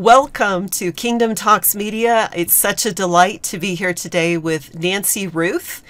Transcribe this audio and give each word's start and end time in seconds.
Welcome 0.00 0.70
to 0.70 0.92
Kingdom 0.92 1.34
Talks 1.34 1.76
Media. 1.76 2.30
It's 2.34 2.54
such 2.54 2.86
a 2.86 2.92
delight 2.92 3.42
to 3.42 3.58
be 3.58 3.74
here 3.74 3.92
today 3.92 4.38
with 4.38 4.74
Nancy 4.74 5.26
Ruth. 5.26 5.82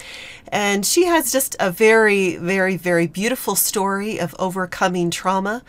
And 0.48 0.84
she 0.84 1.04
has 1.04 1.30
just 1.30 1.54
a 1.60 1.70
very, 1.70 2.34
very, 2.34 2.76
very 2.76 3.06
beautiful 3.06 3.54
story 3.54 4.18
of 4.18 4.34
overcoming 4.36 5.12
trauma. 5.12 5.62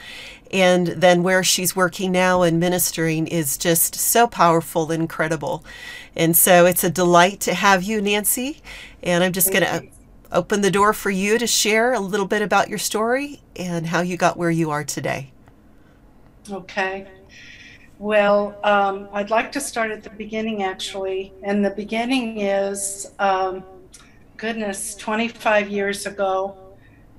And 0.49 0.87
then 0.87 1.21
where 1.21 1.43
she's 1.43 1.75
working 1.75 2.11
now 2.11 2.41
and 2.41 2.59
ministering 2.59 3.27
is 3.27 3.59
just 3.59 3.93
so 3.93 4.25
powerful 4.25 4.91
and 4.91 5.03
incredible. 5.03 5.63
And 6.15 6.35
so 6.35 6.65
it's 6.65 6.83
a 6.83 6.89
delight 6.89 7.41
to 7.41 7.53
have 7.53 7.83
you, 7.83 8.01
Nancy. 8.01 8.63
And 9.03 9.23
I'm 9.23 9.33
just 9.33 9.53
going 9.53 9.65
to 9.65 9.85
open 10.31 10.61
the 10.61 10.71
door 10.71 10.93
for 10.93 11.11
you 11.11 11.37
to 11.37 11.45
share 11.45 11.93
a 11.93 11.99
little 11.99 12.25
bit 12.25 12.41
about 12.41 12.69
your 12.69 12.79
story 12.79 13.43
and 13.55 13.85
how 13.85 14.01
you 14.01 14.17
got 14.17 14.35
where 14.35 14.49
you 14.49 14.71
are 14.71 14.83
today. 14.83 15.31
Okay. 16.49 17.07
Well, 18.01 18.57
um, 18.63 19.09
I'd 19.13 19.29
like 19.29 19.51
to 19.51 19.61
start 19.61 19.91
at 19.91 20.01
the 20.01 20.09
beginning, 20.09 20.63
actually. 20.63 21.33
And 21.43 21.63
the 21.63 21.69
beginning 21.69 22.39
is, 22.39 23.11
um, 23.19 23.63
goodness, 24.37 24.95
25 24.95 25.69
years 25.69 26.07
ago 26.07 26.57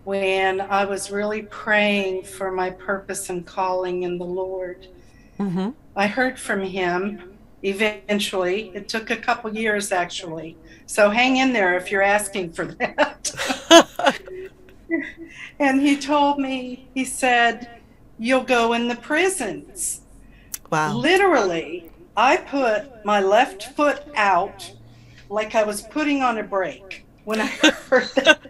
when 0.03 0.61
I 0.61 0.85
was 0.85 1.13
really 1.13 1.43
praying 1.43 2.25
for 2.25 2.51
my 2.51 2.71
purpose 2.71 3.31
and 3.31 3.47
calling 3.47 4.03
in 4.03 4.19
the 4.19 4.25
Lord. 4.25 4.89
Mm-hmm. 5.39 5.71
I 5.95 6.09
heard 6.09 6.37
from 6.37 6.63
Him 6.63 7.39
eventually. 7.63 8.73
It 8.75 8.89
took 8.89 9.11
a 9.11 9.17
couple 9.17 9.55
years, 9.55 9.93
actually. 9.93 10.57
So 10.87 11.11
hang 11.11 11.37
in 11.37 11.53
there 11.53 11.77
if 11.77 11.93
you're 11.93 12.03
asking 12.03 12.55
for 12.55 12.65
that. 12.81 13.31
and 15.61 15.81
He 15.81 15.97
told 15.97 16.41
me, 16.41 16.89
He 16.93 17.05
said, 17.05 17.79
You'll 18.19 18.43
go 18.43 18.73
in 18.73 18.89
the 18.89 18.97
prisons. 18.97 20.02
Wow. 20.73 20.97
Literally, 20.97 21.91
I 22.17 22.39
put 22.39 23.05
my 23.05 23.21
left 23.21 23.77
foot 23.77 24.03
out 24.17 24.73
like 25.29 25.55
I 25.55 25.65
was 25.65 25.83
putting 25.83 26.23
on 26.23 26.39
a 26.39 26.43
brake 26.43 27.05
when 27.25 27.43
I 27.43 27.47
heard 27.91 28.09
that. 28.15 28.41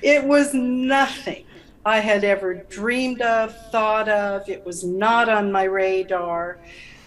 it 0.00 0.24
was 0.24 0.54
nothing 0.54 1.44
I 1.84 1.98
had 1.98 2.24
ever 2.24 2.54
dreamed 2.54 3.20
of, 3.20 3.54
thought 3.70 4.08
of. 4.08 4.48
It 4.48 4.64
was 4.64 4.84
not 4.84 5.28
on 5.28 5.52
my 5.52 5.64
radar. 5.64 6.60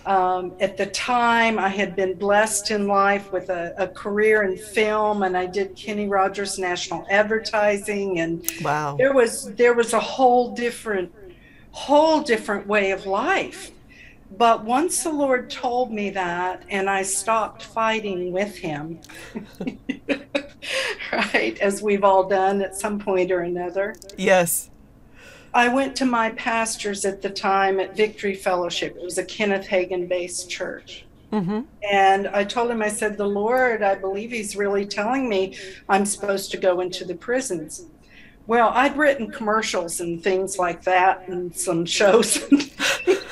Um, 0.06 0.53
at 0.59 0.78
the 0.78 0.85
time, 0.85 1.58
I 1.58 1.69
had 1.69 1.95
been 1.95 2.13
blessed 2.13 2.69
in 2.69 2.88
life 2.88 3.31
with 3.31 3.50
a, 3.50 3.73
a, 3.78 3.88
career 3.88 4.44
in 4.44 4.56
film, 4.56 5.23
and 5.23 5.35
I 5.35 5.47
did 5.47 5.75
Kenny 5.75 6.08
Rogers 6.08 6.59
National 6.59 7.06
Advertising, 7.09 8.19
and 8.19 8.50
wow, 8.61 8.95
there 8.97 9.13
was 9.13 9.53
there 9.56 9.73
was 9.73 9.94
a 9.94 10.00
whole 10.00 10.56
different, 10.56 11.11
whole 11.72 12.22
different 12.22 12.66
way 12.66 12.91
of 12.91 13.06
life. 13.06 13.72
But 14.38 14.63
once 14.63 15.03
the 15.03 15.11
Lord 15.11 15.49
told 15.49 15.91
me 15.91 16.11
that, 16.11 16.63
and 16.69 16.89
I 16.89 17.02
stopped 17.02 17.63
fighting 17.63 18.31
with 18.31 18.55
Him, 18.55 18.99
right, 21.11 21.58
as 21.59 21.81
we've 21.81 22.03
all 22.03 22.27
done 22.27 22.61
at 22.61 22.75
some 22.75 23.00
point 23.00 23.31
or 23.31 23.41
another. 23.41 23.95
Yes. 24.17 24.69
I 25.53 25.67
went 25.67 25.95
to 25.97 26.05
my 26.05 26.30
pastors 26.31 27.05
at 27.05 27.22
the 27.23 27.30
time 27.30 27.80
at 27.80 27.97
Victory 27.97 28.35
Fellowship. 28.35 28.95
It 28.95 29.03
was 29.03 29.17
a 29.17 29.25
Kenneth 29.25 29.67
Hagin 29.67 30.07
based 30.07 30.50
church. 30.50 31.05
Mm-hmm. 31.33 31.61
And 31.91 32.27
I 32.27 32.44
told 32.44 32.69
him, 32.72 32.81
I 32.81 32.89
said, 32.89 33.17
The 33.17 33.27
Lord, 33.27 33.81
I 33.81 33.95
believe 33.95 34.31
He's 34.31 34.55
really 34.55 34.85
telling 34.85 35.27
me 35.27 35.57
I'm 35.88 36.05
supposed 36.05 36.52
to 36.52 36.57
go 36.57 36.81
into 36.81 37.03
the 37.03 37.16
prisons. 37.16 37.85
Well, 38.45 38.69
I'd 38.73 38.97
written 38.97 39.30
commercials 39.30 40.02
and 40.02 40.23
things 40.23 40.57
like 40.57 40.83
that 40.83 41.27
and 41.27 41.55
some 41.55 41.85
shows. 41.85 42.44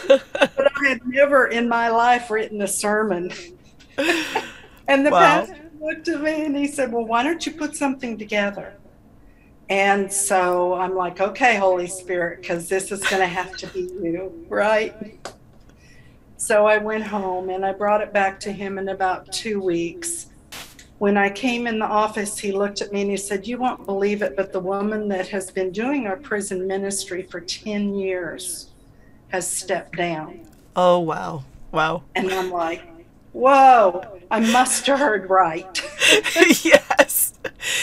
had 0.87 1.05
never 1.07 1.47
in 1.47 1.67
my 1.67 1.89
life 1.89 2.29
written 2.29 2.61
a 2.61 2.67
sermon. 2.67 3.31
and 4.87 5.05
the 5.05 5.11
wow. 5.11 5.45
pastor 5.45 5.69
looked 5.79 6.07
at 6.07 6.21
me 6.21 6.45
and 6.45 6.55
he 6.55 6.67
said, 6.67 6.91
Well, 6.91 7.05
why 7.05 7.23
don't 7.23 7.45
you 7.45 7.51
put 7.53 7.75
something 7.75 8.17
together? 8.17 8.73
And 9.69 10.11
so 10.11 10.75
I'm 10.75 10.95
like, 10.95 11.19
okay, 11.19 11.57
Holy 11.57 11.87
Spirit, 11.87 12.41
because 12.41 12.69
this 12.69 12.91
is 12.91 13.05
going 13.07 13.21
to 13.21 13.27
have 13.27 13.55
to 13.57 13.67
be 13.67 13.81
you, 13.81 14.45
right? 14.49 15.19
So 16.37 16.65
I 16.65 16.77
went 16.77 17.03
home 17.03 17.49
and 17.49 17.65
I 17.65 17.73
brought 17.73 18.01
it 18.01 18.13
back 18.13 18.39
to 18.41 18.51
him 18.51 18.77
in 18.77 18.89
about 18.89 19.31
two 19.33 19.59
weeks. 19.59 20.27
When 20.99 21.17
I 21.17 21.29
came 21.29 21.67
in 21.67 21.79
the 21.79 21.85
office, 21.85 22.37
he 22.37 22.51
looked 22.51 22.81
at 22.81 22.93
me 22.93 23.01
and 23.01 23.11
he 23.11 23.17
said, 23.17 23.45
You 23.45 23.57
won't 23.57 23.85
believe 23.85 24.21
it, 24.21 24.35
but 24.35 24.53
the 24.53 24.59
woman 24.59 25.09
that 25.09 25.27
has 25.27 25.51
been 25.51 25.71
doing 25.71 26.07
our 26.07 26.17
prison 26.17 26.65
ministry 26.65 27.23
for 27.23 27.41
10 27.41 27.93
years 27.93 28.71
has 29.29 29.51
stepped 29.51 29.97
down. 29.97 30.46
Oh, 30.77 30.99
wow. 30.99 31.43
Wow. 31.71 32.03
And 32.15 32.31
I'm 32.31 32.51
like, 32.51 32.83
whoa, 33.33 34.19
I 34.29 34.39
must 34.39 34.85
have 34.85 34.99
heard 34.99 35.27
right. 35.27 35.81
yes. 36.63 37.33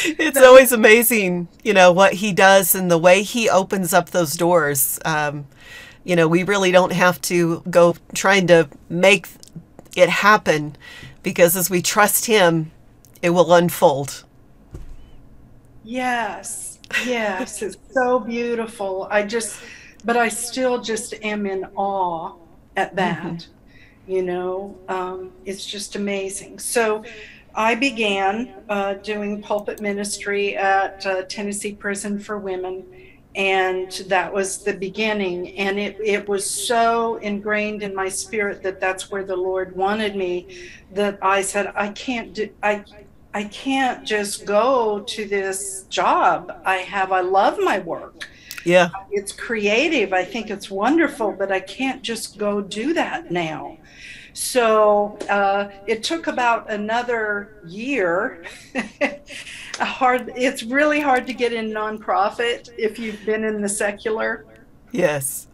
It's 0.05 0.38
always 0.38 0.71
amazing, 0.71 1.49
you 1.65 1.75
know, 1.75 1.91
what 1.91 2.15
he 2.15 2.32
does 2.32 2.72
and 2.72 2.88
the 2.88 2.97
way 2.97 3.25
he 3.25 3.50
opens 3.50 3.93
up 3.93 4.10
those 4.10 4.34
doors. 4.34 5.00
Um, 5.05 5.49
you 6.05 6.15
know, 6.15 6.28
we 6.28 6.44
really 6.44 6.71
don't 6.71 6.93
have 6.93 7.21
to 7.22 7.62
go 7.69 7.97
trying 8.15 8.47
to 8.47 8.69
make 8.88 9.26
it 9.97 10.09
happen 10.09 10.76
because 11.25 11.56
as 11.56 11.69
we 11.69 11.82
trust 11.82 12.26
him, 12.26 12.71
it 13.22 13.31
will 13.31 13.53
unfold. 13.53 14.22
Yes. 15.82 16.78
Yes. 17.05 17.61
it's 17.61 17.76
so 17.93 18.21
beautiful. 18.21 19.09
I 19.11 19.25
just, 19.25 19.61
but 20.05 20.16
I 20.16 20.28
still 20.28 20.81
just 20.81 21.15
am 21.25 21.44
in 21.44 21.65
awe 21.75 22.37
at 22.76 22.94
that. 22.96 23.22
Mm-hmm. 23.22 24.10
You 24.10 24.22
know, 24.22 24.76
um, 24.88 25.32
it's 25.44 25.64
just 25.64 25.96
amazing. 25.96 26.58
So 26.58 27.04
I 27.54 27.74
began 27.74 28.54
uh, 28.68 28.94
doing 28.94 29.40
pulpit 29.40 29.80
ministry 29.80 30.56
at 30.56 31.06
uh, 31.06 31.22
Tennessee 31.22 31.74
Prison 31.74 32.18
for 32.18 32.38
Women. 32.38 32.84
And 33.36 33.90
that 34.08 34.32
was 34.32 34.58
the 34.58 34.74
beginning. 34.74 35.56
And 35.58 35.78
it, 35.78 35.96
it 36.04 36.28
was 36.28 36.48
so 36.48 37.16
ingrained 37.16 37.82
in 37.82 37.94
my 37.94 38.08
spirit 38.08 38.62
that 38.62 38.80
that's 38.80 39.10
where 39.10 39.24
the 39.24 39.36
Lord 39.36 39.74
wanted 39.74 40.14
me 40.14 40.46
that 40.92 41.18
I 41.20 41.42
said, 41.42 41.72
I 41.74 41.88
can't 41.88 42.32
do, 42.32 42.48
I, 42.62 42.84
I 43.32 43.44
can't 43.44 44.06
just 44.06 44.46
go 44.46 45.00
to 45.00 45.24
this 45.26 45.86
job 45.90 46.60
I 46.64 46.76
have. 46.76 47.10
I 47.10 47.22
love 47.22 47.58
my 47.58 47.80
work. 47.80 48.28
Yeah. 48.64 48.91
It's 49.10 49.32
creative. 49.32 50.12
I 50.12 50.25
think 50.25 50.50
it's 50.50 50.70
wonderful, 50.70 51.32
but 51.32 51.52
I 51.52 51.60
can't 51.60 52.02
just 52.02 52.38
go 52.38 52.60
do 52.60 52.94
that 52.94 53.30
now. 53.30 53.78
So 54.32 55.16
uh, 55.30 55.70
it 55.86 56.02
took 56.02 56.26
about 56.26 56.70
another 56.70 57.60
year. 57.66 58.44
hard. 59.78 60.32
It's 60.34 60.62
really 60.62 61.00
hard 61.00 61.26
to 61.28 61.32
get 61.32 61.52
in 61.52 61.70
nonprofit 61.70 62.70
if 62.76 62.98
you've 62.98 63.25
been 63.25 63.44
in 63.44 63.60
the 63.60 63.69
secular. 63.69 64.44
Yes. 64.91 65.46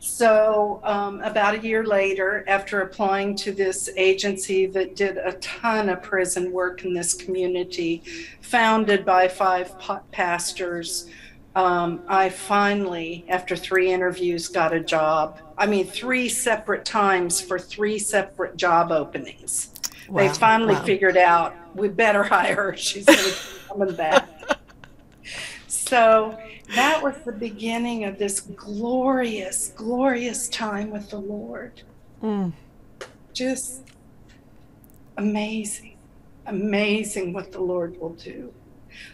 So, 0.00 0.80
um, 0.84 1.20
about 1.22 1.56
a 1.56 1.58
year 1.58 1.84
later, 1.84 2.44
after 2.46 2.82
applying 2.82 3.34
to 3.36 3.52
this 3.52 3.90
agency 3.96 4.66
that 4.66 4.94
did 4.94 5.16
a 5.18 5.32
ton 5.32 5.88
of 5.88 6.02
prison 6.02 6.52
work 6.52 6.84
in 6.84 6.94
this 6.94 7.14
community, 7.14 8.04
founded 8.40 9.04
by 9.04 9.26
five 9.26 9.74
pastors, 10.12 11.08
um, 11.58 12.02
I 12.06 12.28
finally, 12.28 13.24
after 13.28 13.56
three 13.56 13.90
interviews, 13.90 14.46
got 14.46 14.72
a 14.72 14.78
job. 14.78 15.40
I 15.58 15.66
mean, 15.66 15.88
three 15.88 16.28
separate 16.28 16.84
times 16.84 17.40
for 17.40 17.58
three 17.58 17.98
separate 17.98 18.56
job 18.56 18.92
openings. 18.92 19.72
Wow. 20.08 20.22
They 20.22 20.28
finally 20.38 20.74
wow. 20.74 20.84
figured 20.84 21.16
out 21.16 21.56
we 21.74 21.88
better 21.88 22.22
hire 22.34 22.54
her. 22.54 22.76
She's 22.76 23.04
going 23.06 23.18
to 23.18 23.34
coming 23.66 23.96
back. 23.96 24.28
so 25.66 26.38
that 26.76 27.02
was 27.02 27.16
the 27.24 27.32
beginning 27.32 28.04
of 28.04 28.20
this 28.20 28.38
glorious, 28.38 29.72
glorious 29.74 30.48
time 30.50 30.90
with 30.90 31.10
the 31.10 31.18
Lord. 31.18 31.82
Mm. 32.22 32.52
Just 33.32 33.82
amazing, 35.16 35.96
amazing 36.46 37.32
what 37.32 37.50
the 37.50 37.60
Lord 37.60 38.00
will 38.00 38.14
do. 38.14 38.54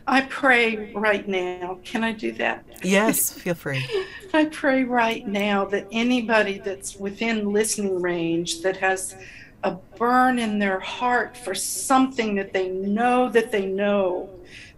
I 0.07 0.23
pray 0.23 0.93
right 0.93 1.27
now. 1.27 1.79
Can 1.85 2.05
I 2.05 2.13
do 2.13 2.33
that? 2.33 2.65
Yes, 2.83 3.33
feel 3.33 3.55
free. 3.55 3.85
I 4.35 4.47
pray 4.47 4.85
right 4.85 5.27
now 5.27 5.65
that 5.67 5.87
anybody 5.93 6.59
that's 6.59 6.97
within 6.97 7.53
listening 7.53 8.01
range 8.01 8.63
that 8.63 8.77
has 8.79 9.17
a 9.63 9.73
burn 9.97 10.39
in 10.39 10.59
their 10.59 10.79
heart 10.79 11.37
for 11.37 11.55
something 11.55 12.35
that 12.37 12.53
they 12.53 12.69
know 12.69 13.31
that 13.31 13.51
they 13.51 13.67
know 13.67 14.29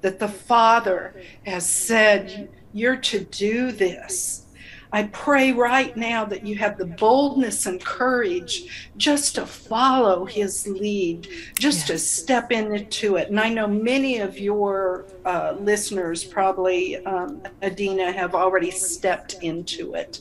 that 0.01 0.19
the 0.19 0.29
Father 0.29 1.15
has 1.45 1.69
said, 1.69 2.49
You're 2.73 2.97
to 2.97 3.25
do 3.25 3.73
this 3.73 4.46
I 4.93 5.05
pray 5.05 5.53
right 5.53 5.97
now 5.97 6.25
that 6.27 6.47
you 6.47 6.57
have 6.57 6.79
the 6.79 6.87
boldness 6.87 7.67
and 7.67 7.85
courage 7.85 8.91
just 8.97 9.35
to 9.35 9.47
follow 9.47 10.25
his 10.25 10.67
lead, 10.67 11.29
just 11.59 11.81
yes. 11.81 11.87
to 11.89 11.99
step 11.99 12.53
into 12.53 13.17
it. 13.17 13.29
And 13.29 13.41
I 13.41 13.49
know 13.49 13.67
many 13.67 14.19
of 14.19 14.39
your 14.39 15.07
uh, 15.25 15.57
listeners, 15.59 16.25
probably 16.25 17.05
um, 17.05 17.43
Adina, 17.63 18.13
have 18.13 18.35
already 18.35 18.71
stepped 18.71 19.35
into 19.43 19.95
it. 19.95 20.21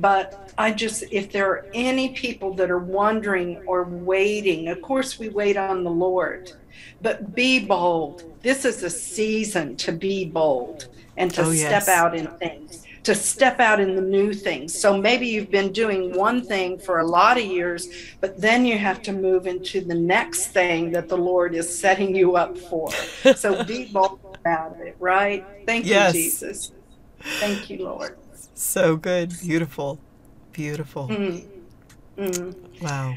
But 0.00 0.52
I 0.56 0.72
just, 0.72 1.04
if 1.10 1.32
there 1.32 1.50
are 1.50 1.66
any 1.74 2.10
people 2.10 2.54
that 2.54 2.70
are 2.70 2.78
wondering 2.78 3.58
or 3.66 3.84
waiting, 3.84 4.68
of 4.68 4.80
course, 4.80 5.18
we 5.18 5.28
wait 5.28 5.56
on 5.56 5.82
the 5.82 5.90
Lord, 5.90 6.52
but 7.02 7.34
be 7.34 7.58
bold. 7.58 8.22
This 8.42 8.64
is 8.64 8.82
a 8.84 8.90
season 8.90 9.76
to 9.76 9.92
be 9.92 10.24
bold 10.24 10.86
and 11.16 11.32
to 11.34 11.42
Oh, 11.42 11.52
step 11.52 11.70
yes. 11.70 11.88
out 11.88 12.14
in 12.16 12.28
things, 12.38 12.86
to 13.08 13.14
step 13.14 13.58
out 13.58 13.80
in 13.80 13.96
the 13.96 14.02
new 14.02 14.34
things. 14.34 14.78
So 14.78 14.94
maybe 14.94 15.26
you've 15.26 15.50
been 15.50 15.72
doing 15.72 16.14
one 16.14 16.44
thing 16.44 16.78
for 16.78 16.98
a 16.98 17.06
lot 17.06 17.38
of 17.38 17.44
years, 17.44 17.88
but 18.20 18.38
then 18.38 18.66
you 18.66 18.76
have 18.76 19.00
to 19.04 19.12
move 19.12 19.46
into 19.46 19.80
the 19.80 19.94
next 19.94 20.48
thing 20.48 20.92
that 20.92 21.08
the 21.08 21.16
Lord 21.16 21.54
is 21.54 21.80
setting 21.80 22.14
you 22.14 22.36
up 22.36 22.58
for. 22.58 22.90
So 23.34 23.64
be 23.64 23.86
bold 23.86 24.20
about 24.44 24.76
it, 24.80 24.96
right? 25.00 25.42
Thank 25.66 25.86
Yes. 25.86 26.14
you, 26.14 26.20
Jesus. 26.20 26.72
Thank 27.40 27.70
you, 27.70 27.78
Lord. 27.82 28.14
So 28.54 28.96
good. 28.96 29.30
Beautiful. 29.40 29.98
Beautiful. 30.52 31.08
Mm. 31.08 31.46
Mm. 32.18 32.54
Wow. 32.82 33.14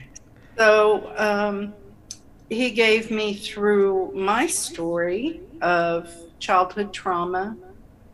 So 0.58 1.12
um, 1.18 1.74
he 2.50 2.72
gave 2.72 3.12
me 3.12 3.34
through 3.34 4.14
my 4.16 4.48
story 4.48 5.42
of 5.62 6.10
childhood 6.40 6.94
trauma, 6.94 7.58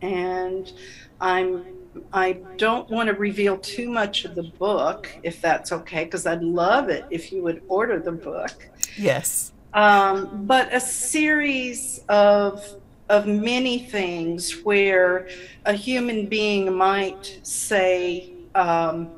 and 0.02 0.70
I'm 1.20 1.64
I 2.12 2.38
don't 2.58 2.88
want 2.90 3.08
to 3.08 3.14
reveal 3.14 3.58
too 3.58 3.90
much 3.90 4.24
of 4.24 4.34
the 4.34 4.44
book, 4.58 5.08
if 5.22 5.40
that's 5.40 5.72
okay, 5.72 6.04
because 6.04 6.26
I'd 6.26 6.42
love 6.42 6.88
it 6.90 7.06
if 7.10 7.32
you 7.32 7.42
would 7.42 7.62
order 7.68 7.98
the 7.98 8.12
book. 8.12 8.68
Yes. 8.96 9.52
Um, 9.74 10.46
but 10.46 10.72
a 10.72 10.80
series 10.80 12.00
of 12.08 12.64
of 13.08 13.26
many 13.26 13.78
things 13.78 14.60
where 14.64 15.28
a 15.64 15.72
human 15.72 16.26
being 16.26 16.72
might 16.74 17.40
say, 17.42 18.32
um, 18.54 19.10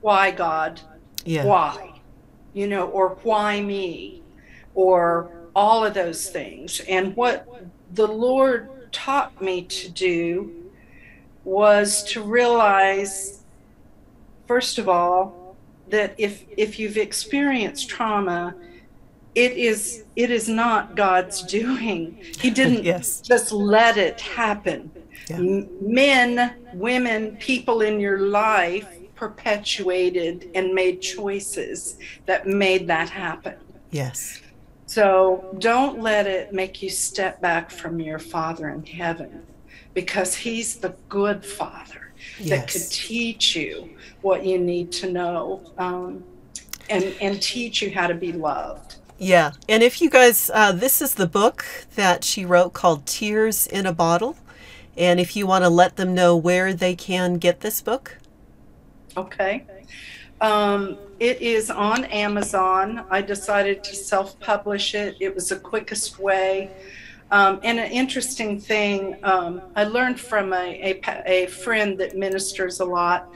"Why 0.00 0.30
God?" 0.30 0.80
Yeah. 1.24 1.44
why 1.44 1.92
you 2.52 2.66
know 2.66 2.86
or 2.88 3.16
why 3.22 3.60
me 3.60 4.22
or 4.74 5.30
all 5.54 5.84
of 5.84 5.94
those 5.94 6.30
things 6.30 6.80
and 6.88 7.14
what 7.16 7.46
the 7.92 8.06
lord 8.06 8.68
taught 8.92 9.40
me 9.42 9.62
to 9.62 9.88
do 9.88 10.52
was 11.44 12.04
to 12.04 12.22
realize 12.22 13.40
first 14.46 14.78
of 14.78 14.88
all 14.88 15.56
that 15.88 16.14
if 16.18 16.44
if 16.56 16.78
you've 16.78 16.96
experienced 16.96 17.88
trauma 17.88 18.54
it 19.34 19.52
is 19.52 20.04
it 20.14 20.30
is 20.30 20.48
not 20.48 20.94
god's 20.94 21.42
doing 21.42 22.16
he 22.38 22.50
didn't 22.60 22.84
Yes. 22.84 23.20
just 23.20 23.50
let 23.50 23.96
it 23.96 24.20
happen 24.20 24.90
Yeah. 25.28 25.38
Men 25.80 26.54
women 26.74 27.36
people 27.38 27.80
in 27.80 27.98
your 27.98 28.20
life 28.28 28.86
perpetuated 29.16 30.50
and 30.54 30.72
made 30.74 31.00
choices 31.00 31.96
that 32.26 32.46
made 32.46 32.86
that 32.88 33.08
happen 33.10 33.56
Yes. 33.90 34.40
So 34.92 35.56
don't 35.58 36.02
let 36.02 36.26
it 36.26 36.52
make 36.52 36.82
you 36.82 36.90
step 36.90 37.40
back 37.40 37.70
from 37.70 37.98
your 37.98 38.18
father 38.18 38.68
in 38.68 38.84
heaven 38.84 39.46
because 39.94 40.34
he's 40.34 40.76
the 40.76 40.94
good 41.08 41.42
father 41.42 42.12
that 42.42 42.68
could 42.68 42.82
teach 42.90 43.56
you 43.56 43.88
what 44.20 44.44
you 44.44 44.58
need 44.58 44.92
to 44.92 45.10
know 45.10 45.62
um, 45.78 46.22
and 46.90 47.04
and 47.22 47.40
teach 47.40 47.80
you 47.80 47.90
how 47.90 48.06
to 48.06 48.14
be 48.14 48.32
loved 48.32 48.96
Yeah. 49.18 49.52
And 49.68 49.82
if 49.82 50.02
you 50.02 50.10
guys, 50.10 50.50
uh, 50.52 50.72
this 50.72 51.00
is 51.00 51.14
the 51.14 51.28
book 51.28 51.64
that 51.94 52.24
she 52.24 52.44
wrote 52.44 52.72
called 52.72 53.06
Tears 53.06 53.68
in 53.68 53.86
a 53.86 53.92
Bottle. 53.92 54.36
And 54.96 55.20
if 55.20 55.36
you 55.36 55.46
want 55.46 55.62
to 55.62 55.70
let 55.70 55.94
them 55.96 56.12
know 56.12 56.36
where 56.36 56.74
they 56.74 56.96
can 56.96 57.34
get 57.34 57.60
this 57.60 57.80
book, 57.80 58.18
Okay. 59.16 59.64
Um, 60.40 60.98
it 61.22 61.40
is 61.40 61.70
on 61.70 62.04
Amazon. 62.06 63.06
I 63.08 63.22
decided 63.22 63.84
to 63.84 63.94
self 63.94 64.38
publish 64.40 64.94
it, 64.94 65.16
it 65.20 65.34
was 65.34 65.50
the 65.50 65.56
quickest 65.60 66.18
way. 66.18 66.72
Um, 67.30 67.60
and 67.62 67.78
an 67.78 67.90
interesting 67.92 68.60
thing, 68.60 69.16
um, 69.22 69.62
I 69.76 69.84
learned 69.84 70.18
from 70.20 70.52
a, 70.52 70.66
a, 71.06 71.22
a 71.26 71.46
friend 71.46 71.96
that 71.98 72.16
ministers 72.16 72.80
a 72.80 72.84
lot 72.84 73.30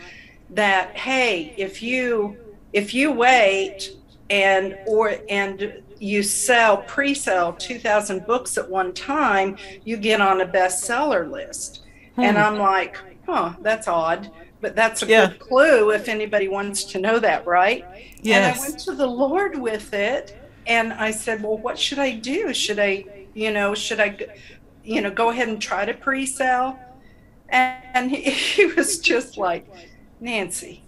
that 0.51 0.97
hey, 0.97 1.55
if 1.57 1.83
you 1.83 2.37
if 2.73 2.93
you 2.93 3.13
wait 3.13 3.93
and 4.31 4.77
or 4.85 5.15
and 5.29 5.73
you 5.99 6.23
sell 6.25 6.79
pre-sell 6.83 7.55
2000 7.55 8.27
books 8.27 8.59
at 8.59 8.69
one 8.69 8.93
time, 8.93 9.57
you 9.85 9.97
get 9.97 10.21
on 10.21 10.41
a 10.41 10.47
bestseller 10.47 11.31
list. 11.31 11.83
And 12.17 12.37
Hmm. 12.37 12.43
I'm 12.43 12.59
like, 12.59 12.97
huh, 13.27 13.55
that's 13.61 13.89
odd. 13.89 14.31
But 14.67 14.75
that's 14.75 15.01
a 15.05 15.07
Yeah. 15.07 15.29
good 15.29 15.39
clue 15.39 15.93
if 15.93 16.09
anybody 16.09 16.49
wants 16.49 16.87
to 16.87 16.99
know 16.99 17.21
that, 17.21 17.47
right? 17.47 17.89
And 18.33 18.45
I 18.45 18.59
went 18.59 18.81
to 18.81 18.97
the 18.97 19.07
Lord 19.07 19.55
with 19.61 19.95
it 19.95 20.33
and 20.67 20.93
I 20.93 21.13
said, 21.13 21.41
well, 21.41 21.57
what 21.59 21.79
should 21.79 22.01
I 22.01 22.19
do? 22.19 22.53
Should 22.53 22.81
I, 22.81 23.11
you 23.33 23.53
know, 23.53 23.77
should 23.77 24.01
I, 24.01 24.19
you 24.83 25.03
know, 25.03 25.13
go 25.13 25.31
ahead 25.31 25.47
and 25.49 25.63
try 25.63 25.85
to 25.85 25.95
pre 25.95 26.27
sell? 26.27 26.83
And 27.49 28.11
he, 28.11 28.23
he 28.33 28.67
was 28.67 29.01
just 29.01 29.39
like, 29.39 29.71
Nancy, 30.21 30.87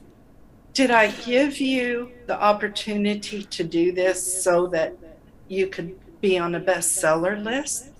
did 0.74 0.90
I 0.90 1.10
give 1.12 1.60
you 1.60 2.14
the 2.26 2.40
opportunity 2.40 3.44
to 3.44 3.64
do 3.64 3.92
this 3.92 4.26
so 4.28 4.68
that 4.68 4.98
you 5.48 5.68
could 5.68 5.94
be 6.22 6.38
on 6.38 6.54
a 6.54 6.60
bestseller 6.60 7.42
list? 7.42 7.92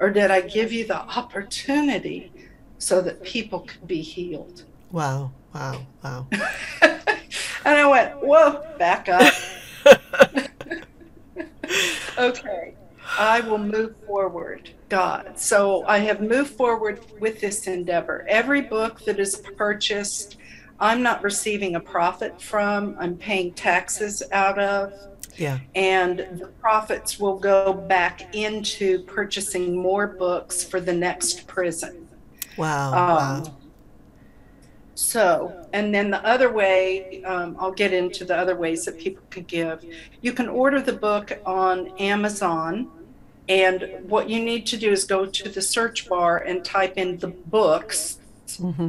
Or 0.00 0.10
did 0.10 0.30
I 0.30 0.42
give 0.42 0.72
you 0.72 0.86
the 0.86 1.00
opportunity 1.18 2.34
so 2.78 3.02
that 3.02 3.22
people 3.24 3.60
could 3.62 3.86
be 3.88 4.02
healed? 4.02 4.64
Wow. 4.94 5.32
Wow. 5.52 5.86
Wow. 6.02 6.26
and 6.82 7.00
I 7.64 7.86
went, 7.86 8.14
whoa, 8.22 8.64
back 8.78 9.08
up. 9.08 9.32
okay, 12.18 12.74
I 13.18 13.40
will 13.40 13.58
move 13.58 13.96
forward, 14.06 14.70
God. 14.88 15.38
So 15.38 15.84
I 15.86 15.98
have 15.98 16.20
moved 16.20 16.54
forward 16.54 17.00
with 17.20 17.40
this 17.40 17.66
endeavor. 17.66 18.24
Every 18.28 18.62
book 18.62 19.00
that 19.04 19.18
is 19.18 19.36
purchased, 19.36 20.36
I'm 20.80 21.02
not 21.02 21.22
receiving 21.22 21.74
a 21.74 21.80
profit 21.80 22.40
from, 22.40 22.96
I'm 22.98 23.16
paying 23.16 23.52
taxes 23.52 24.22
out 24.32 24.58
of. 24.58 24.92
Yeah. 25.36 25.58
And 25.74 26.18
the 26.38 26.46
profits 26.60 27.18
will 27.18 27.38
go 27.38 27.74
back 27.74 28.34
into 28.34 29.02
purchasing 29.02 29.76
more 29.76 30.06
books 30.06 30.62
for 30.62 30.80
the 30.80 30.92
next 30.92 31.48
prison. 31.48 32.08
Wow. 32.56 32.92
Um, 32.92 33.42
wow. 33.42 33.56
So, 34.94 35.66
and 35.72 35.92
then 35.92 36.10
the 36.10 36.24
other 36.24 36.52
way, 36.52 37.22
um, 37.24 37.56
I'll 37.58 37.72
get 37.72 37.92
into 37.92 38.24
the 38.24 38.36
other 38.36 38.54
ways 38.54 38.84
that 38.84 38.98
people 38.98 39.24
can 39.30 39.42
give. 39.44 39.84
You 40.20 40.32
can 40.32 40.48
order 40.48 40.80
the 40.80 40.92
book 40.92 41.32
on 41.44 41.88
Amazon, 41.98 42.90
and 43.48 43.90
what 44.08 44.30
you 44.30 44.42
need 44.42 44.66
to 44.66 44.76
do 44.76 44.90
is 44.92 45.04
go 45.04 45.26
to 45.26 45.48
the 45.48 45.60
search 45.60 46.08
bar 46.08 46.38
and 46.38 46.64
type 46.64 46.96
in 46.96 47.18
the 47.18 47.28
books. 47.28 48.18
hmm 48.56 48.88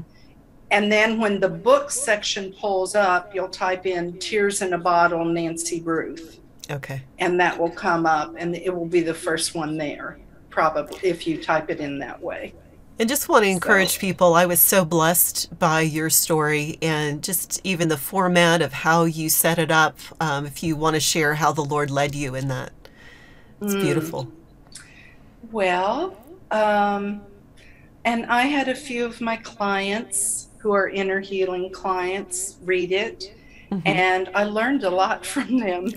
And 0.71 0.91
then 0.91 1.19
when 1.19 1.39
the 1.39 1.49
books 1.49 1.95
section 1.99 2.53
pulls 2.53 2.95
up, 2.95 3.33
you'll 3.33 3.49
type 3.49 3.85
in 3.85 4.19
Tears 4.19 4.61
in 4.61 4.73
a 4.73 4.77
Bottle, 4.77 5.25
Nancy 5.25 5.81
Ruth, 5.81 6.39
Okay. 6.69 7.01
and 7.19 7.39
that 7.39 7.59
will 7.59 7.71
come 7.71 8.05
up, 8.05 8.35
and 8.37 8.55
it 8.55 8.73
will 8.75 8.87
be 8.87 9.01
the 9.01 9.13
first 9.13 9.55
one 9.55 9.77
there, 9.77 10.19
probably, 10.49 10.99
if 11.03 11.25
you 11.27 11.41
type 11.41 11.69
it 11.69 11.79
in 11.79 11.97
that 11.99 12.21
way. 12.21 12.53
And 12.97 13.09
just 13.09 13.27
want 13.27 13.43
to 13.43 13.49
encourage 13.49 13.93
So- 13.95 13.99
people. 13.99 14.35
I 14.35 14.45
was 14.45 14.59
so 14.61 14.85
blessed 14.85 15.59
by 15.59 15.81
your 15.81 16.09
story 16.09 16.77
and 16.81 17.21
just 17.21 17.59
even 17.63 17.89
the 17.89 17.97
format 17.97 18.61
of 18.61 18.71
how 18.71 19.03
you 19.03 19.27
set 19.29 19.59
it 19.59 19.69
up. 19.69 19.97
Um, 20.21 20.45
if 20.45 20.63
you 20.63 20.75
want 20.77 20.93
to 20.93 20.99
share 21.01 21.35
how 21.35 21.51
the 21.51 21.63
Lord 21.63 21.91
led 21.91 22.15
you 22.15 22.35
in 22.35 22.47
that, 22.47 22.71
it's 23.61 23.73
Mm. 23.73 23.81
beautiful. 23.81 24.27
Well, 25.51 26.15
um, 26.51 27.21
and 28.05 28.25
I 28.27 28.43
had 28.43 28.69
a 28.69 28.75
few 28.75 29.05
of 29.05 29.19
my 29.19 29.37
clients 29.37 30.47
who 30.59 30.71
are 30.71 30.87
inner 30.89 31.19
healing 31.19 31.71
clients 31.71 32.55
read 32.63 32.91
it, 32.91 33.33
Mhm. 33.71 33.81
and 33.85 34.29
I 34.33 34.45
learned 34.45 34.83
a 34.83 34.89
lot 34.89 35.25
from 35.33 35.59
them. 35.59 35.91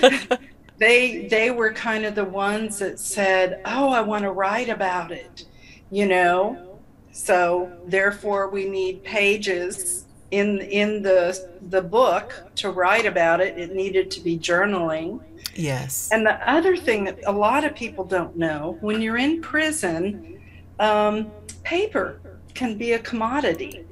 they 0.78 1.26
they 1.28 1.50
were 1.50 1.72
kind 1.72 2.04
of 2.04 2.14
the 2.14 2.24
ones 2.24 2.78
that 2.80 2.98
said, 2.98 3.60
"Oh, 3.64 3.90
I 3.90 4.00
want 4.00 4.24
to 4.24 4.30
write 4.32 4.68
about 4.68 5.10
it," 5.12 5.44
you 5.90 6.06
know. 6.06 6.78
So 7.12 7.70
therefore, 7.86 8.48
we 8.48 8.68
need 8.68 9.02
pages 9.04 10.06
in 10.30 10.60
in 10.60 11.02
the 11.02 11.48
the 11.68 11.82
book 11.82 12.32
to 12.56 12.70
write 12.70 13.06
about 13.06 13.40
it. 13.40 13.58
It 13.58 13.74
needed 13.74 14.10
to 14.12 14.20
be 14.20 14.38
journaling. 14.38 15.20
Yes. 15.54 16.08
And 16.12 16.24
the 16.24 16.48
other 16.48 16.76
thing 16.76 17.04
that 17.04 17.18
a 17.26 17.32
lot 17.32 17.64
of 17.64 17.74
people 17.74 18.04
don't 18.04 18.36
know 18.36 18.78
when 18.80 19.02
you're 19.02 19.16
in 19.18 19.40
prison, 19.42 20.40
um, 20.78 21.30
paper 21.64 22.20
can 22.54 22.76
be 22.78 22.92
a 22.92 22.98
commodity. 22.98 23.84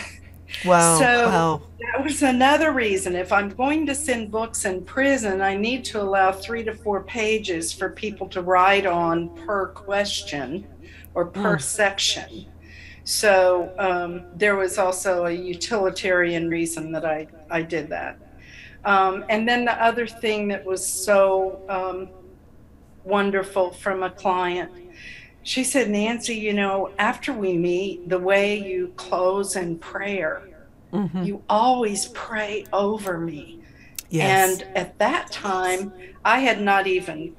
Wow. 0.66 0.98
so- 0.98 1.28
wow. 1.28 1.62
That 1.80 2.04
was 2.04 2.22
another 2.22 2.72
reason. 2.72 3.16
If 3.16 3.32
I'm 3.32 3.48
going 3.48 3.86
to 3.86 3.94
send 3.94 4.30
books 4.30 4.64
in 4.64 4.84
prison, 4.84 5.40
I 5.40 5.56
need 5.56 5.84
to 5.86 6.00
allow 6.00 6.30
three 6.30 6.62
to 6.64 6.74
four 6.74 7.02
pages 7.02 7.72
for 7.72 7.88
people 7.90 8.28
to 8.28 8.42
write 8.42 8.86
on 8.86 9.30
per 9.44 9.68
question 9.68 10.66
or 11.14 11.26
per 11.26 11.56
Mm. 11.56 11.62
section. 11.62 12.46
So 13.04 13.72
um, 13.78 14.24
there 14.36 14.56
was 14.56 14.78
also 14.78 15.26
a 15.26 15.32
utilitarian 15.32 16.48
reason 16.48 16.92
that 16.92 17.04
I, 17.04 17.26
I 17.50 17.62
did 17.62 17.88
that. 17.90 18.18
Um, 18.84 19.24
and 19.28 19.48
then 19.48 19.64
the 19.64 19.80
other 19.82 20.06
thing 20.06 20.48
that 20.48 20.64
was 20.64 20.86
so 20.86 21.60
um, 21.68 22.08
wonderful 23.04 23.72
from 23.72 24.02
a 24.02 24.10
client, 24.10 24.70
she 25.42 25.64
said, 25.64 25.90
Nancy, 25.90 26.34
you 26.34 26.52
know, 26.52 26.90
after 26.98 27.32
we 27.32 27.56
meet, 27.56 28.08
the 28.08 28.18
way 28.18 28.56
you 28.56 28.92
close 28.96 29.56
in 29.56 29.78
prayer, 29.78 30.48
mm-hmm. 30.92 31.22
you 31.24 31.42
always 31.48 32.06
pray 32.08 32.64
over 32.72 33.18
me. 33.18 33.60
Yes. 34.10 34.60
And 34.60 34.76
at 34.76 34.98
that 34.98 35.32
time, 35.32 35.92
I 36.24 36.40
had 36.40 36.60
not 36.60 36.86
even 36.86 37.34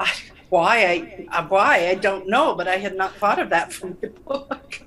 I, 0.00 0.10
why 0.52 1.26
I 1.30 1.42
why 1.44 1.88
I 1.88 1.94
don't 1.94 2.28
know, 2.28 2.54
but 2.54 2.68
I 2.68 2.76
had 2.76 2.94
not 2.94 3.16
thought 3.16 3.38
of 3.38 3.48
that 3.50 3.72
from 3.72 3.96
the 4.02 4.08
book. 4.08 4.82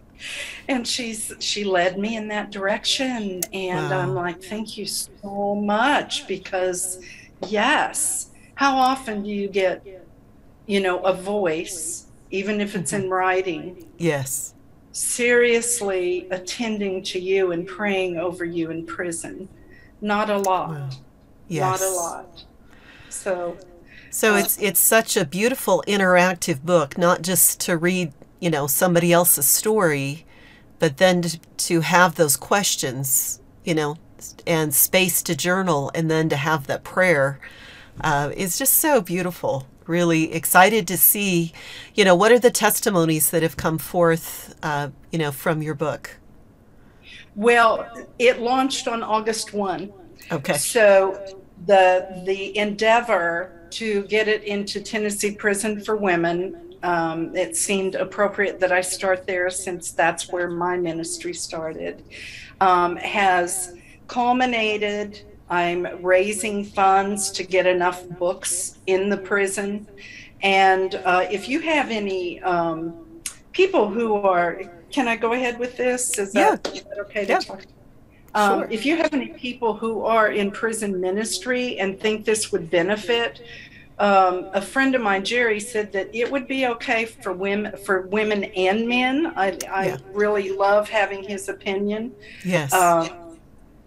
And 0.68 0.88
she's 0.88 1.34
she 1.40 1.64
led 1.64 1.98
me 1.98 2.16
in 2.16 2.28
that 2.28 2.52
direction, 2.52 3.42
and 3.52 3.90
wow. 3.90 4.00
I'm 4.00 4.14
like, 4.14 4.44
thank 4.44 4.78
you 4.78 4.86
so 4.86 5.56
much 5.56 6.28
because 6.28 7.04
yes, 7.48 8.30
how 8.54 8.78
often 8.78 9.24
do 9.24 9.30
you 9.30 9.48
get, 9.48 9.84
you 10.68 10.82
know, 10.82 11.00
a 11.00 11.14
voice, 11.14 12.08
even 12.30 12.62
if 12.62 12.76
it's 12.76 12.94
in 12.94 13.04
mm-hmm. 13.04 13.14
writing? 13.14 13.88
Yes. 13.98 14.54
Seriously 14.92 16.28
attending 16.30 17.02
to 17.04 17.20
you 17.20 17.52
and 17.54 17.68
praying 17.68 18.18
over 18.18 18.46
you 18.46 18.70
in 18.70 18.86
prison. 18.86 19.50
Not 20.00 20.30
a 20.30 20.38
lot. 20.38 20.70
Wow. 20.70 20.90
Yes. 21.48 21.82
Not 21.82 21.90
a 21.90 21.94
lot. 21.94 22.46
So 23.10 23.58
so 24.16 24.38
it's 24.38 24.58
it's 24.62 24.80
such 24.80 25.18
a 25.18 25.26
beautiful 25.26 25.84
interactive 25.90 26.62
book, 26.62 26.98
not 26.98 27.22
just 27.22 27.60
to 27.60 27.76
read, 27.76 28.14
you 28.40 28.50
know, 28.50 28.66
somebody 28.66 29.12
else's 29.12 29.46
story, 29.46 30.26
but 30.80 30.96
then 30.96 31.22
to, 31.24 31.40
to 31.58 31.82
have 31.82 32.16
those 32.16 32.38
questions, 32.38 33.42
you 33.66 33.76
know, 33.76 33.98
and 34.48 34.74
space 34.74 35.22
to 35.24 35.36
journal, 35.36 35.92
and 35.94 36.10
then 36.10 36.30
to 36.30 36.38
have 36.38 36.66
that 36.68 36.86
prayer. 36.86 37.42
Uh, 38.00 38.32
it's 38.38 38.58
just 38.58 38.78
so 38.78 39.02
beautiful. 39.02 39.68
Really 39.86 40.32
excited 40.34 40.88
to 40.88 40.96
see, 40.96 41.52
you 41.94 42.06
know, 42.06 42.16
what 42.16 42.32
are 42.32 42.40
the 42.40 42.52
testimonies 42.52 43.32
that 43.32 43.44
have 43.44 43.58
come 43.58 43.78
forth, 43.78 44.56
uh, 44.64 44.92
you 45.12 45.20
know, 45.20 45.34
from 45.34 45.62
your 45.62 45.76
book. 45.76 46.16
Well, 47.36 47.86
it 48.18 48.40
launched 48.40 48.88
on 48.88 49.04
August 49.04 49.54
one. 49.54 49.92
Okay. 50.32 50.54
So 50.54 51.36
the 51.66 52.24
the 52.26 52.58
endeavor 52.58 53.55
to 53.76 54.04
get 54.04 54.28
it 54.28 54.44
into 54.44 54.82
Tennessee 54.82 55.32
Prison 55.36 55.82
for 55.82 55.96
Women. 55.96 56.78
Um, 56.84 57.36
it 57.36 57.56
seemed 57.58 57.96
appropriate 57.96 58.60
that 58.60 58.72
I 58.72 58.82
start 58.82 59.28
there 59.28 59.50
since 59.50 59.92
that's 59.92 60.32
where 60.32 60.50
my 60.50 60.78
ministry 60.78 61.34
started. 61.34 62.04
Um, 62.62 62.96
has 62.98 63.76
culminated. 64.08 65.22
I'm 65.50 66.04
raising 66.04 66.64
funds 66.64 67.32
to 67.32 67.44
get 67.44 67.66
enough 67.68 68.08
books 68.18 68.78
in 68.88 69.10
the 69.10 69.18
prison. 69.18 69.88
And 70.42 70.96
uh, 71.06 71.26
if 71.30 71.50
you 71.50 71.60
have 71.60 71.90
any 71.92 72.42
um, 72.44 73.22
people 73.52 73.90
who 73.90 74.16
are, 74.16 74.62
can 74.92 75.08
I 75.08 75.16
go 75.16 75.34
ahead 75.34 75.60
with 75.60 75.76
this? 75.76 76.18
Is 76.18 76.32
that, 76.34 76.62
yeah. 76.66 76.74
is 76.74 76.84
that 76.84 77.00
okay 77.00 77.28
yeah. 77.28 77.40
to 77.40 77.48
talk? 77.48 77.66
Um, 78.36 78.60
sure. 78.60 78.68
If 78.70 78.86
you 78.86 78.98
have 78.98 79.14
any 79.14 79.28
people 79.28 79.74
who 79.74 80.04
are 80.04 80.30
in 80.32 80.52
prison 80.52 81.00
ministry 81.00 81.80
and 81.80 82.00
think 82.00 82.26
this 82.26 82.52
would 82.52 82.70
benefit, 82.70 83.42
um, 83.98 84.50
a 84.54 84.62
friend 84.62 84.94
of 84.96 85.02
mine, 85.02 85.24
Jerry, 85.24 85.60
said 85.60 85.92
that 85.94 86.14
it 86.14 86.30
would 86.30 86.48
be 86.48 86.68
okay 86.68 87.06
for 87.06 87.32
women, 87.32 87.78
for 87.78 88.02
women 88.08 88.44
and 88.44 88.88
men. 88.88 89.34
I, 89.36 89.58
I 89.72 89.86
yeah. 89.88 89.98
really 90.12 90.52
love 90.52 90.90
having 90.90 91.24
his 91.24 91.48
opinion. 91.48 92.14
Yes. 92.44 92.74
Uh, 92.74 93.10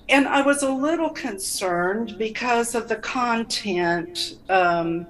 and 0.08 0.26
I 0.26 0.40
was 0.40 0.62
a 0.62 0.70
little 0.70 1.10
concerned 1.10 2.16
because 2.16 2.74
of 2.74 2.88
the 2.88 2.96
content. 2.96 4.38
Um, 4.48 5.06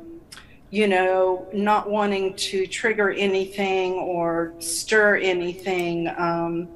you 0.71 0.87
know, 0.87 1.47
not 1.53 1.89
wanting 1.89 2.35
to 2.35 2.67
trigger 2.67 3.11
anything 3.11 3.95
or 3.95 4.53
stir 4.59 5.17
anything 5.17 6.09
um, 6.19 6.69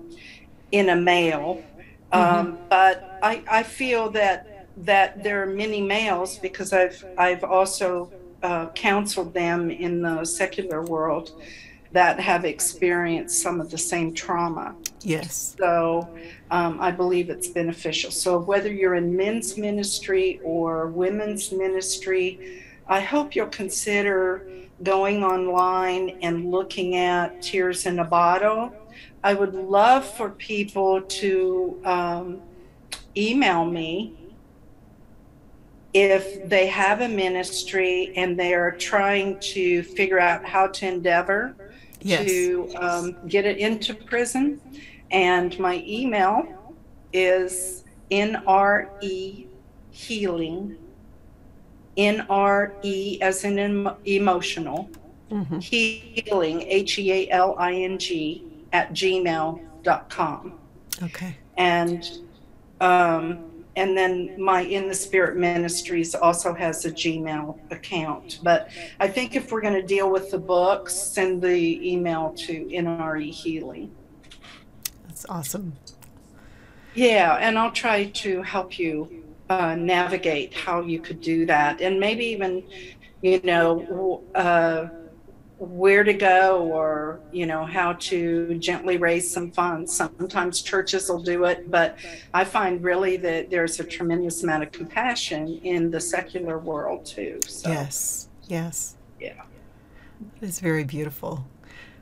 in 0.70 0.88
a 0.90 0.96
male. 0.96 1.62
Mm-hmm. 2.12 2.48
Um, 2.48 2.58
but 2.70 3.18
I, 3.22 3.42
I 3.50 3.62
feel 3.62 4.08
that 4.10 4.51
that 4.76 5.22
there 5.22 5.42
are 5.42 5.46
many 5.46 5.80
males 5.80 6.38
because 6.38 6.72
I've 6.72 7.04
I've 7.18 7.44
also 7.44 8.12
uh, 8.42 8.66
counseled 8.70 9.34
them 9.34 9.70
in 9.70 10.02
the 10.02 10.24
secular 10.24 10.82
world 10.82 11.32
that 11.92 12.18
have 12.18 12.44
experienced 12.44 13.42
some 13.42 13.60
of 13.60 13.70
the 13.70 13.78
same 13.78 14.14
trauma. 14.14 14.74
Yes. 15.02 15.54
So 15.58 16.08
um, 16.50 16.80
I 16.80 16.90
believe 16.90 17.28
it's 17.28 17.48
beneficial. 17.48 18.10
So 18.10 18.38
whether 18.38 18.72
you're 18.72 18.94
in 18.94 19.14
men's 19.14 19.58
ministry 19.58 20.40
or 20.42 20.86
women's 20.86 21.52
ministry, 21.52 22.64
I 22.88 23.00
hope 23.00 23.36
you'll 23.36 23.48
consider 23.48 24.48
going 24.82 25.22
online 25.22 26.18
and 26.22 26.50
looking 26.50 26.96
at 26.96 27.42
Tears 27.42 27.84
in 27.84 27.98
a 27.98 28.04
Bottle 28.04 28.74
I 29.24 29.34
would 29.34 29.54
love 29.54 30.04
for 30.04 30.30
people 30.30 31.00
to 31.00 31.80
um, 31.84 32.42
email 33.16 33.64
me 33.64 34.16
if 35.94 36.48
they 36.48 36.66
have 36.66 37.00
a 37.00 37.08
ministry 37.08 38.12
and 38.16 38.38
they 38.38 38.54
are 38.54 38.70
trying 38.72 39.38
to 39.40 39.82
figure 39.82 40.18
out 40.18 40.44
how 40.44 40.66
to 40.66 40.86
endeavor 40.86 41.54
yes. 42.00 42.26
to 42.26 42.72
um, 42.76 43.16
get 43.28 43.44
it 43.44 43.58
into 43.58 43.94
prison. 43.94 44.60
And 45.10 45.58
my 45.58 45.82
email 45.86 46.74
is 47.12 47.84
nre 48.10 49.46
healing, 49.90 50.76
nre 51.96 53.20
as 53.20 53.44
in 53.44 53.88
emotional, 54.06 54.90
mm-hmm. 55.30 55.58
healing, 55.58 56.62
H 56.62 56.98
E 56.98 57.12
A 57.12 57.30
L 57.30 57.54
I 57.58 57.74
N 57.74 57.98
G 57.98 58.44
at 58.72 58.92
gmail.com. 58.92 60.58
Okay. 61.02 61.36
And 61.58 62.18
um, 62.80 63.51
and 63.76 63.96
then 63.96 64.34
my 64.40 64.60
in 64.62 64.88
the 64.88 64.94
spirit 64.94 65.36
ministries 65.36 66.14
also 66.14 66.52
has 66.54 66.84
a 66.84 66.90
gmail 66.90 67.58
account. 67.70 68.40
But 68.42 68.70
i 69.00 69.08
think 69.08 69.36
if 69.36 69.50
we're 69.50 69.60
going 69.60 69.74
to 69.74 69.86
deal 69.86 70.10
with 70.10 70.30
the 70.30 70.38
books 70.38 70.94
send 70.94 71.42
the 71.42 71.92
email 71.92 72.34
to 72.46 72.66
nre 72.66 73.30
healy. 73.30 73.90
That's 75.06 75.26
awesome. 75.28 75.74
Yeah 76.94 77.36
and 77.36 77.58
i'll 77.58 77.72
try 77.72 78.06
to 78.06 78.42
help 78.42 78.78
you 78.78 79.22
uh, 79.48 79.74
navigate 79.74 80.54
how 80.54 80.80
you 80.80 81.00
could 81.00 81.20
do 81.20 81.44
that. 81.46 81.80
And 81.80 82.00
maybe 82.00 82.24
even 82.26 82.62
you 83.20 83.40
know 83.42 84.22
uh, 84.34 84.88
where 85.62 86.02
to 86.02 86.12
go 86.12 86.62
or 86.72 87.20
you 87.30 87.46
know 87.46 87.64
how 87.64 87.92
to 87.94 88.58
gently 88.58 88.96
raise 88.96 89.30
some 89.30 89.50
funds. 89.50 89.92
Sometimes 89.92 90.60
churches 90.62 91.08
will 91.08 91.22
do 91.22 91.44
it 91.44 91.70
but 91.70 91.96
i 92.34 92.44
find 92.44 92.82
really 92.82 93.16
that 93.16 93.50
there's 93.50 93.78
a 93.78 93.84
tremendous 93.84 94.42
amount 94.42 94.62
of 94.62 94.72
compassion 94.72 95.60
in 95.62 95.90
the 95.90 96.00
secular 96.00 96.58
world 96.58 97.04
too 97.06 97.38
so, 97.46 97.70
yes 97.70 98.28
yes. 98.52 98.96
Yeah. 99.20 99.42
It's 100.40 100.60
very 100.60 100.84
beautiful. 100.84 101.46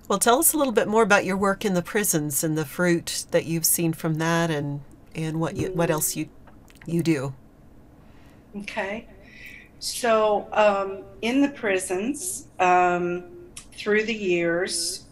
Well 0.09 0.19
tell 0.19 0.39
us 0.41 0.53
a 0.53 0.59
little 0.59 0.73
bit 0.73 0.89
more 0.89 1.03
about 1.03 1.25
your 1.25 1.37
work 1.37 1.65
in 1.65 1.75
the 1.75 1.83
prisons 1.83 2.43
and 2.43 2.59
the 2.59 2.65
fruit 2.65 3.27
that 3.31 3.47
you've 3.47 3.67
seen 3.67 3.93
from 3.93 4.15
that 4.15 4.51
and 4.51 4.81
and 5.15 5.41
what 5.41 5.57
you 5.57 5.71
what 5.73 5.91
else 5.91 6.17
you 6.17 6.29
you 6.87 7.03
do. 7.03 7.35
Okay. 8.57 9.07
So 9.79 10.49
um, 10.53 11.05
in 11.23 11.41
the 11.41 11.49
prisons 11.49 12.49
um, 12.59 13.25
through 13.81 14.05
the 14.05 14.15
years, 14.15 15.07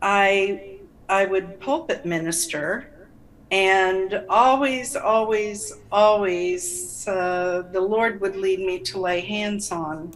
I 0.00 0.78
I 1.10 1.26
would 1.26 1.60
pulpit 1.60 2.06
minister, 2.06 2.90
and 3.50 4.24
always, 4.30 4.96
always, 4.96 5.74
always, 5.92 7.06
uh, 7.06 7.64
the 7.70 7.80
Lord 7.82 8.22
would 8.22 8.36
lead 8.36 8.60
me 8.60 8.78
to 8.80 8.98
lay 8.98 9.20
hands 9.20 9.70
on 9.70 10.14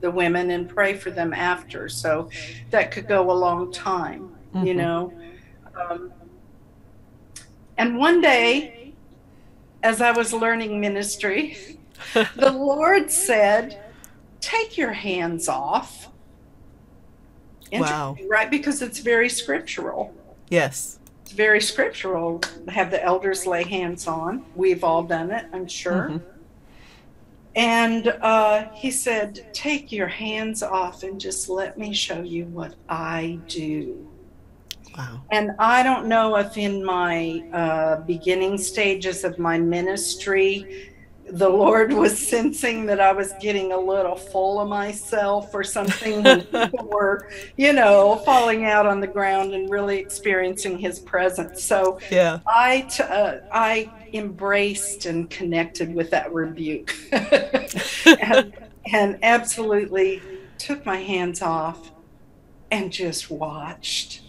the 0.00 0.12
women 0.12 0.52
and 0.52 0.68
pray 0.68 0.94
for 0.94 1.10
them 1.10 1.34
after. 1.34 1.88
So 1.88 2.30
that 2.70 2.92
could 2.92 3.08
go 3.08 3.32
a 3.32 3.34
long 3.34 3.72
time, 3.72 4.30
mm-hmm. 4.54 4.64
you 4.64 4.74
know. 4.74 5.12
Um, 5.74 6.12
and 7.76 7.98
one 7.98 8.20
day, 8.20 8.94
as 9.82 10.00
I 10.00 10.12
was 10.12 10.32
learning 10.32 10.80
ministry, 10.80 11.56
the 12.14 12.52
Lord 12.52 13.10
said, 13.10 13.82
Take 14.40 14.78
your 14.78 14.92
hands 14.92 15.48
off 15.48 16.08
wow. 17.72 18.16
right? 18.28 18.50
Because 18.50 18.82
it's 18.82 18.98
very 19.00 19.28
scriptural. 19.28 20.14
Yes. 20.48 20.98
It's 21.22 21.32
very 21.32 21.60
scriptural. 21.60 22.40
Have 22.68 22.90
the 22.90 23.02
elders 23.02 23.46
lay 23.46 23.64
hands 23.64 24.06
on. 24.06 24.44
We've 24.54 24.82
all 24.82 25.02
done 25.02 25.30
it, 25.30 25.46
I'm 25.52 25.66
sure. 25.66 26.08
Mm-hmm. 26.10 26.26
And 27.54 28.08
uh, 28.22 28.68
he 28.72 28.90
said, 28.90 29.52
Take 29.52 29.90
your 29.90 30.06
hands 30.06 30.62
off 30.62 31.02
and 31.02 31.20
just 31.20 31.48
let 31.48 31.76
me 31.76 31.92
show 31.92 32.22
you 32.22 32.44
what 32.46 32.74
I 32.88 33.40
do. 33.48 34.08
Wow. 34.96 35.22
And 35.30 35.52
I 35.58 35.82
don't 35.82 36.06
know 36.06 36.36
if 36.36 36.56
in 36.56 36.84
my 36.84 37.44
uh, 37.52 38.00
beginning 38.02 38.58
stages 38.58 39.24
of 39.24 39.38
my 39.38 39.58
ministry, 39.58 40.92
the 41.30 41.48
Lord 41.48 41.92
was 41.92 42.18
sensing 42.18 42.86
that 42.86 43.00
I 43.00 43.12
was 43.12 43.32
getting 43.40 43.72
a 43.72 43.78
little 43.78 44.16
full 44.16 44.60
of 44.60 44.68
myself 44.68 45.54
or 45.54 45.62
something 45.62 46.22
when 46.22 46.42
people 46.42 46.88
were, 46.92 47.28
you 47.56 47.72
know, 47.72 48.16
falling 48.24 48.64
out 48.64 48.86
on 48.86 49.00
the 49.00 49.06
ground 49.06 49.54
and 49.54 49.70
really 49.70 49.98
experiencing 49.98 50.78
His 50.78 50.98
presence. 50.98 51.62
So 51.62 51.98
yeah, 52.10 52.40
I 52.46 52.82
t- 52.82 53.02
uh, 53.02 53.40
I 53.52 53.90
embraced 54.12 55.06
and 55.06 55.28
connected 55.28 55.94
with 55.94 56.10
that 56.10 56.32
rebuke, 56.32 56.94
and, 57.12 58.54
and 58.92 59.18
absolutely 59.22 60.22
took 60.56 60.84
my 60.84 60.96
hands 60.96 61.42
off 61.42 61.92
and 62.70 62.92
just 62.92 63.30
watched, 63.30 64.22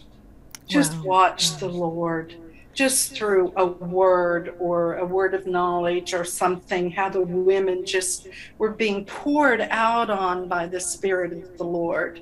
just 0.68 0.96
wow. 0.98 1.04
watched 1.04 1.60
the 1.60 1.70
Lord 1.70 2.36
just 2.74 3.14
through 3.14 3.52
a 3.58 3.66
word 3.66 4.54
or 4.60 4.96
a 4.96 5.06
word 5.06 5.34
of 5.34 5.46
knowledge 5.46 6.14
or 6.14 6.24
something, 6.24 6.92
how 6.92 7.10
the 7.10 7.22
women 7.22 7.86
just 7.86 8.28
were 8.58 8.72
being 8.72 9.06
poured 9.06 9.62
out 9.70 10.10
on 10.10 10.48
by 10.48 10.66
the 10.66 10.80
Spirit 10.80 11.34
of 11.34 11.58
the 11.58 11.64
Lord. 11.64 12.22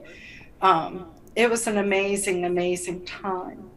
Um, 0.61 1.05
it 1.35 1.49
was 1.49 1.67
an 1.67 1.77
amazing, 1.77 2.45
amazing 2.45 3.05
time. 3.05 3.69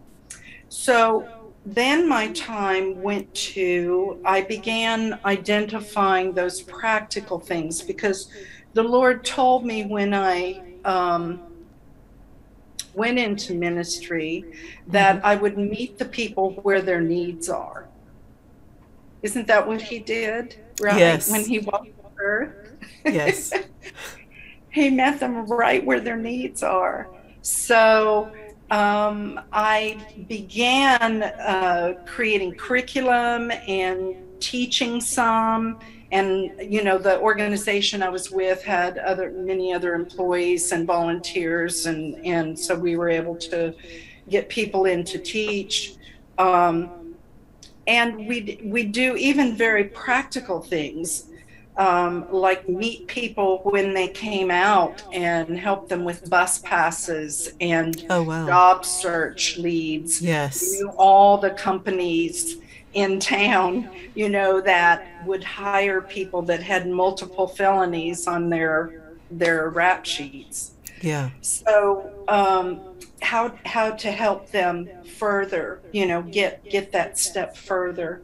So 0.69 1.29
then 1.67 2.09
my 2.09 2.29
time 2.33 3.03
went 3.03 3.33
to, 3.35 4.21
I 4.25 4.41
began 4.43 5.19
identifying 5.25 6.33
those 6.33 6.63
practical 6.63 7.39
things 7.39 7.83
because 7.83 8.31
the 8.73 8.83
Lord 8.83 9.25
told 9.25 9.67
me 9.67 9.85
when 9.85 10.15
I, 10.15 10.63
um, 10.85 11.43
went 12.95 13.19
into 13.19 13.55
ministry 13.55 14.45
that 14.89 15.17
mm-hmm. 15.17 15.27
I 15.27 15.37
would 15.37 15.59
meet 15.59 15.99
the 15.99 16.05
people 16.05 16.53
where 16.63 16.83
their 16.83 17.01
needs 17.01 17.49
are. 17.49 17.89
Isn't 19.23 19.47
that 19.49 19.67
what 19.67 19.83
he 19.83 19.99
did? 19.99 20.57
Right? 20.81 20.99
Yes. 20.99 21.31
When 21.31 21.45
he 21.45 21.59
walked 21.59 21.87
the 22.03 22.23
earth? 22.23 22.73
Yes. 23.05 23.53
he 24.71 24.91
met 24.91 25.21
them 25.21 25.47
right 25.47 25.85
where 25.85 26.01
their 26.01 26.17
needs 26.17 26.63
are. 26.63 27.09
So 27.43 28.33
um, 28.71 29.41
I 29.53 29.99
began 30.29 31.23
uh, 31.23 31.95
creating 32.07 32.55
curriculum 32.55 33.51
and 33.51 34.15
teaching 34.41 35.01
some 35.01 35.79
and 36.13 36.51
you 36.61 36.83
know 36.83 36.99
the 36.99 37.19
organization 37.21 38.03
i 38.03 38.09
was 38.09 38.31
with 38.31 38.63
had 38.63 38.99
other 38.99 39.31
many 39.31 39.73
other 39.73 39.95
employees 39.95 40.73
and 40.73 40.87
volunteers 40.87 41.87
and 41.87 42.15
and 42.27 42.59
so 42.59 42.75
we 42.75 42.97
were 42.97 43.09
able 43.09 43.37
to 43.37 43.75
get 44.29 44.49
people 44.49 44.87
in 44.87 45.05
to 45.05 45.19
teach 45.19 45.95
um, 46.39 47.15
and 47.87 48.27
we 48.27 48.61
we 48.65 48.85
do 48.85 49.17
even 49.17 49.57
very 49.57 49.85
practical 49.85 50.61
things 50.61 51.27
um, 51.77 52.31
like 52.31 52.69
meet 52.69 53.07
people 53.07 53.61
when 53.65 53.95
they 53.95 54.09
came 54.09 54.51
out 54.51 55.03
and 55.15 55.59
help 55.59 55.89
them 55.89 56.05
with 56.05 56.29
bus 56.29 56.59
passes 56.59 57.55
and 57.61 58.05
oh, 58.11 58.23
wow. 58.23 58.47
job 58.47 58.85
search 58.85 59.57
leads. 59.57 60.21
Yes, 60.21 60.73
knew 60.73 60.91
all 60.99 61.39
the 61.39 61.51
companies 61.51 62.60
in 62.93 63.21
town, 63.21 63.89
you 64.15 64.29
know, 64.29 64.61
that 64.61 65.07
would 65.27 65.45
hire 65.45 66.01
people 66.01 66.43
that 66.43 66.63
had 66.63 66.89
multiple 66.89 67.47
felonies 67.47 68.27
on 68.27 68.51
their 68.51 69.15
their 69.31 69.69
rap 69.69 70.05
sheets. 70.05 70.73
Yeah. 71.01 71.31
So 71.41 72.13
um, 72.29 72.81
how 73.23 73.57
how 73.65 73.93
to 73.93 74.11
help 74.11 74.51
them 74.51 74.89
further, 75.19 75.81
you 75.93 76.07
know, 76.07 76.23
get 76.23 76.65
get 76.65 76.93
that 76.93 77.19
step 77.19 77.57
further. 77.57 78.23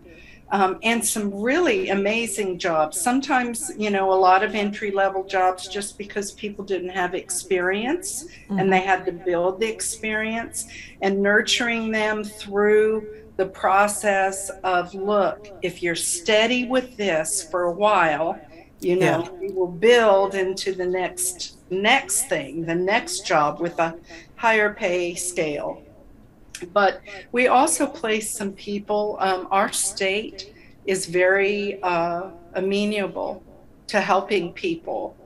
Um, 0.49 0.79
and 0.85 1.05
some 1.05 1.35
really 1.35 1.89
amazing 1.89 2.61
jobs. 2.61 3.01
Sometimes, 3.01 3.73
you 3.77 3.91
know, 3.91 4.13
a 4.13 4.15
lot 4.15 4.45
of 4.45 4.55
entry 4.55 4.93
level 4.93 5.25
jobs 5.25 5.67
just 5.67 5.99
because 5.99 6.31
people 6.31 6.65
didn't 6.65 6.91
have 6.91 7.17
experience 7.17 8.29
mm-hmm. 8.45 8.61
and 8.61 8.73
they 8.73 8.79
had 8.79 9.05
to 9.07 9.13
build 9.13 9.59
the 9.59 9.67
experience 9.67 10.69
and 11.03 11.21
nurturing 11.21 11.91
them 11.91 12.23
through 12.23 13.26
the 13.37 13.47
process 13.47 14.51
of 14.65 14.95
look, 14.95 15.49
if 15.63 15.83
you're 15.83 15.95
steady 15.95 16.67
with 16.67 16.97
this 16.97 17.49
for 17.51 17.65
a 17.65 17.73
while, 17.73 18.41
you 18.81 18.97
know, 18.97 19.23
yeah. 19.23 19.49
you 19.49 19.55
will 19.55 19.71
build 19.71 20.35
into 20.35 20.73
the 20.73 20.87
next 20.87 21.57
next 21.71 22.29
thing, 22.29 22.65
the 22.65 22.75
next 22.75 23.27
job 23.27 23.61
with 23.61 23.79
a 23.79 23.97
higher 24.37 24.73
pay 24.73 25.15
scale. 25.15 25.83
But 26.73 27.01
we 27.33 27.49
also 27.49 27.87
place 27.87 28.31
some 28.31 28.53
people. 28.53 29.17
Um, 29.21 29.49
our 29.51 29.73
state 29.73 30.55
is 30.87 31.07
very 31.07 31.83
uh, 31.83 32.31
amenable 32.55 33.43
to 33.89 34.01
helping 34.01 34.53
people. 34.53 35.17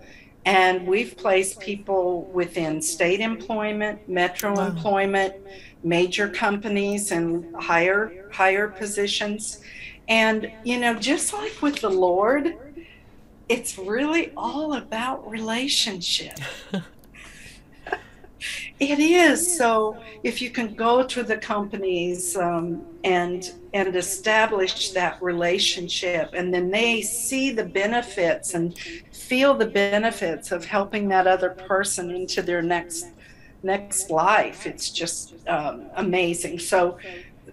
And 0.47 0.87
we've 0.87 1.17
placed 1.17 1.61
people 1.61 2.23
within 2.33 2.81
state 2.81 3.21
employment, 3.21 4.09
metro 4.09 4.55
wow. 4.55 4.69
employment, 4.69 5.35
major 5.83 6.29
companies 6.29 7.13
and 7.13 7.55
higher 7.57 8.29
higher 8.33 8.69
positions. 8.69 9.61
And 10.09 10.51
you 10.65 10.79
know 10.79 10.95
just 10.95 11.33
like 11.33 11.63
with 11.63 11.81
the 11.81 11.91
lord 11.91 12.57
it's 13.49 13.77
really 13.77 14.33
all 14.37 14.75
about 14.75 15.29
relationship. 15.29 16.39
It 18.81 18.99
is. 18.99 19.59
So 19.59 19.99
if 20.23 20.41
you 20.41 20.49
can 20.49 20.75
go 20.75 21.05
to 21.05 21.23
the 21.23 21.37
companies 21.37 22.35
um, 22.37 22.87
and 23.05 23.53
and 23.75 23.95
establish 23.95 24.91
that 24.93 25.23
relationship 25.23 26.31
and 26.33 26.53
then 26.53 26.71
they 26.71 27.03
see 27.03 27.51
the 27.51 27.65
benefits 27.65 28.55
and 28.55 28.77
feel 29.13 29.55
the 29.55 29.67
benefits 29.67 30.51
of 30.51 30.65
helping 30.65 31.09
that 31.09 31.27
other 31.27 31.51
person 31.51 32.11
into 32.11 32.41
their 32.41 32.63
next 32.63 33.09
next 33.63 34.11
life. 34.11 34.67
It's 34.67 34.91
just 34.91 35.35
um, 35.49 35.87
amazing. 35.97 36.59
So 36.59 36.99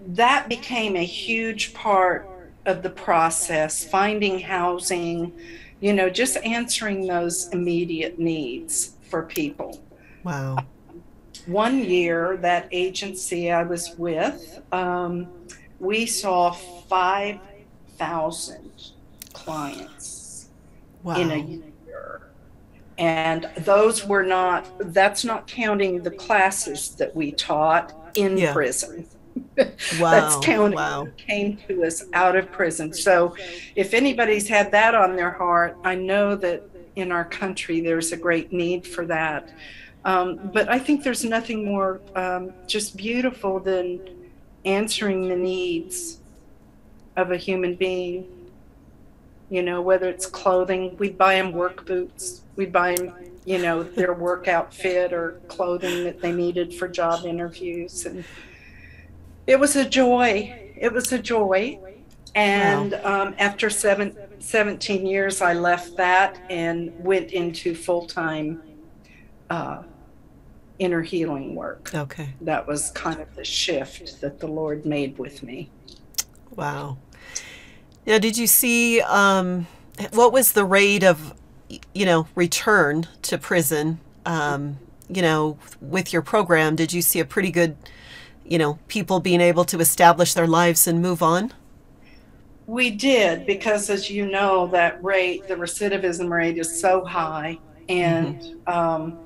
that 0.07 0.49
became 0.49 0.95
a 0.95 1.05
huge 1.05 1.73
part 1.73 2.27
of 2.65 2.81
the 2.83 2.89
process, 2.89 3.83
finding 3.83 4.39
housing, 4.39 5.33
you 5.79 5.93
know, 5.93 6.09
just 6.09 6.37
answering 6.37 7.05
those 7.07 7.49
immediate 7.49 8.17
needs 8.19 8.93
for 9.01 9.23
people. 9.23 9.81
Wow. 10.23 10.59
One 11.45 11.83
year, 11.83 12.37
that 12.37 12.67
agency 12.71 13.51
I 13.51 13.63
was 13.63 13.95
with, 13.97 14.61
um, 14.73 15.27
we 15.79 16.05
saw 16.05 16.51
5,000 16.51 18.71
clients 19.33 20.49
wow. 21.03 21.15
in 21.15 21.31
a 21.31 21.37
year 21.37 22.26
and 22.97 23.49
those 23.59 24.05
were 24.05 24.23
not 24.23 24.67
that's 24.91 25.23
not 25.23 25.47
counting 25.47 26.01
the 26.01 26.11
classes 26.11 26.95
that 26.95 27.15
we 27.15 27.31
taught 27.31 28.11
in 28.15 28.37
yeah. 28.37 28.53
prison. 28.53 29.07
Wow 29.99 30.11
that's 30.11 30.45
counting 30.45 30.77
wow. 30.77 31.07
came 31.17 31.57
to 31.67 31.83
us 31.83 32.05
out 32.13 32.35
of 32.35 32.51
prison. 32.51 32.93
So 32.93 33.35
if 33.75 33.93
anybody's 33.93 34.47
had 34.47 34.71
that 34.71 34.95
on 34.95 35.15
their 35.15 35.31
heart 35.31 35.77
i 35.83 35.93
know 35.93 36.35
that 36.35 36.63
in 36.95 37.11
our 37.11 37.25
country 37.25 37.79
there's 37.81 38.11
a 38.11 38.17
great 38.17 38.51
need 38.51 38.85
for 38.85 39.05
that. 39.05 39.53
Um, 40.05 40.51
but 40.53 40.69
i 40.69 40.79
think 40.79 41.03
there's 41.03 41.23
nothing 41.23 41.65
more 41.65 42.01
um, 42.15 42.53
just 42.65 42.97
beautiful 42.97 43.59
than 43.59 43.99
answering 44.65 45.29
the 45.29 45.35
needs 45.35 46.19
of 47.15 47.31
a 47.31 47.37
human 47.37 47.75
being. 47.75 48.27
You 49.49 49.61
know 49.61 49.81
whether 49.81 50.09
it's 50.09 50.25
clothing 50.25 50.97
we 50.97 51.09
buy 51.11 51.35
them 51.35 51.51
work 51.51 51.85
boots 51.85 52.41
we'd 52.57 52.73
buy 52.73 52.95
them, 52.95 53.13
you 53.45 53.59
know, 53.59 53.83
their 53.83 54.13
work 54.13 54.49
outfit 54.49 55.13
or 55.13 55.39
clothing 55.47 56.03
that 56.03 56.19
they 56.19 56.33
needed 56.33 56.73
for 56.73 56.89
job 56.89 57.25
interviews. 57.25 58.05
And 58.05 58.25
it 59.45 59.57
was 59.57 59.77
a 59.77 59.87
joy. 59.87 60.73
It 60.75 60.91
was 60.91 61.13
a 61.13 61.19
joy. 61.19 61.79
And 62.35 62.91
wow. 62.91 63.21
um, 63.21 63.35
after 63.37 63.69
seven, 63.69 64.15
17 64.39 65.05
years, 65.05 65.41
I 65.41 65.53
left 65.53 65.95
that 65.97 66.39
and 66.49 66.93
went 66.99 67.31
into 67.31 67.73
full 67.73 68.05
time 68.05 68.61
uh, 69.49 69.83
inner 70.79 71.01
healing 71.01 71.55
work. 71.55 71.91
Okay. 71.93 72.29
That 72.41 72.67
was 72.67 72.91
kind 72.91 73.21
of 73.21 73.33
the 73.35 73.45
shift 73.45 74.19
that 74.21 74.39
the 74.39 74.47
Lord 74.47 74.85
made 74.85 75.17
with 75.17 75.41
me. 75.41 75.69
Wow. 76.55 76.97
Now, 78.05 78.19
did 78.19 78.37
you 78.37 78.47
see 78.47 79.01
um, 79.01 79.67
what 80.11 80.31
was 80.31 80.51
the 80.51 80.65
rate 80.65 81.03
of 81.03 81.33
you 81.93 82.05
know, 82.05 82.27
return 82.35 83.07
to 83.23 83.37
prison, 83.37 83.99
um, 84.25 84.77
you 85.09 85.21
know, 85.21 85.57
with 85.81 86.13
your 86.13 86.21
program, 86.21 86.75
did 86.75 86.93
you 86.93 87.01
see 87.01 87.19
a 87.19 87.25
pretty 87.25 87.51
good, 87.51 87.75
you 88.45 88.57
know, 88.57 88.79
people 88.87 89.19
being 89.19 89.41
able 89.41 89.65
to 89.65 89.79
establish 89.79 90.33
their 90.33 90.47
lives 90.47 90.87
and 90.87 91.01
move 91.01 91.21
on? 91.21 91.53
We 92.65 92.91
did 92.91 93.45
because, 93.45 93.89
as 93.89 94.09
you 94.09 94.25
know, 94.25 94.67
that 94.67 95.01
rate, 95.01 95.47
the 95.47 95.55
recidivism 95.55 96.29
rate, 96.29 96.57
is 96.57 96.79
so 96.79 97.05
high, 97.05 97.59
and 97.87 98.41
mm-hmm. 98.41 98.69
um, 98.69 99.17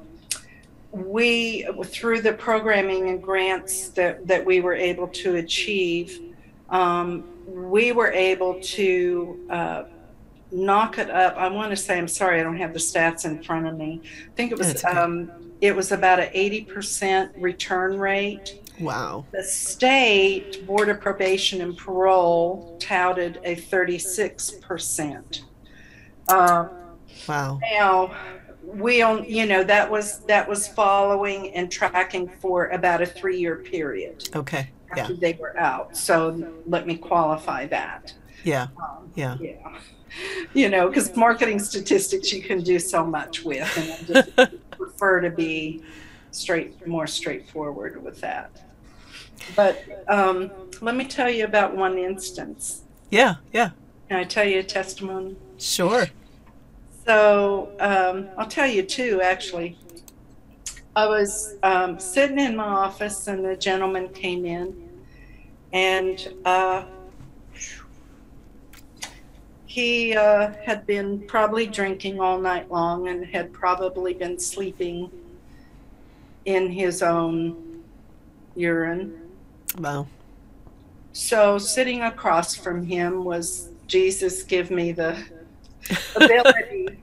we, 0.91 1.67
through 1.85 2.21
the 2.21 2.33
programming 2.33 3.09
and 3.09 3.21
grants 3.21 3.89
that 3.89 4.27
that 4.27 4.45
we 4.45 4.61
were 4.61 4.75
able 4.75 5.07
to 5.07 5.37
achieve, 5.37 6.19
um, 6.69 7.23
we 7.47 7.91
were 7.91 8.11
able 8.11 8.59
to. 8.61 9.39
Uh, 9.49 9.83
knock 10.51 10.97
it 10.97 11.09
up. 11.09 11.35
I 11.37 11.47
want 11.47 11.71
to 11.71 11.75
say, 11.75 11.97
I'm 11.97 12.07
sorry, 12.07 12.39
I 12.39 12.43
don't 12.43 12.57
have 12.57 12.73
the 12.73 12.79
stats 12.79 13.25
in 13.25 13.41
front 13.43 13.67
of 13.67 13.77
me. 13.77 14.01
I 14.03 14.35
think 14.35 14.51
it 14.51 14.57
was 14.57 14.83
um, 14.85 15.31
it 15.61 15.75
was 15.75 15.91
about 15.91 16.19
an 16.19 16.29
80% 16.33 17.31
return 17.37 17.99
rate. 17.99 18.59
Wow. 18.79 19.25
The 19.31 19.43
state 19.43 20.65
Board 20.65 20.89
of 20.89 20.99
Probation 20.99 21.61
and 21.61 21.77
Parole 21.77 22.77
touted 22.79 23.39
a 23.43 23.55
36%. 23.55 25.41
Uh, 26.27 26.67
wow. 27.27 27.59
Now, 27.61 28.15
we 28.63 29.01
on 29.01 29.25
you 29.25 29.45
know 29.45 29.63
that 29.63 29.89
was 29.89 30.19
that 30.25 30.47
was 30.47 30.67
following 30.67 31.53
and 31.53 31.71
tracking 31.71 32.27
for 32.27 32.67
about 32.69 33.01
a 33.01 33.05
three 33.05 33.37
year 33.37 33.55
period 33.57 34.29
okay 34.35 34.69
yeah 34.95 35.09
they 35.19 35.33
were 35.33 35.57
out 35.57 35.97
so 35.97 36.53
let 36.67 36.85
me 36.85 36.95
qualify 36.95 37.65
that 37.65 38.13
yeah 38.43 38.67
um, 38.81 39.11
yeah 39.15 39.35
yeah 39.41 39.79
you 40.53 40.69
know 40.69 40.87
because 40.87 41.15
marketing 41.15 41.59
statistics 41.59 42.31
you 42.31 42.41
can 42.41 42.61
do 42.61 42.79
so 42.79 43.05
much 43.05 43.43
with 43.43 43.77
and 43.77 44.17
i 44.17 44.21
just 44.21 44.71
prefer 44.77 45.21
to 45.21 45.29
be 45.29 45.81
straight 46.31 46.85
more 46.87 47.07
straightforward 47.07 48.01
with 48.03 48.19
that 48.21 48.51
but 49.55 50.05
um, 50.07 50.51
let 50.81 50.95
me 50.95 51.05
tell 51.05 51.29
you 51.29 51.45
about 51.45 51.75
one 51.75 51.97
instance. 51.97 52.81
Yeah, 53.09 53.35
yeah. 53.53 53.71
Can 54.09 54.19
I 54.19 54.23
tell 54.23 54.47
you 54.47 54.59
a 54.59 54.63
testimony? 54.63 55.35
Sure. 55.57 56.07
So 57.05 57.71
um, 57.79 58.29
I'll 58.37 58.47
tell 58.47 58.67
you 58.67 58.83
two, 58.83 59.21
actually. 59.21 59.77
I 60.95 61.07
was 61.07 61.55
um, 61.63 61.99
sitting 61.99 62.39
in 62.39 62.55
my 62.55 62.63
office, 62.63 63.27
and 63.27 63.45
a 63.45 63.55
gentleman 63.55 64.09
came 64.09 64.45
in, 64.45 64.89
and 65.71 66.33
uh, 66.45 66.83
he 69.71 70.15
uh, 70.15 70.53
had 70.65 70.85
been 70.85 71.25
probably 71.27 71.65
drinking 71.65 72.19
all 72.19 72.39
night 72.39 72.69
long 72.69 73.07
and 73.07 73.25
had 73.25 73.53
probably 73.53 74.13
been 74.13 74.37
sleeping 74.37 75.09
in 76.45 76.69
his 76.71 77.01
own 77.01 77.81
urine 78.55 79.21
Wow. 79.77 80.07
So 81.13 81.57
sitting 81.57 82.01
across 82.01 82.55
from 82.55 82.85
him 82.85 83.23
was 83.23 83.69
Jesus 83.87 84.43
give 84.43 84.71
me 84.71 84.91
the 84.91 85.23
ability 86.15 86.99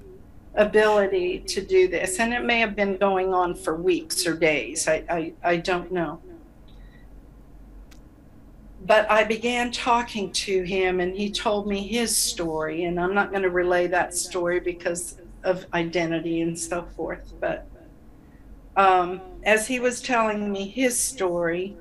ability 0.55 1.39
to 1.41 1.61
do 1.61 1.89
this. 1.89 2.19
And 2.19 2.35
it 2.35 2.45
may 2.45 2.59
have 2.59 2.75
been 2.75 2.97
going 2.97 3.33
on 3.33 3.55
for 3.55 3.77
weeks 3.77 4.27
or 4.27 4.35
days. 4.35 4.89
I, 4.89 5.05
I, 5.09 5.33
I 5.45 5.57
don't 5.57 5.93
know. 5.93 6.21
But 8.89 9.11
I 9.11 9.23
began 9.23 9.71
talking 9.71 10.33
to 10.33 10.63
him 10.63 10.99
and 11.01 11.15
he 11.15 11.31
told 11.31 11.67
me 11.67 11.87
his 11.87 12.17
story. 12.17 12.85
And 12.85 12.99
I'm 12.99 13.15
not 13.15 13.31
going 13.31 13.43
to 13.43 13.51
relay 13.51 13.87
that 13.89 14.15
story 14.15 14.61
because 14.61 15.21
of 15.45 15.67
identity 15.75 16.41
and 16.41 16.59
so 16.59 16.89
forth. 16.97 17.35
But 17.39 17.67
um, 18.77 19.21
as 19.43 19.67
he 19.69 19.79
was 19.79 20.01
telling 20.01 20.51
me 20.51 20.67
his 20.67 20.99
story, 20.99 21.77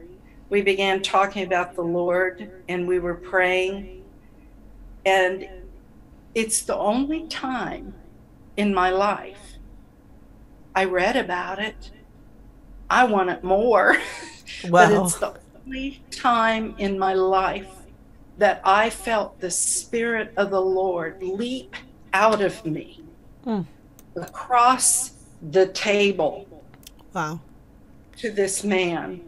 we 0.50 0.62
began 0.62 1.02
talking 1.02 1.46
about 1.46 1.76
the 1.76 1.82
Lord 1.82 2.52
and 2.68 2.86
we 2.86 3.00
were 3.00 3.16
praying. 3.16 4.04
And 5.06 5.48
it's 6.36 6.64
the 6.64 6.76
only 6.76 7.26
time 7.28 7.94
in 8.58 8.74
my 8.74 8.90
life 8.90 9.54
I 10.76 10.84
read 10.84 11.16
about 11.16 11.60
it. 11.60 11.90
I 12.90 13.06
want 13.06 13.30
it 13.30 13.46
more. 13.46 13.98
Wow. 14.66 14.70
but 14.72 14.92
it's 14.92 15.16
the 15.20 15.40
only 15.68 16.02
time 16.12 16.74
in 16.78 16.98
my 16.98 17.14
life 17.14 17.70
that 18.38 18.62
I 18.64 18.90
felt 18.90 19.40
the 19.42 19.52
Spirit 19.52 20.34
of 20.38 20.50
the 20.50 20.62
Lord 20.62 21.22
leap 21.22 21.76
out 22.14 22.42
of 22.42 22.66
me 22.66 23.04
mm. 23.46 23.66
across 24.16 25.12
the 25.52 25.68
table. 25.68 26.48
Wow. 27.14 27.42
To 28.18 28.32
this 28.32 28.64
man 28.64 29.22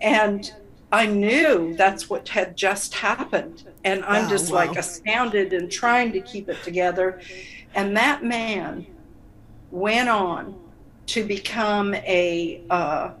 and 0.00 0.52
I 0.92 1.06
knew 1.06 1.74
that's 1.76 2.10
what 2.10 2.28
had 2.28 2.56
just 2.56 2.94
happened. 2.94 3.64
And 3.84 4.04
I'm 4.04 4.28
just 4.28 4.50
wow. 4.50 4.66
like 4.66 4.76
astounded 4.76 5.52
and 5.52 5.70
trying 5.70 6.12
to 6.12 6.20
keep 6.20 6.48
it 6.48 6.62
together. 6.62 7.20
And 7.74 7.96
that 7.96 8.24
man 8.24 8.86
went 9.70 10.08
on 10.08 10.58
to 11.06 11.24
become 11.24 11.94
a 11.94 12.62
uh, 12.68 13.12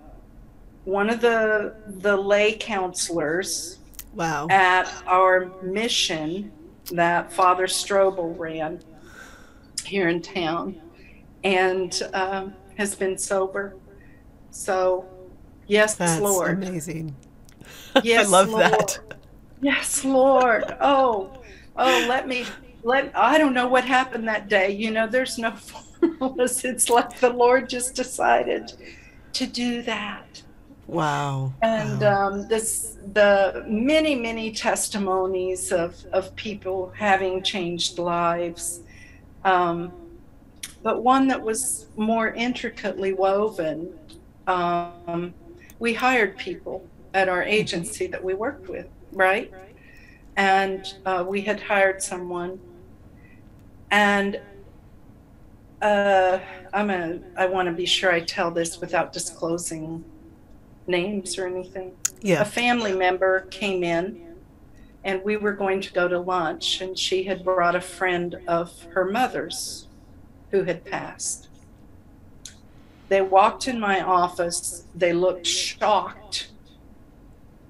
one 0.86 1.10
of 1.10 1.20
the 1.20 1.74
the 1.98 2.16
lay 2.16 2.54
counselors 2.54 3.78
wow. 4.14 4.46
at 4.48 4.90
our 5.06 5.52
mission 5.62 6.50
that 6.92 7.30
Father 7.30 7.66
Strobel 7.66 8.38
ran 8.38 8.80
here 9.84 10.08
in 10.08 10.22
town, 10.22 10.80
and 11.44 12.02
uh, 12.14 12.48
has 12.78 12.94
been 12.94 13.18
sober. 13.18 13.76
So 14.50 15.06
Yes, 15.66 15.94
That's 15.94 16.20
Lord. 16.20 16.62
Amazing. 16.62 17.14
Yes, 18.04 18.26
I 18.26 18.28
love 18.28 18.50
Lord. 18.50 18.62
that. 18.62 18.98
Yes, 19.62 20.04
Lord. 20.04 20.76
Oh, 20.82 21.32
oh, 21.76 22.06
let 22.06 22.28
me 22.28 22.44
let 22.82 23.10
I 23.16 23.38
don't 23.38 23.54
know 23.54 23.66
what 23.68 23.86
happened 23.86 24.28
that 24.28 24.50
day. 24.50 24.70
You 24.70 24.90
know, 24.90 25.06
there's 25.06 25.38
no 25.38 25.50
formulas. 26.00 26.62
It's 26.62 26.90
like 26.90 27.18
the 27.20 27.30
Lord 27.30 27.70
just 27.70 27.94
decided 27.94 28.74
to 29.32 29.46
do 29.46 29.80
that. 29.82 30.42
Wow. 30.86 31.52
And 31.62 32.00
wow. 32.00 32.28
Um, 32.28 32.48
this 32.48 32.98
the 33.12 33.64
many, 33.66 34.14
many 34.14 34.52
testimonies 34.52 35.72
of, 35.72 36.04
of 36.12 36.34
people 36.36 36.92
having 36.96 37.42
changed 37.42 37.98
lives. 37.98 38.80
Um, 39.44 39.92
but 40.82 41.02
one 41.02 41.26
that 41.28 41.42
was 41.42 41.86
more 41.96 42.28
intricately 42.28 43.12
woven. 43.12 43.98
Um, 44.46 45.34
we 45.78 45.94
hired 45.94 46.36
people 46.36 46.86
at 47.14 47.28
our 47.28 47.42
agency 47.42 48.06
that 48.06 48.22
we 48.22 48.34
worked 48.34 48.68
with, 48.68 48.86
right? 49.12 49.52
And 50.36 50.94
uh, 51.04 51.24
we 51.26 51.40
had 51.40 51.60
hired 51.60 52.02
someone, 52.02 52.60
and 53.90 54.40
uh, 55.80 56.38
I'm 56.72 56.90
a. 56.90 57.20
I 57.36 57.46
want 57.46 57.66
to 57.66 57.72
be 57.72 57.86
sure 57.86 58.12
I 58.12 58.20
tell 58.20 58.50
this 58.50 58.80
without 58.80 59.12
disclosing 59.12 60.04
names 60.88 61.38
or 61.38 61.46
anything. 61.46 61.92
Yeah. 62.20 62.42
A 62.42 62.44
family 62.44 62.92
member 62.92 63.40
came 63.50 63.84
in, 63.84 64.34
and 65.04 65.22
we 65.24 65.36
were 65.36 65.52
going 65.52 65.80
to 65.82 65.92
go 65.92 66.08
to 66.08 66.18
lunch, 66.18 66.80
and 66.80 66.98
she 66.98 67.24
had 67.24 67.44
brought 67.44 67.74
a 67.74 67.80
friend 67.80 68.36
of 68.46 68.84
her 68.92 69.04
mother's, 69.04 69.86
who 70.50 70.62
had 70.64 70.84
passed 70.84 71.46
they 73.08 73.22
walked 73.22 73.68
in 73.68 73.78
my 73.78 74.00
office, 74.00 74.84
they 74.94 75.12
looked 75.12 75.46
shocked, 75.46 76.48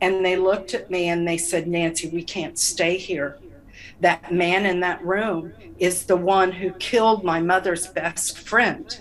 and 0.01 0.25
they 0.25 0.37
looked 0.37 0.75
at 0.75 0.91
me 0.91 1.09
and 1.09 1.27
they 1.27 1.37
said, 1.37 1.67
Nancy, 1.67 2.09
we 2.09 2.23
can't 2.23 2.59
stay 2.59 2.97
here. 2.97 3.39
That 4.01 4.33
man 4.33 4.67
in 4.67 4.81
that 4.81 5.03
room 5.05 5.53
is 5.79 6.05
the 6.05 6.17
one 6.17 6.53
who 6.53 6.71
killed 6.73 7.25
my 7.25 7.41
mother's 7.41 7.87
best 7.87 8.39
friend. 8.39 8.99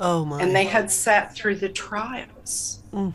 Oh, 0.00 0.24
my. 0.24 0.40
And 0.42 0.54
they 0.54 0.64
had 0.64 0.90
sat 0.90 1.34
through 1.34 1.56
the 1.56 1.68
trials. 1.68 2.82
Mm. 2.92 3.12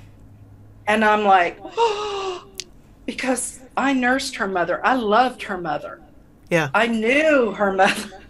And 0.88 1.04
I'm 1.04 1.24
like, 1.24 1.60
oh, 1.64 2.48
because 3.06 3.62
I 3.76 3.94
nursed 3.94 4.36
her 4.38 4.48
mother. 4.48 4.86
I 4.86 4.96
loved 4.96 5.44
her 5.44 5.58
mother. 5.58 6.02
Yeah. 6.50 6.70
I 6.74 6.88
knew 6.88 7.52
her 7.52 7.74
mother. 7.74 8.22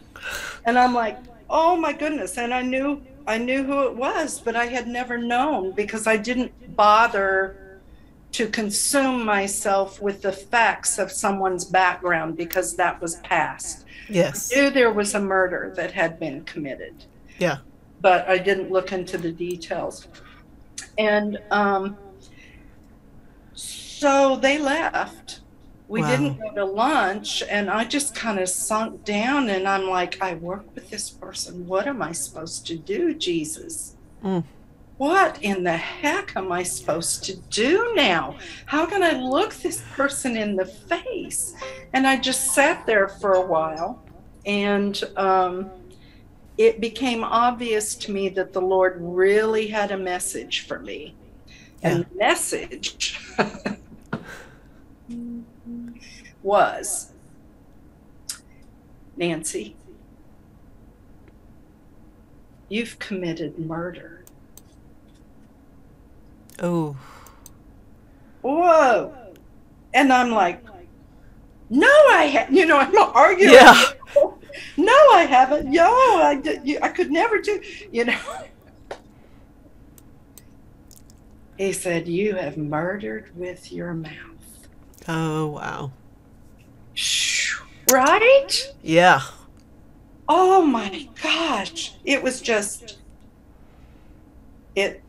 And 0.65 0.77
I'm 0.77 0.93
like, 0.93 1.17
oh 1.49 1.77
my 1.77 1.93
goodness. 1.93 2.37
And 2.37 2.53
I 2.53 2.61
knew 2.61 3.01
I 3.25 3.37
knew 3.37 3.63
who 3.63 3.85
it 3.87 3.95
was, 3.95 4.39
but 4.39 4.55
I 4.55 4.67
had 4.67 4.87
never 4.87 5.17
known 5.17 5.73
because 5.73 6.07
I 6.07 6.15
didn't 6.15 6.75
bother 6.77 7.79
to 8.33 8.47
consume 8.47 9.25
myself 9.25 10.01
with 10.01 10.21
the 10.21 10.31
facts 10.31 10.97
of 10.97 11.11
someone's 11.11 11.65
background 11.65 12.37
because 12.37 12.75
that 12.77 13.01
was 13.01 13.17
past. 13.17 13.85
Yes. 14.09 14.51
I 14.55 14.61
knew 14.61 14.69
there 14.69 14.93
was 14.93 15.13
a 15.13 15.19
murder 15.19 15.73
that 15.75 15.91
had 15.91 16.19
been 16.19 16.43
committed. 16.45 16.95
Yeah. 17.37 17.57
But 17.99 18.27
I 18.29 18.37
didn't 18.37 18.71
look 18.71 18.93
into 18.93 19.17
the 19.17 19.31
details. 19.31 20.07
And 20.97 21.39
um, 21.51 21.97
so 23.99 24.35
they 24.35 24.57
left 24.57 25.41
we 25.87 26.01
wow. 26.01 26.09
didn't 26.09 26.39
go 26.39 26.51
to 26.53 26.65
lunch 26.65 27.41
and 27.49 27.69
i 27.69 27.83
just 27.83 28.13
kind 28.13 28.39
of 28.39 28.47
sunk 28.47 29.03
down 29.03 29.49
and 29.49 29.67
i'm 29.67 29.89
like 29.89 30.21
i 30.21 30.35
work 30.35 30.65
with 30.75 30.89
this 30.89 31.09
person 31.09 31.65
what 31.65 31.87
am 31.87 32.01
i 32.01 32.11
supposed 32.11 32.67
to 32.67 32.77
do 32.77 33.13
jesus 33.13 33.95
mm. 34.23 34.43
what 34.97 35.41
in 35.41 35.63
the 35.63 35.77
heck 35.77 36.35
am 36.35 36.51
I 36.51 36.63
supposed 36.63 37.23
to 37.25 37.35
do 37.49 37.93
now? 37.95 38.35
How 38.65 38.85
can 38.87 39.03
I 39.03 39.11
look 39.11 39.53
this 39.53 39.83
person 39.93 40.35
in 40.35 40.55
the 40.55 40.65
face? 40.65 41.53
And 41.93 42.07
I 42.07 42.17
just 42.17 42.53
sat 42.55 42.85
there 42.87 43.07
for 43.07 43.33
a 43.33 43.45
while, 43.45 44.03
and 44.45 45.01
um, 45.15 45.69
it 46.57 46.81
became 46.81 47.23
obvious 47.23 47.93
to 47.95 48.11
me 48.11 48.29
that 48.29 48.53
the 48.53 48.61
Lord 48.61 48.97
really 48.99 49.67
had 49.67 49.91
a 49.91 49.97
message 49.97 50.65
for 50.67 50.79
me. 50.79 51.15
Yeah. 51.81 51.89
And 51.89 52.05
the 52.05 52.15
message 52.15 53.19
was 56.47 57.11
Nancy, 59.17 59.75
you've 62.69 62.97
committed 62.99 63.59
murder. 63.59 64.23
Oh. 66.59 66.95
Whoa. 68.41 69.13
And 69.93 70.13
I'm 70.13 70.31
like, 70.31 70.63
no, 71.69 71.87
I 71.87 72.29
have. 72.31 72.51
You 72.53 72.65
know, 72.65 72.77
I'm 72.77 72.93
not 72.93 73.13
arguing. 73.13 73.53
Yeah. 73.53 73.83
No, 74.77 74.93
I 74.93 75.27
haven't. 75.29 75.73
Yo, 75.73 75.83
I 75.83 76.39
did. 76.41 76.81
I 76.81 76.87
could 76.87 77.11
never 77.11 77.39
do. 77.39 77.61
You 77.91 78.05
know. 78.05 78.19
He 81.57 81.73
said, 81.73 82.07
"You 82.07 82.35
have 82.35 82.57
murdered 82.57 83.35
with 83.35 83.71
your 83.71 83.93
mouth." 83.93 84.69
Oh 85.07 85.47
wow. 85.47 85.91
Right? 87.91 88.73
Yeah. 88.81 89.21
Oh 90.27 90.65
my 90.65 91.07
gosh! 91.21 91.95
It 92.03 92.21
was 92.21 92.41
just. 92.41 92.97
It 94.75 95.01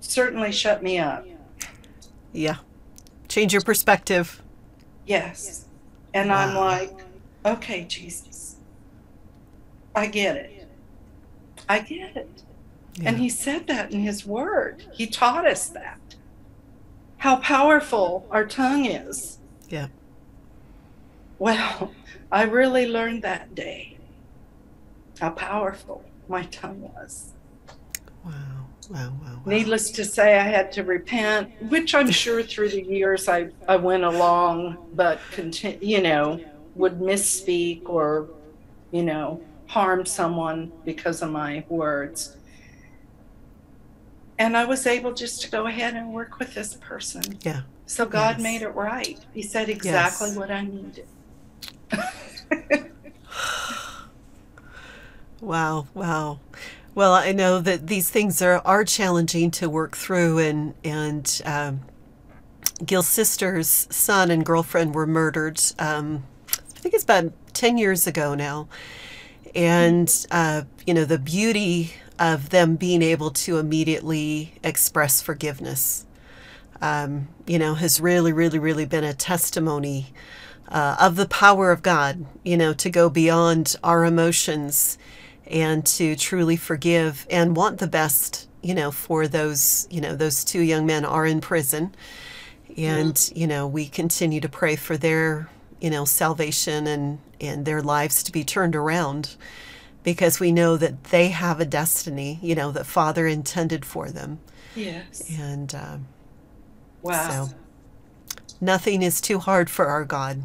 certainly 0.00 0.52
shut 0.52 0.82
me 0.82 0.98
up. 0.98 1.26
Yeah. 2.32 2.56
Change 3.28 3.52
your 3.52 3.62
perspective. 3.62 4.42
Yes. 5.06 5.66
And 6.14 6.30
wow. 6.30 6.36
I'm 6.36 6.54
like, 6.54 6.92
okay, 7.44 7.84
Jesus. 7.84 8.56
I 9.94 10.06
get 10.06 10.36
it. 10.36 10.68
I 11.68 11.80
get 11.80 12.16
it. 12.16 12.42
Yeah. 12.94 13.08
And 13.08 13.18
he 13.18 13.28
said 13.28 13.66
that 13.66 13.92
in 13.92 14.00
his 14.00 14.24
word. 14.24 14.84
He 14.92 15.06
taught 15.06 15.46
us 15.46 15.68
that. 15.68 15.98
How 17.18 17.36
powerful 17.36 18.26
our 18.30 18.46
tongue 18.46 18.86
is. 18.86 19.38
Yeah. 19.68 19.88
Well, 21.38 21.92
I 22.32 22.44
really 22.44 22.86
learned 22.86 23.22
that 23.22 23.54
day 23.54 23.98
how 25.20 25.30
powerful 25.30 26.04
my 26.28 26.44
tongue 26.44 26.80
was. 26.80 27.32
Wow. 28.24 28.32
Wow, 28.90 29.12
wow, 29.20 29.32
wow. 29.34 29.42
Needless 29.46 29.90
to 29.92 30.04
say, 30.04 30.38
I 30.38 30.44
had 30.44 30.70
to 30.72 30.84
repent, 30.84 31.50
which 31.70 31.94
I'm 31.94 32.10
sure 32.10 32.42
through 32.42 32.68
the 32.68 32.82
years 32.82 33.28
I, 33.28 33.48
I 33.66 33.76
went 33.76 34.04
along, 34.04 34.76
but 34.94 35.18
continue, 35.32 35.78
you 35.80 36.02
know, 36.02 36.40
would 36.76 37.00
misspeak 37.00 37.88
or, 37.88 38.28
you 38.92 39.02
know, 39.02 39.42
harm 39.66 40.06
someone 40.06 40.70
because 40.84 41.22
of 41.22 41.30
my 41.30 41.64
words. 41.68 42.36
And 44.38 44.56
I 44.56 44.66
was 44.66 44.86
able 44.86 45.12
just 45.12 45.42
to 45.42 45.50
go 45.50 45.66
ahead 45.66 45.94
and 45.94 46.12
work 46.12 46.38
with 46.38 46.54
this 46.54 46.74
person. 46.74 47.38
Yeah. 47.42 47.62
So 47.86 48.06
God 48.06 48.36
yes. 48.36 48.42
made 48.42 48.62
it 48.62 48.74
right. 48.74 49.18
He 49.32 49.42
said 49.42 49.68
exactly 49.68 50.28
yes. 50.28 50.36
what 50.36 50.50
I 50.50 50.62
needed. 50.62 51.08
wow, 55.40 55.86
wow. 55.94 56.40
Well, 56.94 57.12
I 57.12 57.32
know 57.32 57.60
that 57.60 57.88
these 57.88 58.08
things 58.08 58.40
are, 58.40 58.62
are 58.64 58.84
challenging 58.84 59.50
to 59.52 59.68
work 59.68 59.96
through, 59.96 60.38
and 60.38 60.74
and 60.82 61.42
um, 61.44 61.80
Gil's 62.84 63.08
sister's 63.08 63.86
son 63.90 64.30
and 64.30 64.44
girlfriend 64.46 64.94
were 64.94 65.06
murdered. 65.06 65.60
Um, 65.78 66.24
I 66.50 66.78
think 66.78 66.94
it's 66.94 67.04
about 67.04 67.32
ten 67.52 67.76
years 67.76 68.06
ago 68.06 68.34
now, 68.34 68.68
and 69.54 70.26
uh, 70.30 70.62
you 70.86 70.94
know 70.94 71.04
the 71.04 71.18
beauty 71.18 71.92
of 72.18 72.50
them 72.50 72.76
being 72.76 73.02
able 73.02 73.30
to 73.30 73.58
immediately 73.58 74.54
express 74.62 75.20
forgiveness, 75.20 76.06
um, 76.80 77.28
you 77.46 77.58
know, 77.58 77.74
has 77.74 78.00
really, 78.00 78.32
really, 78.32 78.58
really 78.58 78.86
been 78.86 79.04
a 79.04 79.12
testimony 79.12 80.06
uh, 80.68 80.96
of 81.00 81.16
the 81.16 81.28
power 81.28 81.70
of 81.70 81.82
God. 81.82 82.26
You 82.42 82.56
know, 82.56 82.72
to 82.74 82.90
go 82.90 83.08
beyond 83.10 83.76
our 83.82 84.04
emotions 84.04 84.98
and 85.46 85.86
to 85.86 86.16
truly 86.16 86.56
forgive 86.56 87.26
and 87.30 87.56
want 87.56 87.78
the 87.78 87.86
best, 87.86 88.48
you 88.62 88.74
know, 88.74 88.90
for 88.90 89.28
those, 89.28 89.86
you 89.90 90.00
know, 90.00 90.16
those 90.16 90.44
two 90.44 90.60
young 90.60 90.86
men 90.86 91.04
are 91.04 91.26
in 91.26 91.40
prison. 91.40 91.94
And, 92.76 93.14
mm-hmm. 93.14 93.38
you 93.38 93.46
know, 93.46 93.66
we 93.66 93.86
continue 93.86 94.40
to 94.40 94.48
pray 94.48 94.76
for 94.76 94.96
their, 94.96 95.48
you 95.80 95.88
know, 95.88 96.04
salvation 96.04 96.86
and, 96.86 97.20
and 97.40 97.64
their 97.64 97.80
lives 97.80 98.22
to 98.24 98.32
be 98.32 98.44
turned 98.44 98.74
around 98.74 99.36
because 100.02 100.40
we 100.40 100.52
know 100.52 100.76
that 100.76 101.04
they 101.04 101.28
have 101.28 101.60
a 101.60 101.64
destiny, 101.64 102.38
you 102.42 102.54
know, 102.54 102.70
that 102.72 102.86
Father 102.86 103.26
intended 103.26 103.84
for 103.84 104.10
them. 104.10 104.40
Yes. 104.74 105.22
And, 105.38 105.74
um, 105.74 106.06
wow. 107.02 107.46
So 107.46 107.54
nothing 108.60 109.02
is 109.02 109.20
too 109.20 109.38
hard 109.38 109.70
for 109.70 109.86
our 109.86 110.04
God. 110.04 110.42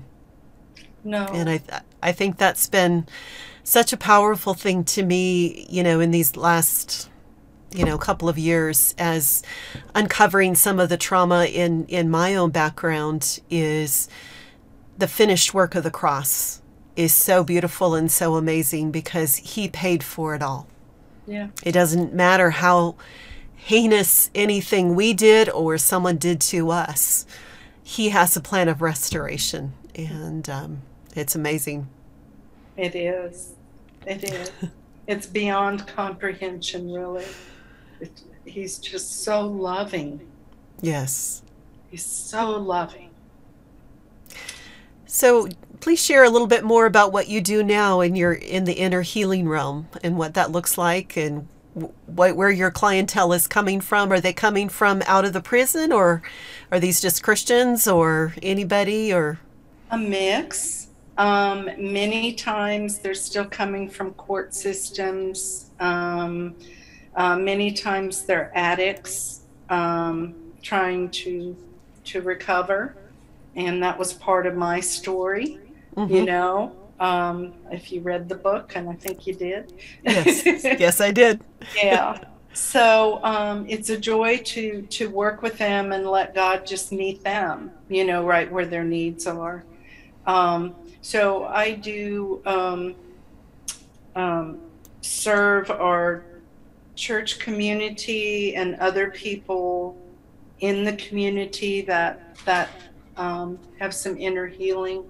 No. 1.04 1.26
And 1.26 1.50
I, 1.50 1.62
I 2.02 2.12
think 2.12 2.38
that's 2.38 2.68
been, 2.68 3.08
such 3.64 3.94
a 3.94 3.98
powerful 3.98 4.54
thing 4.54 4.84
to 4.84 5.04
me, 5.04 5.66
you 5.70 5.84
know, 5.84 6.00
in 6.00 6.12
these 6.12 6.36
last 6.36 7.10
you 7.74 7.86
know 7.86 7.98
couple 7.98 8.28
of 8.28 8.38
years 8.38 8.94
as 8.98 9.42
uncovering 9.96 10.56
some 10.56 10.78
of 10.78 10.90
the 10.90 10.98
trauma 10.98 11.46
in 11.46 11.86
in 11.86 12.10
my 12.10 12.36
own 12.36 12.50
background 12.50 13.40
is 13.50 14.10
the 14.98 15.08
finished 15.08 15.54
work 15.54 15.74
of 15.74 15.84
the 15.84 15.92
cross 15.92 16.62
is 16.98 17.14
so 17.14 17.46
beautiful 17.46 17.96
and 17.96 18.12
so 18.12 18.36
amazing 18.36 18.92
because 18.92 19.38
he 19.38 19.70
paid 19.70 20.04
for 20.04 20.36
it 20.36 20.44
all. 20.44 20.68
Yeah. 21.26 21.48
It 21.64 21.72
doesn't 21.72 22.14
matter 22.14 22.50
how 22.50 22.96
heinous 23.56 24.30
anything 24.36 24.94
we 24.94 25.14
did 25.14 25.50
or 25.50 25.78
someone 25.78 26.18
did 26.18 26.42
to 26.42 26.70
us. 26.72 27.26
He 27.82 28.10
has 28.10 28.36
a 28.36 28.42
plan 28.42 28.68
of 28.68 28.82
restoration 28.82 29.72
and 29.96 30.50
um, 30.50 30.82
it's 31.15 31.36
amazing. 31.36 31.88
It 32.78 32.95
is. 32.95 33.54
It 34.06 34.24
is. 34.24 34.52
it's 35.08 35.28
beyond 35.28 35.88
comprehension, 35.88 36.91
really. 36.91 37.26
It, 38.00 38.21
he's 38.45 38.80
just 38.80 39.24
so 39.24 39.45
loving. 39.45 40.21
Yes. 40.82 41.43
He's 41.89 42.06
so 42.06 42.52
loving. 42.52 43.10
So, 45.06 45.50
please 45.82 46.04
share 46.04 46.24
a 46.24 46.30
little 46.30 46.47
bit 46.47 46.63
more 46.63 46.86
about 46.86 47.12
what 47.12 47.28
you 47.28 47.41
do 47.41 47.63
now 47.63 48.00
in 48.00 48.15
your 48.15 48.34
in 48.34 48.63
the 48.63 48.74
inner 48.74 49.02
healing 49.02 49.50
realm 49.50 49.89
and 50.04 50.17
what 50.17 50.36
that 50.36 50.52
looks 50.52 50.78
like 50.78 51.17
and 51.17 51.47
wh- 51.74 51.89
where 52.08 52.50
your 52.50 52.71
clientele 52.71 53.34
is 53.34 53.47
coming 53.47 53.82
from. 53.82 54.12
Are 54.12 54.21
they 54.21 54.34
coming 54.34 54.69
from 54.69 55.02
out 55.06 55.26
of 55.26 55.34
the 55.34 55.41
prison 55.41 55.91
or 55.91 56.21
are 56.71 56.80
these 56.80 57.02
just 57.02 57.24
Christians 57.24 57.88
or 57.88 58.34
anybody 58.41 59.12
or 59.12 59.39
a 59.89 59.97
mix? 59.97 60.81
Um, 61.17 61.69
many 61.78 62.34
times 62.34 63.00
they're 63.00 63.13
still 63.13 63.45
coming 63.45 63.89
from 63.89 64.13
court 64.13 64.54
systems. 64.54 65.71
Um, 65.80 66.56
uh, 67.15 67.36
many 67.36 67.71
times 67.71 68.24
they're 68.24 68.52
addicts 68.56 69.41
um, 69.69 70.36
trying 70.62 71.10
to 71.10 71.56
to 72.04 72.21
recover, 72.21 72.95
and 73.56 73.84
that 73.84 73.97
was 73.97 74.13
part 74.13 74.47
of 74.47 74.56
my 74.56 74.80
story. 74.80 75.60
Mm-hmm. 75.95 76.13
You 76.13 76.26
know, 76.26 76.76
um, 77.00 77.54
if 77.71 77.91
you 77.91 78.02
read 78.02 78.30
the 78.30 78.36
book, 78.36 78.74
and 78.76 78.89
I 78.89 78.93
think 78.93 79.28
you 79.28 79.34
did. 79.34 79.74
Yes, 80.04 80.45
yes, 80.45 81.02
I 81.02 81.12
did. 81.12 81.41
yeah. 81.76 82.24
So 82.54 83.24
um, 83.24 83.65
it's 83.67 83.89
a 83.89 83.97
joy 83.97 84.38
to 84.38 84.82
to 84.84 85.10
work 85.10 85.41
with 85.41 85.58
them 85.58 85.91
and 85.91 86.08
let 86.08 86.34
God 86.36 86.65
just 86.65 86.91
meet 86.91 87.24
them. 87.24 87.71
You 87.89 88.06
know, 88.06 88.26
right 88.26 88.50
where 88.52 88.65
their 88.65 88.84
needs 88.84 89.28
are. 89.28 89.63
Um, 90.26 90.76
so 91.02 91.46
I 91.46 91.74
do 91.74 92.42
um, 92.46 92.96
um, 94.16 94.60
serve 95.02 95.70
our 95.72 96.24
church 96.96 97.40
community 97.40 98.56
and 98.56 98.76
other 98.76 99.10
people 99.10 99.98
in 100.60 100.84
the 100.84 100.94
community 100.94 101.82
that 101.82 102.36
that 102.46 102.70
um, 103.18 103.60
have 103.80 103.94
some 103.94 104.18
inner 104.18 104.48
healing 104.48 105.04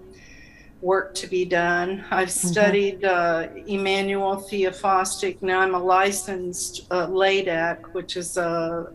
work 0.81 1.13
to 1.13 1.27
be 1.27 1.45
done. 1.45 2.03
I've 2.09 2.29
mm-hmm. 2.29 2.47
studied 2.47 3.05
uh, 3.05 3.49
Emmanuel 3.67 4.37
Theophostic. 4.37 5.41
Now 5.41 5.59
I'm 5.59 5.75
a 5.75 5.79
licensed 5.79 6.87
uh, 6.89 7.07
LADAC, 7.07 7.93
which 7.93 8.17
is 8.17 8.37
a 8.37 8.91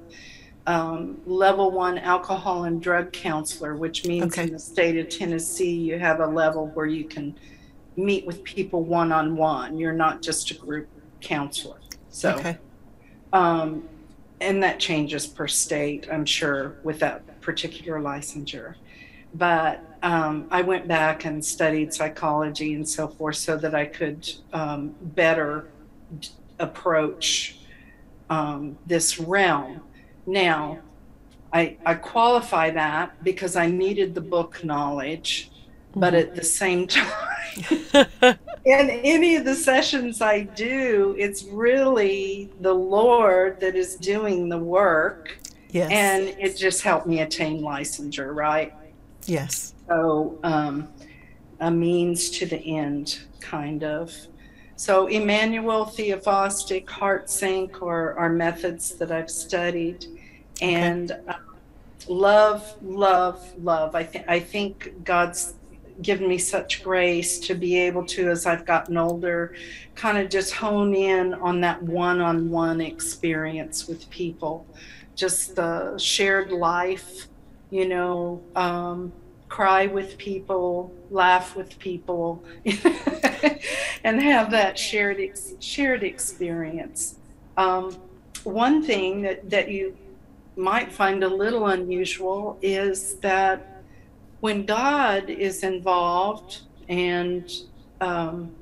um, 0.67 1.21
level 1.27 1.71
one 1.71 1.99
alcohol 1.99 2.65
and 2.65 2.83
drug 2.83 3.13
counselor, 3.13 3.77
which 3.77 4.05
means 4.05 4.25
okay. 4.25 4.45
in 4.45 4.53
the 4.53 4.59
state 4.59 4.97
of 4.99 5.09
Tennessee, 5.09 5.75
you 5.75 5.99
have 5.99 6.21
a 6.21 6.27
level 6.27 6.69
where 6.69 6.87
you 6.87 7.05
can 7.05 7.39
meet 7.97 8.27
with 8.27 8.43
people 8.45 8.83
one 8.83 9.13
on 9.13 9.37
one. 9.37 9.79
You're 9.79 9.93
not 9.93 10.23
just 10.23 10.51
a 10.51 10.55
group 10.55 10.89
counselor. 11.21 11.79
So, 12.11 12.35
okay. 12.35 12.59
um, 13.33 13.89
and 14.41 14.63
that 14.63 14.81
changes 14.81 15.27
per 15.27 15.47
state, 15.47 16.09
I'm 16.11 16.27
sure, 16.27 16.77
with 16.83 16.99
that 16.99 17.41
particular 17.41 18.01
licensure. 18.01 18.75
But 19.35 19.85
um, 20.03 20.47
I 20.51 20.63
went 20.63 20.89
back 20.89 21.25
and 21.25 21.45
studied 21.45 21.93
psychology 21.93 22.75
and 22.75 22.89
so 22.89 23.09
forth 23.09 23.37
so 23.37 23.57
that 23.57 23.75
I 23.75 23.85
could 23.85 24.31
um, 24.53 24.95
better 25.01 25.69
d- 26.21 26.29
approach 26.59 27.59
um, 28.31 28.79
this 28.87 29.19
realm. 29.21 29.83
Now, 30.27 30.79
I, 31.53 31.77
I 31.87 31.95
qualify 31.95 32.71
that 32.71 33.23
because 33.23 33.57
I 33.57 33.69
needed 33.69 34.15
the 34.15 34.21
book 34.21 34.65
knowledge, 34.65 35.51
but 35.95 36.15
at 36.15 36.35
the 36.35 36.45
same 36.45 36.87
time, 36.89 38.37
in 38.65 38.91
any 38.91 39.37
of 39.37 39.45
the 39.45 39.55
sessions 39.55 40.21
I 40.21 40.43
do, 40.43 41.15
it's 41.19 41.45
really 41.45 42.51
the 42.61 42.75
Lord 42.75 43.61
that 43.61 43.77
is 43.77 43.95
doing 43.97 44.49
the 44.49 44.59
work. 44.59 45.39
Yes. 45.71 45.91
And 45.91 46.29
it 46.39 46.57
just 46.57 46.83
helped 46.83 47.07
me 47.07 47.21
attain 47.21 47.63
licensure, 47.63 48.35
right? 48.35 48.73
yes. 49.27 49.75
So, 49.89 50.39
um, 50.43 50.89
a 51.61 51.71
means 51.71 52.31
to 52.31 52.47
the 52.47 52.59
end, 52.59 53.21
kind 53.41 53.83
of. 53.85 54.13
So, 54.77 55.07
Immanuel, 55.07 55.87
Theophostic, 55.87 56.89
Heart 56.89 57.31
Sync 57.31 57.83
are, 57.83 58.19
are 58.19 58.29
methods 58.29 58.95
that 58.97 59.11
I've 59.11 59.31
studied. 59.31 60.05
And 60.61 61.13
uh, 61.13 61.35
love, 62.09 62.77
love, 62.83 63.55
love. 63.59 63.95
I, 63.95 64.05
th- 64.05 64.25
I 64.29 64.39
think 64.39 65.03
God's 65.03 65.55
given 66.03 66.29
me 66.29 66.37
such 66.37 66.83
grace 66.83 67.39
to 67.41 67.55
be 67.55 67.79
able 67.79 68.05
to, 68.05 68.29
as 68.29 68.45
I've 68.45 68.67
gotten 68.67 68.99
older, 68.99 69.55
kind 69.95 70.19
of 70.19 70.29
just 70.29 70.53
hone 70.53 70.95
in 70.95 71.33
on 71.35 71.63
that 71.63 71.83
one 71.83 72.21
on 72.21 72.51
one 72.51 72.83
experience 72.83 73.89
with 73.89 74.09
people. 74.11 74.67
Just 75.15 75.57
the 75.57 75.97
shared 75.97 76.53
life, 76.53 77.29
you 77.71 77.89
know, 77.89 78.43
um, 78.55 79.11
cry 79.49 79.87
with 79.87 80.19
people, 80.19 80.93
laugh 81.11 81.57
with 81.57 81.79
people, 81.79 82.45
and 84.05 84.23
have 84.23 84.51
that 84.51 84.79
shared 84.79 85.21
ex- 85.21 85.55
shared 85.61 86.03
experience. 86.03 87.17
Um, 87.57 87.97
one 88.45 88.83
thing 88.83 89.23
that, 89.23 89.49
that 89.51 89.71
you 89.71 89.97
might 90.57 90.93
find 90.93 91.25
a 91.25 91.29
little 91.29 91.67
unusual 91.67 92.59
is 92.63 93.17
that 93.17 93.83
when 94.41 94.65
God 94.65 95.31
is 95.31 95.63
involved, 95.63 96.61
and 96.89 97.51
um, 98.01 98.55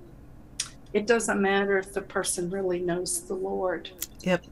it 0.92 1.07
doesn't 1.07 1.40
matter 1.40 1.79
if 1.79 1.92
the 1.92 2.01
person 2.01 2.51
really 2.51 2.81
knows 2.81 3.23
the 3.23 3.35
Lord, 3.35 3.90
Yep. 4.25 4.44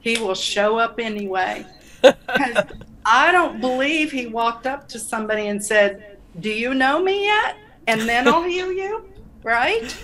He 0.00 0.18
will 0.18 0.34
show 0.34 0.78
up 0.78 1.00
anyway. 1.00 1.66
I 3.06 3.32
don't 3.32 3.60
believe 3.60 4.12
He 4.12 4.26
walked 4.26 4.66
up 4.66 4.86
to 4.88 4.98
somebody 4.98 5.48
and 5.48 5.64
said, 5.64 6.18
Do 6.40 6.50
you 6.50 6.74
know 6.74 7.02
me 7.02 7.24
yet? 7.24 7.56
And 7.86 8.02
then 8.02 8.28
I'll 8.28 8.42
heal 8.44 8.72
you, 8.72 9.08
right? 9.42 9.96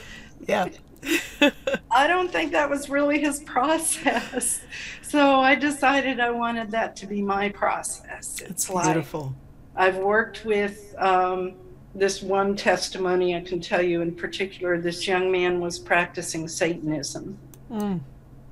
Yeah. 0.46 0.68
I 1.90 2.06
don't 2.06 2.30
think 2.30 2.52
that 2.52 2.68
was 2.68 2.90
really 2.90 3.20
his 3.20 3.40
process. 3.40 4.60
So 5.02 5.40
I 5.40 5.54
decided 5.54 6.20
I 6.20 6.30
wanted 6.30 6.70
that 6.72 6.94
to 6.96 7.06
be 7.06 7.22
my 7.22 7.48
process. 7.48 8.40
It's 8.42 8.68
like 8.70 8.84
Beautiful. 8.84 9.34
I've 9.74 9.96
worked 9.96 10.44
with 10.44 10.94
um, 10.98 11.54
this 11.94 12.22
one 12.22 12.54
testimony 12.54 13.34
I 13.34 13.40
can 13.40 13.60
tell 13.60 13.82
you 13.82 14.02
in 14.02 14.14
particular. 14.14 14.78
This 14.78 15.06
young 15.08 15.30
man 15.32 15.60
was 15.60 15.78
practicing 15.78 16.46
Satanism. 16.48 17.38
Mm. 17.70 18.00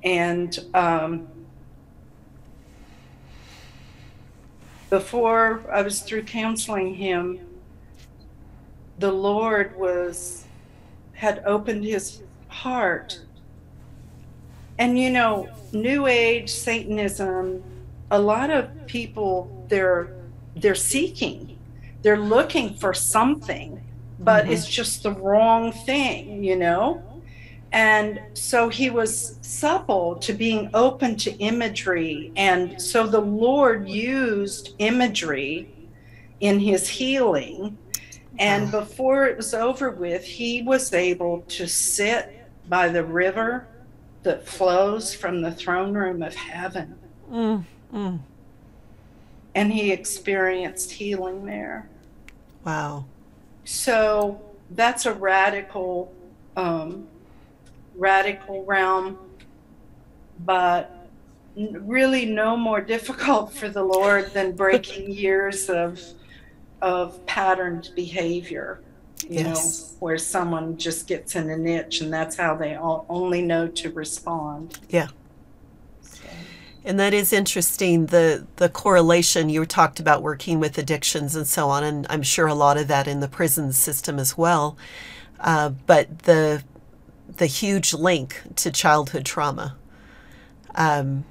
And 0.03 0.59
um, 0.73 1.27
before 4.89 5.63
I 5.71 5.81
was 5.81 6.01
through 6.01 6.23
counseling 6.23 6.95
him, 6.95 7.39
the 8.99 9.11
Lord 9.11 9.77
was 9.77 10.45
had 11.13 11.43
opened 11.45 11.85
his 11.85 12.21
heart. 12.47 13.19
And 14.77 14.97
you 14.99 15.09
know, 15.09 15.49
New 15.73 16.07
Age 16.07 16.49
Satanism, 16.49 17.63
a 18.11 18.19
lot 18.19 18.49
of 18.49 18.69
people 18.87 19.51
they're 19.69 20.13
they're 20.55 20.75
seeking, 20.75 21.57
they're 22.01 22.19
looking 22.19 22.75
for 22.75 22.93
something, 22.93 23.81
but 24.19 24.45
Mhm. 24.45 24.51
it's 24.51 24.67
just 24.67 25.03
the 25.03 25.11
wrong 25.13 25.71
thing, 25.71 26.43
you 26.43 26.55
know. 26.57 27.03
And 27.71 28.19
so 28.33 28.69
he 28.69 28.89
was 28.89 29.37
supple 29.41 30.15
to 30.17 30.33
being 30.33 30.69
open 30.73 31.15
to 31.17 31.31
imagery. 31.37 32.31
And 32.35 32.81
so 32.81 33.07
the 33.07 33.21
Lord 33.21 33.87
used 33.87 34.73
imagery 34.79 35.69
in 36.39 36.59
his 36.59 36.87
healing. 36.89 37.77
And 38.39 38.71
Wow. 38.71 38.79
before 38.79 39.25
it 39.25 39.35
was 39.35 39.53
over 39.53 39.91
with, 39.91 40.23
he 40.23 40.61
was 40.61 40.93
able 40.93 41.41
to 41.49 41.67
sit 41.67 42.47
by 42.69 42.87
the 42.87 43.03
river 43.03 43.67
that 44.23 44.47
flows 44.47 45.13
from 45.13 45.41
the 45.41 45.51
throne 45.51 45.93
room 45.93 46.23
of 46.23 46.33
heaven. 46.35 46.95
Mm. 47.29 47.65
Mm. 47.93 48.19
And 49.55 49.73
he 49.73 49.91
experienced 49.91 50.91
healing 50.91 51.45
there. 51.45 51.89
Wow. 52.65 53.05
So 53.65 54.41
that's 54.71 55.05
a 55.05 55.13
radical, 55.13 56.13
um, 56.55 57.07
radical 57.95 58.63
realm, 58.63 59.17
but 60.45 60.95
really 61.55 62.25
no 62.25 62.55
more 62.55 62.79
difficult 62.79 63.53
for 63.53 63.67
the 63.67 63.83
Lord 63.83 64.31
than 64.33 64.53
breaking 64.53 65.11
years 65.11 65.69
of 65.69 65.99
of 66.81 67.25
patterned 67.25 67.89
behavior. 67.95 68.83
You 69.27 69.43
Yes. 69.43 69.43
know, 69.43 69.97
where 69.99 70.17
someone 70.17 70.77
just 70.77 71.07
gets 71.07 71.35
in 71.35 71.49
a 71.49 71.57
niche 71.57 72.01
and 72.01 72.11
that's 72.13 72.37
how 72.37 72.55
they 72.55 72.75
all 72.75 73.05
only 73.09 73.41
know 73.43 73.67
to 73.67 73.91
respond. 73.91 74.75
Yeah. 74.89 75.09
So, 76.01 76.47
And 76.83 76.99
that 76.99 77.13
is 77.13 77.33
interesting. 77.33 78.07
The 78.07 78.47
the 78.55 78.69
correlation 78.69 79.49
you 79.49 79.65
talked 79.65 79.99
about 79.99 80.23
working 80.23 80.59
with 80.59 80.77
addictions 80.77 81.35
and 81.35 81.47
so 81.47 81.69
on, 81.69 81.83
and 81.83 82.07
I'm 82.09 82.23
sure 82.23 82.47
a 82.47 82.53
lot 82.53 82.77
of 82.77 82.87
that 82.87 83.07
in 83.07 83.19
the 83.19 83.27
prison 83.27 83.73
system 83.73 84.17
as 84.19 84.37
well. 84.37 84.77
Uh, 85.39 85.69
but 85.69 86.19
the 86.19 86.63
the 87.37 87.47
huge 87.47 87.93
link 87.93 88.41
to 88.57 88.71
childhood 88.71 89.25
trauma. 89.25 89.77
Um, 90.75 91.25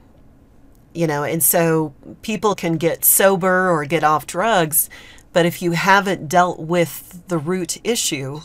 you 0.95 1.07
know, 1.07 1.23
and 1.23 1.43
so 1.43 1.95
people 2.23 2.55
can 2.55 2.77
get 2.77 3.05
sober 3.05 3.71
or 3.71 3.85
get 3.85 4.03
off 4.03 4.27
drugs, 4.27 4.91
but 5.38 5.46
if 5.46 5.62
you 5.62 5.70
haven't 5.70 6.29
dealt 6.29 6.59
with 6.59 7.22
the 7.29 7.38
root 7.38 7.79
issue, 7.85 8.40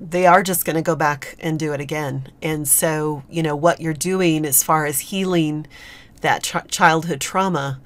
they 0.00 0.28
are 0.28 0.44
just 0.44 0.64
going 0.64 0.76
to 0.76 0.80
go 0.80 0.94
back 0.94 1.34
and 1.40 1.58
do 1.58 1.72
it 1.72 1.80
again. 1.80 2.30
And 2.40 2.68
so, 2.68 3.24
you 3.28 3.42
know, 3.42 3.56
what 3.56 3.80
you're 3.80 3.92
doing 3.92 4.44
as 4.44 4.62
far 4.62 4.86
as 4.86 5.00
healing 5.00 5.66
that 6.20 6.44
ch- 6.44 6.68
childhood 6.68 7.20
trauma 7.20 7.80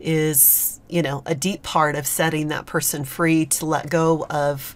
is, 0.00 0.80
you 0.88 1.02
know, 1.02 1.22
a 1.26 1.34
deep 1.34 1.62
part 1.62 1.94
of 1.94 2.06
setting 2.06 2.48
that 2.48 2.64
person 2.64 3.04
free 3.04 3.44
to 3.44 3.66
let 3.66 3.90
go 3.90 4.24
of, 4.30 4.74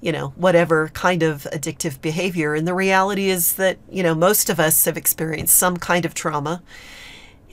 you 0.00 0.10
know, 0.10 0.30
whatever 0.34 0.88
kind 0.88 1.22
of 1.22 1.46
addictive 1.52 2.00
behavior. 2.00 2.56
And 2.56 2.66
the 2.66 2.74
reality 2.74 3.28
is 3.28 3.52
that, 3.52 3.78
you 3.88 4.02
know, 4.02 4.16
most 4.16 4.50
of 4.50 4.58
us 4.58 4.86
have 4.86 4.96
experienced 4.96 5.54
some 5.54 5.76
kind 5.76 6.04
of 6.04 6.14
trauma. 6.14 6.64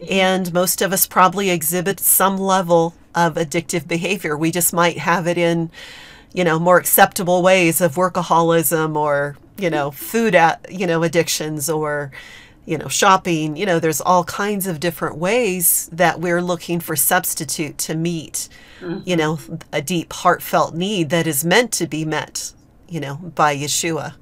And 0.10 0.52
most 0.54 0.82
of 0.82 0.94
us 0.94 1.06
probably 1.06 1.50
exhibit 1.50 2.00
some 2.00 2.38
level 2.38 2.96
of 3.14 3.36
addictive 3.36 3.88
behavior. 3.88 4.38
We 4.38 4.52
just 4.52 4.74
might 4.74 4.98
have 4.98 5.28
it 5.28 5.38
in, 5.38 5.70
you 6.34 6.44
know, 6.44 6.60
more 6.60 6.78
acceptable 6.78 7.42
ways 7.42 7.82
of 7.82 7.96
workaholism 7.96 8.96
or, 8.96 9.38
you 9.58 9.70
know, 9.70 9.92
food 9.92 10.34
at, 10.34 10.66
you 10.72 10.88
know, 10.88 11.04
addictions 11.04 11.70
or, 11.70 12.12
you 12.66 12.78
know, 12.78 12.88
shopping. 12.88 13.56
You 13.58 13.66
know, 13.66 13.80
there's 13.80 14.02
all 14.02 14.24
kinds 14.24 14.66
of 14.66 14.80
different 14.80 15.18
ways 15.18 15.90
that 15.92 16.20
we're 16.20 16.42
looking 16.42 16.80
for 16.80 16.96
substitute 16.96 17.78
to 17.80 17.96
meet, 17.96 18.50
you 18.80 18.88
mm-hmm. 18.88 19.16
know, 19.16 19.40
a 19.72 19.82
deep 19.82 20.14
heartfelt 20.14 20.74
need 20.74 21.10
that 21.10 21.28
is 21.28 21.46
meant 21.46 21.72
to 21.74 21.88
be 21.88 22.06
met, 22.06 22.54
you 22.88 23.00
know, 23.00 23.16
by 23.16 23.56
Yeshua. 23.56 24.14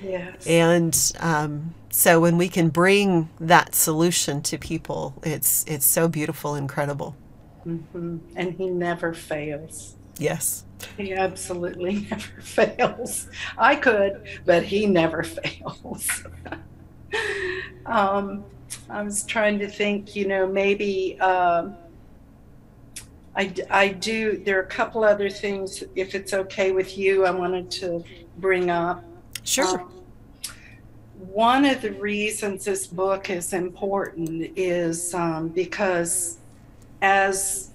Yes. 0.00 0.46
And 0.46 1.12
um, 1.20 1.74
so 1.90 2.20
when 2.20 2.36
we 2.38 2.48
can 2.48 2.68
bring 2.70 3.30
that 3.40 3.74
solution 3.74 4.42
to 4.42 4.58
people, 4.58 5.14
it's 5.22 5.64
it's 5.66 5.86
so 5.86 6.08
beautiful, 6.08 6.54
incredible. 6.54 7.16
Mhm. 7.66 8.20
And 8.36 8.54
he 8.54 8.70
never 8.70 9.14
fails. 9.14 9.96
Yes. 10.18 10.64
He 10.96 11.12
absolutely 11.14 12.06
never 12.10 12.40
fails. 12.42 13.28
I 13.56 13.76
could, 13.76 14.22
but 14.44 14.64
he 14.64 14.86
never 14.86 15.22
fails. 15.24 16.24
um, 17.86 18.44
I 18.88 19.02
was 19.02 19.24
trying 19.24 19.58
to 19.60 19.68
think, 19.68 20.14
you 20.16 20.26
know, 20.26 20.46
maybe 20.46 21.18
I 21.20 21.72
I, 23.36 23.54
I 23.70 23.88
do. 23.88 24.42
There 24.44 24.58
are 24.58 24.62
a 24.62 24.66
couple 24.66 25.04
other 25.04 25.30
things, 25.30 25.82
if 25.94 26.14
it's 26.14 26.32
okay 26.34 26.72
with 26.72 26.98
you, 26.98 27.24
I 27.24 27.30
wanted 27.30 27.70
to 27.72 28.04
bring 28.36 28.70
up. 28.70 29.07
Sure. 29.48 29.80
Um, 29.80 29.90
one 31.32 31.64
of 31.64 31.80
the 31.80 31.92
reasons 31.92 32.66
this 32.66 32.86
book 32.86 33.30
is 33.30 33.54
important 33.54 34.52
is 34.56 35.14
um, 35.14 35.48
because 35.48 36.38
as 37.00 37.70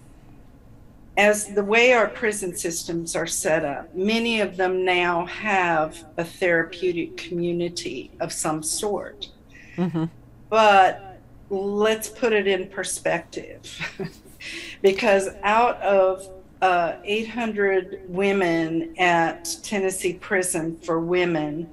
as 1.16 1.54
the 1.54 1.64
way 1.64 1.94
our 1.94 2.08
prison 2.08 2.56
systems 2.56 3.16
are 3.16 3.28
set 3.28 3.64
up, 3.64 3.94
many 3.96 4.42
of 4.42 4.58
them 4.58 4.84
now 4.84 5.26
have 5.28 6.06
a 6.18 6.24
therapeutic 6.24 7.18
community 7.18 8.10
of 8.20 8.34
some 8.34 8.64
sort. 8.64 9.30
Mm-hmm. 9.78 10.06
But 10.50 11.20
let's 11.52 12.10
put 12.10 12.34
it 12.34 12.48
in 12.48 12.68
perspective 12.68 13.62
because 14.82 15.30
out 15.44 15.80
of 15.82 16.28
uh, 16.64 16.96
800 17.04 18.04
women 18.08 18.96
at 18.98 19.58
Tennessee 19.64 20.14
Prison 20.14 20.78
for 20.78 21.02
Women, 21.02 21.70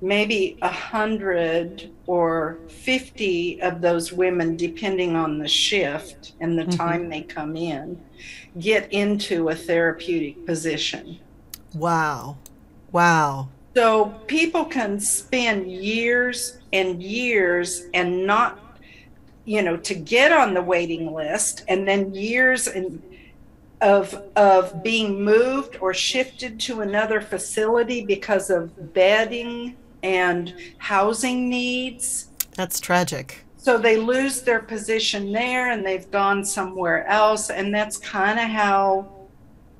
maybe 0.00 0.56
100 0.60 1.90
or 2.06 2.56
50 2.68 3.60
of 3.60 3.82
those 3.82 4.14
women, 4.14 4.56
depending 4.56 5.14
on 5.14 5.38
the 5.38 5.46
shift 5.46 6.32
and 6.40 6.58
the 6.58 6.62
mm-hmm. 6.62 6.70
time 6.70 7.10
they 7.10 7.20
come 7.20 7.54
in, 7.54 8.00
get 8.58 8.90
into 8.94 9.50
a 9.50 9.54
therapeutic 9.54 10.46
position. 10.46 11.18
Wow. 11.74 12.38
Wow. 12.92 13.50
So 13.76 14.06
people 14.26 14.64
can 14.64 14.98
spend 14.98 15.70
years 15.70 16.56
and 16.72 17.02
years 17.02 17.88
and 17.92 18.26
not, 18.26 18.58
you 19.44 19.60
know, 19.60 19.76
to 19.76 19.94
get 19.94 20.32
on 20.32 20.54
the 20.54 20.62
waiting 20.62 21.12
list, 21.12 21.64
and 21.68 21.86
then 21.86 22.14
years 22.14 22.66
and 22.68 23.02
of 23.80 24.14
of 24.36 24.82
being 24.82 25.22
moved 25.22 25.78
or 25.80 25.94
shifted 25.94 26.58
to 26.60 26.80
another 26.80 27.20
facility 27.20 28.04
because 28.04 28.50
of 28.50 28.92
bedding 28.92 29.76
and 30.02 30.54
housing 30.78 31.48
needs. 31.48 32.28
That's 32.54 32.80
tragic. 32.80 33.44
So 33.56 33.76
they 33.76 33.96
lose 33.96 34.42
their 34.42 34.60
position 34.60 35.32
there 35.32 35.70
and 35.70 35.84
they've 35.84 36.10
gone 36.10 36.44
somewhere 36.44 37.06
else. 37.06 37.50
And 37.50 37.74
that's 37.74 37.98
kind 37.98 38.38
of 38.38 38.46
how 38.46 39.12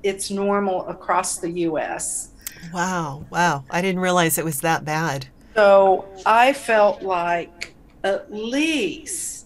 it's 0.03 0.29
normal 0.29 0.87
across 0.87 1.37
the 1.39 1.49
US. 1.49 2.31
Wow. 2.73 3.25
Wow. 3.29 3.63
I 3.69 3.81
didn't 3.81 4.01
realize 4.01 4.37
it 4.37 4.45
was 4.45 4.61
that 4.61 4.85
bad. 4.85 5.27
So 5.55 6.07
I 6.25 6.53
felt 6.53 7.01
like 7.01 7.73
at 8.03 8.31
least 8.31 9.38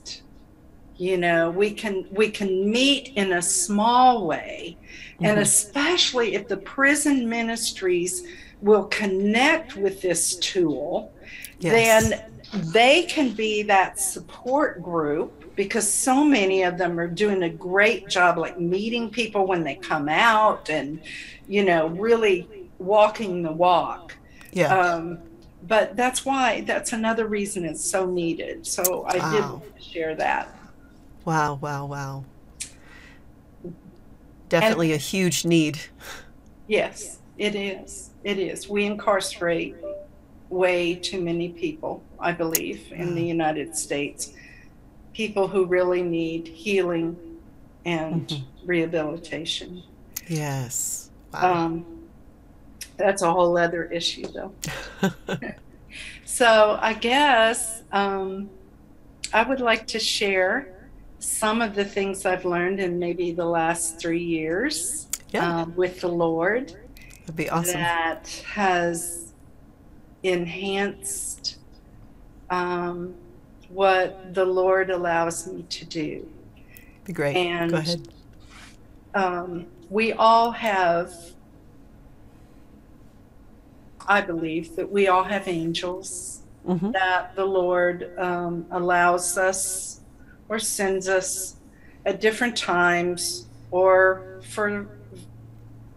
you 1.03 1.17
know 1.17 1.49
we 1.49 1.69
can 1.71 2.05
we 2.11 2.27
can 2.29 2.49
meet 2.69 3.05
in 3.15 3.33
a 3.33 3.41
small 3.41 4.27
way 4.27 4.77
mm-hmm. 5.15 5.25
and 5.25 5.39
especially 5.39 6.35
if 6.35 6.47
the 6.47 6.57
prison 6.57 7.29
ministries 7.29 8.23
will 8.63 8.85
connect 8.85 9.75
with 9.75 10.01
this 10.01 10.37
tool, 10.37 11.13
yes. 11.59 12.09
then 12.09 12.23
they 12.71 13.03
can 13.03 13.33
be 13.33 13.61
that 13.63 13.99
support 13.99 14.81
group 14.81 15.53
because 15.55 15.91
so 15.91 16.23
many 16.23 16.63
of 16.63 16.77
them 16.77 16.97
are 16.97 17.07
doing 17.07 17.43
a 17.43 17.49
great 17.49 18.07
job, 18.07 18.37
like 18.37 18.59
meeting 18.59 19.09
people 19.09 19.45
when 19.45 19.63
they 19.63 19.75
come 19.75 20.07
out 20.07 20.69
and, 20.69 21.01
you 21.47 21.63
know, 21.63 21.87
really 21.87 22.47
walking 22.79 23.43
the 23.43 23.51
walk. 23.51 24.15
Yeah. 24.53 24.73
Um, 24.73 25.19
but 25.67 25.95
that's 25.95 26.25
why 26.25 26.61
that's 26.61 26.93
another 26.93 27.27
reason 27.27 27.65
it's 27.65 27.83
so 27.83 28.05
needed. 28.05 28.65
So 28.65 29.03
I 29.07 29.17
wow. 29.17 29.61
did 29.75 29.83
share 29.83 30.15
that. 30.15 30.55
Wow, 31.25 31.55
wow, 31.61 31.85
wow. 31.85 32.25
Definitely 34.49 34.91
and, 34.91 34.99
a 34.99 35.03
huge 35.03 35.45
need. 35.45 35.79
Yes, 36.67 37.19
it 37.37 37.55
is. 37.55 38.11
It 38.23 38.37
is. 38.37 38.69
We 38.69 38.85
incarcerate 38.85 39.75
way 40.49 40.95
too 40.95 41.21
many 41.21 41.49
people, 41.49 42.03
I 42.19 42.31
believe, 42.31 42.91
in 42.91 43.15
the. 43.15 43.23
United 43.23 43.75
States. 43.75 44.33
People 45.13 45.47
who 45.47 45.65
really 45.65 46.01
need 46.01 46.47
healing 46.47 47.17
and 47.85 48.27
mm-hmm. 48.27 48.67
rehabilitation. 48.67 49.83
Yes. 50.27 51.09
Wow. 51.33 51.65
Um, 51.65 51.85
that's 52.97 53.21
a 53.21 53.31
whole 53.31 53.57
other 53.57 53.85
issue, 53.85 54.25
though. 54.27 54.53
so 56.25 56.77
I 56.81 56.93
guess 56.93 57.81
um, 57.91 58.49
I 59.33 59.43
would 59.43 59.61
like 59.61 59.87
to 59.87 59.99
share 59.99 60.82
some 61.23 61.61
of 61.61 61.73
the 61.73 61.85
things 61.85 62.25
I've 62.25 62.45
learned 62.45 62.79
in 62.79 62.99
maybe 62.99 63.31
the 63.31 63.45
last 63.45 63.99
three 63.99 64.23
years 64.23 65.07
yeah. 65.31 65.61
uh, 65.61 65.65
with 65.65 66.01
the 66.01 66.09
Lord. 66.09 66.75
That'd 67.21 67.35
be 67.35 67.49
awesome. 67.49 67.79
That 67.79 68.27
has 68.45 69.33
enhanced 70.23 71.57
um, 72.49 73.15
what 73.69 74.33
the 74.33 74.45
Lord 74.45 74.89
allows 74.89 75.47
me 75.47 75.63
to 75.63 75.85
do. 75.85 76.29
Be 77.05 77.13
great. 77.13 77.35
And 77.35 77.71
Go 77.71 77.77
ahead. 77.77 78.07
Um, 79.15 79.67
we 79.89 80.11
all 80.13 80.51
have, 80.51 81.13
I 84.07 84.21
believe 84.21 84.75
that 84.75 84.91
we 84.91 85.07
all 85.07 85.23
have 85.23 85.47
angels 85.47 86.41
mm-hmm. 86.67 86.91
that 86.91 87.35
the 87.35 87.45
Lord 87.45 88.17
um, 88.17 88.65
allows 88.71 89.37
us 89.37 90.01
or 90.53 90.59
sends 90.59 91.07
us 91.09 91.55
at 92.05 92.21
different 92.21 92.55
times 92.55 93.47
or 93.71 94.39
for 94.49 94.87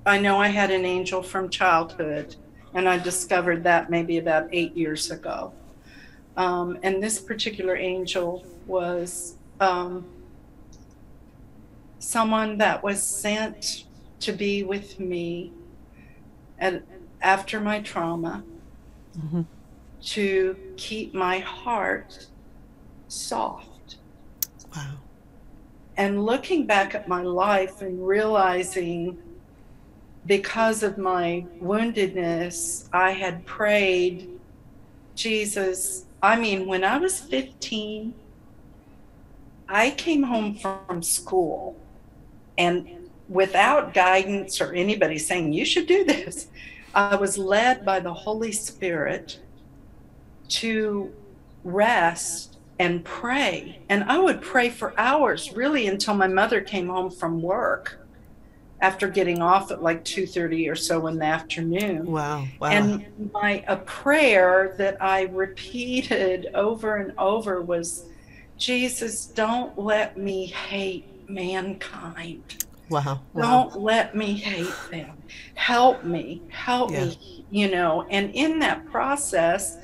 I 0.07 0.18
know 0.18 0.38
I 0.38 0.48
had 0.48 0.70
an 0.70 0.84
angel 0.84 1.20
from 1.20 1.50
childhood, 1.50 2.36
and 2.74 2.88
I 2.88 2.96
discovered 2.96 3.64
that 3.64 3.90
maybe 3.90 4.18
about 4.18 4.48
eight 4.52 4.76
years 4.76 5.11
ago. 5.11 5.52
Um, 6.36 6.78
and 6.84 7.02
this 7.02 7.18
particular 7.18 7.76
angel 7.76 8.46
was 8.66 9.34
um, 9.59 10.07
someone 11.98 12.57
that 12.59 12.84
was 12.84 13.02
sent 13.02 13.84
to 14.20 14.32
be 14.32 14.62
with 14.62 15.00
me 15.00 15.52
at, 16.61 16.84
after 17.20 17.61
my 17.61 17.80
trauma 17.80 18.44
mm-hmm. 19.18 19.42
to 20.02 20.57
keep 20.76 21.14
my 21.14 21.40
heart 21.40 22.28
soft. 23.09 23.76
Wow. 24.77 24.99
And 25.97 26.27
looking 26.27 26.66
back 26.66 26.95
at 26.95 27.09
my 27.09 27.22
life 27.22 27.81
and 27.81 28.07
realizing 28.07 29.18
because 30.27 30.83
of 30.83 30.99
my 30.99 31.47
woundedness, 31.62 32.89
I 32.93 33.12
had 33.12 33.47
prayed, 33.47 34.29
Jesus. 35.14 36.05
I 36.22 36.39
mean, 36.39 36.66
when 36.66 36.85
I 36.85 36.99
was 36.99 37.20
15, 37.20 38.12
I 39.68 39.91
came 39.93 40.22
home 40.24 40.57
from 40.57 41.03
school 41.03 41.77
and 42.59 43.09
without 43.29 43.95
guidance 43.95 44.61
or 44.61 44.72
anybody 44.72 45.18
saying, 45.18 45.53
you 45.53 45.64
should 45.64 45.87
do 45.87 46.05
this, 46.05 46.49
I 46.95 47.16
was 47.16 47.37
led 47.39 47.85
by 47.85 48.01
the 48.01 48.12
Holy 48.12 48.53
Spirit 48.53 49.41
to 50.49 51.12
rest 51.64 52.55
and 52.79 53.05
pray. 53.05 53.81
And 53.89 54.05
I 54.05 54.18
would 54.18 54.43
pray 54.43 54.70
for 54.70 54.99
hours, 54.99 55.53
really, 55.53 55.87
until 55.87 56.14
my 56.14 56.29
mother 56.29 56.61
came 56.61 56.89
home 56.89 57.11
from 57.11 57.41
work 57.41 58.07
after 58.81 59.09
getting 59.09 59.41
off 59.41 59.70
at 59.70 59.83
like 59.83 60.05
2.30 60.05 60.70
or 60.70 60.74
so 60.74 61.07
in 61.07 61.18
the 61.18 61.24
afternoon 61.24 62.05
wow, 62.05 62.47
wow. 62.61 62.68
and 62.68 63.31
my 63.33 63.64
a 63.68 63.77
prayer 63.79 64.74
that 64.77 65.03
i 65.03 65.22
repeated 65.22 66.49
over 66.55 66.97
and 66.97 67.12
over 67.18 67.62
was 67.62 68.05
jesus 68.59 69.27
don't 69.27 69.79
let 69.79 70.18
me 70.18 70.47
hate 70.47 71.07
mankind 71.29 72.66
wow, 72.91 73.20
wow. 73.33 73.43
don't 73.43 73.83
let 73.83 74.14
me 74.14 74.35
hate 74.35 74.74
them 74.91 75.16
help 75.55 76.05
me 76.05 76.43
help 76.51 76.91
yeah. 76.91 77.07
me 77.07 77.47
you 77.51 77.70
know 77.70 78.07
and 78.11 78.31
in 78.35 78.59
that 78.59 78.85
process 78.91 79.79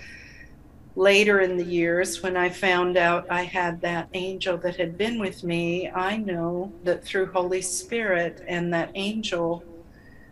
later 0.94 1.40
in 1.40 1.56
the 1.56 1.64
years 1.64 2.22
when 2.22 2.36
I 2.36 2.48
found 2.48 2.96
out 2.96 3.26
I 3.30 3.44
had 3.44 3.80
that 3.80 4.08
angel 4.12 4.56
that 4.58 4.76
had 4.76 4.98
been 4.98 5.18
with 5.18 5.42
me, 5.42 5.90
I 5.90 6.16
know 6.16 6.72
that 6.84 7.04
through 7.04 7.32
Holy 7.32 7.62
Spirit 7.62 8.44
and 8.46 8.72
that 8.74 8.90
angel, 8.94 9.64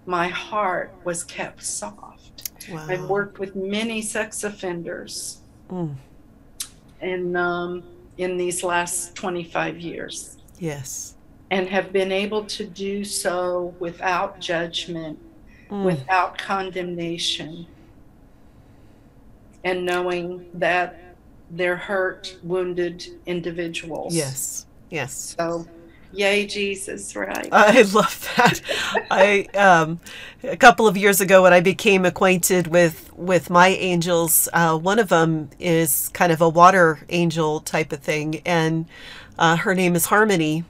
my 0.06 0.28
heart 0.28 0.92
was 1.04 1.24
kept 1.24 1.64
soft. 1.64 2.50
Wow. 2.70 2.86
I've 2.88 3.08
worked 3.08 3.38
with 3.38 3.56
many 3.56 4.02
sex 4.02 4.44
offenders 4.44 5.40
mm. 5.70 5.94
in, 7.00 7.36
um, 7.36 7.82
in 8.18 8.36
these 8.36 8.62
last 8.62 9.14
25 9.14 9.78
years. 9.78 10.36
Yes. 10.58 11.14
And 11.50 11.68
have 11.68 11.92
been 11.92 12.12
able 12.12 12.44
to 12.44 12.66
do 12.66 13.02
so 13.02 13.74
without 13.80 14.40
judgment, 14.40 15.18
mm. 15.70 15.84
without 15.84 16.36
condemnation 16.36 17.66
and 19.64 19.84
knowing 19.84 20.46
that 20.54 20.98
they're 21.50 21.76
hurt, 21.76 22.36
wounded 22.42 23.06
individuals. 23.26 24.14
Yes. 24.14 24.66
Yes. 24.90 25.34
So 25.38 25.66
Yay, 26.12 26.46
Jesus, 26.46 27.14
right? 27.14 27.48
I 27.52 27.82
love 27.82 28.28
that. 28.36 28.60
I 29.10 29.46
um, 29.56 30.00
a 30.42 30.56
couple 30.56 30.86
of 30.88 30.96
years 30.96 31.20
ago 31.20 31.42
when 31.42 31.52
I 31.52 31.60
became 31.60 32.04
acquainted 32.04 32.66
with 32.66 33.12
with 33.14 33.48
my 33.48 33.68
angels, 33.68 34.48
uh, 34.52 34.76
one 34.76 34.98
of 34.98 35.08
them 35.08 35.50
is 35.60 36.08
kind 36.12 36.32
of 36.32 36.40
a 36.40 36.48
water 36.48 37.00
angel 37.10 37.60
type 37.60 37.92
of 37.92 38.00
thing, 38.00 38.42
and 38.44 38.86
uh, 39.38 39.56
her 39.56 39.74
name 39.74 39.94
is 39.94 40.06
Harmony, 40.06 40.64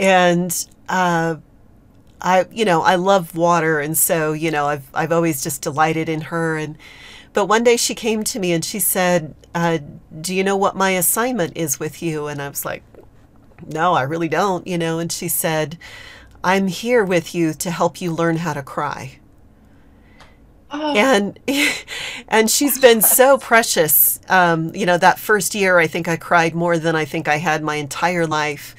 and 0.00 0.66
uh, 0.88 1.36
I 2.20 2.46
you 2.50 2.64
know 2.64 2.82
I 2.82 2.96
love 2.96 3.36
water, 3.36 3.78
and 3.78 3.96
so 3.96 4.32
you 4.32 4.50
know 4.50 4.66
I've 4.66 4.88
I've 4.92 5.12
always 5.12 5.42
just 5.44 5.62
delighted 5.62 6.08
in 6.08 6.20
her, 6.22 6.56
and 6.56 6.76
but 7.32 7.46
one 7.46 7.64
day 7.64 7.76
she 7.76 7.94
came 7.94 8.24
to 8.24 8.38
me 8.38 8.52
and 8.52 8.64
she 8.64 8.78
said, 8.78 9.34
uh, 9.54 9.78
"Do 10.20 10.34
you 10.34 10.44
know 10.44 10.56
what 10.56 10.76
my 10.76 10.90
assignment 10.90 11.56
is 11.56 11.80
with 11.80 12.02
you?" 12.02 12.26
And 12.26 12.40
I 12.40 12.48
was 12.48 12.64
like 12.64 12.82
no, 13.66 13.94
I 13.94 14.02
really 14.02 14.28
don't, 14.28 14.66
you 14.66 14.78
know. 14.78 14.98
And 14.98 15.10
she 15.10 15.28
said, 15.28 15.78
I'm 16.42 16.66
here 16.66 17.04
with 17.04 17.34
you 17.34 17.52
to 17.54 17.70
help 17.70 18.00
you 18.00 18.12
learn 18.12 18.38
how 18.38 18.52
to 18.54 18.62
cry. 18.62 19.18
Oh. 20.70 20.96
And 20.96 21.38
and 22.28 22.50
she's 22.50 22.78
been 22.78 23.02
so 23.02 23.38
precious. 23.38 24.20
Um, 24.28 24.74
you 24.74 24.86
know, 24.86 24.98
that 24.98 25.18
first 25.18 25.54
year, 25.54 25.78
I 25.78 25.86
think 25.86 26.08
I 26.08 26.16
cried 26.16 26.54
more 26.54 26.78
than 26.78 26.96
I 26.96 27.04
think 27.04 27.28
I 27.28 27.36
had 27.36 27.62
my 27.62 27.76
entire 27.76 28.26
life. 28.26 28.74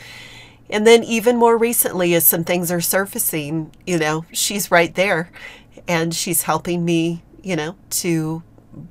And 0.69 0.87
then 0.87 1.03
even 1.03 1.37
more 1.37 1.57
recently, 1.57 2.15
as 2.15 2.25
some 2.25 2.43
things 2.43 2.71
are 2.71 2.81
surfacing, 2.81 3.71
you 3.85 3.99
know, 3.99 4.25
she's 4.31 4.71
right 4.71 4.95
there, 4.95 5.29
and 5.87 6.15
she's 6.15 6.43
helping 6.43 6.83
me, 6.83 7.21
you 7.43 7.55
know, 7.55 7.75
to 7.89 8.41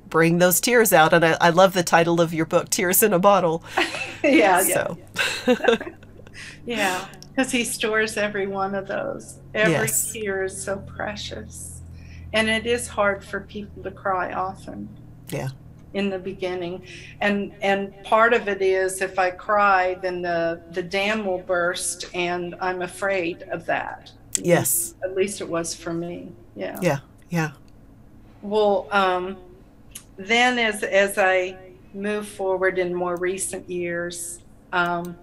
bring 0.09 0.37
those 0.37 0.61
tears 0.61 0.93
out. 0.93 1.13
And 1.13 1.25
I, 1.25 1.37
I 1.41 1.49
love 1.49 1.73
the 1.73 1.83
title 1.83 2.21
of 2.21 2.33
your 2.33 2.45
book, 2.45 2.69
Tears 2.69 3.03
in 3.03 3.13
a 3.13 3.19
Bottle. 3.19 3.63
yeah, 4.23 4.61
so. 4.61 4.97
yeah. 5.45 5.77
yeah, 6.65 7.05
because 7.29 7.51
he 7.51 7.63
stores 7.63 8.17
every 8.17 8.47
one 8.47 8.75
of 8.75 8.87
those. 8.87 9.39
Every 9.53 9.73
yes. 9.73 10.13
tear 10.13 10.43
is 10.43 10.61
so 10.61 10.77
precious. 10.77 11.81
And 12.31 12.49
it 12.49 12.65
is 12.65 12.87
hard 12.87 13.23
for 13.23 13.41
people 13.41 13.83
to 13.83 13.91
cry 13.91 14.33
often. 14.33 14.89
Yeah. 15.29 15.49
In 15.93 16.09
the 16.09 16.17
beginning. 16.17 16.87
And 17.21 17.53
and 17.61 17.93
part 18.03 18.33
of 18.33 18.47
it 18.47 18.63
is 18.63 19.01
if 19.01 19.19
I 19.19 19.29
cry, 19.29 19.95
then 20.01 20.23
the, 20.23 20.61
the 20.71 20.81
dam 20.81 21.25
will 21.25 21.37
burst 21.37 22.05
and 22.15 22.55
I'm 22.59 22.81
afraid 22.81 23.43
of 23.51 23.67
that. 23.67 24.11
Yes. 24.35 24.95
At 25.03 25.15
least 25.15 25.41
it 25.41 25.47
was 25.47 25.75
for 25.75 25.93
me. 25.93 26.31
Yeah. 26.55 26.79
Yeah. 26.81 26.99
Yeah. 27.29 27.51
Well, 28.43 28.89
um, 28.91 29.37
then 30.17 30.59
as 30.59 30.83
as 30.83 31.17
I 31.17 31.55
move 31.93 32.27
forward 32.27 32.77
in 32.77 32.93
more 32.93 33.15
recent 33.15 33.69
years, 33.69 34.41
um, 34.73 35.15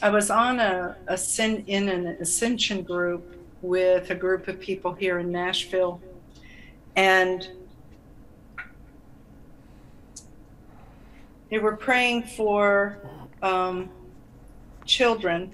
I 0.00 0.08
was 0.08 0.30
on 0.30 0.58
a, 0.58 0.96
a 1.08 1.18
in 1.66 1.90
an 1.90 2.06
ascension 2.06 2.82
group 2.82 3.36
with 3.60 4.10
a 4.10 4.14
group 4.14 4.48
of 4.48 4.58
people 4.60 4.94
here 4.94 5.18
in 5.18 5.30
Nashville, 5.30 6.00
and 6.96 7.46
they 11.50 11.58
were 11.58 11.76
praying 11.76 12.22
for 12.22 12.98
um, 13.42 13.90
children, 14.86 15.52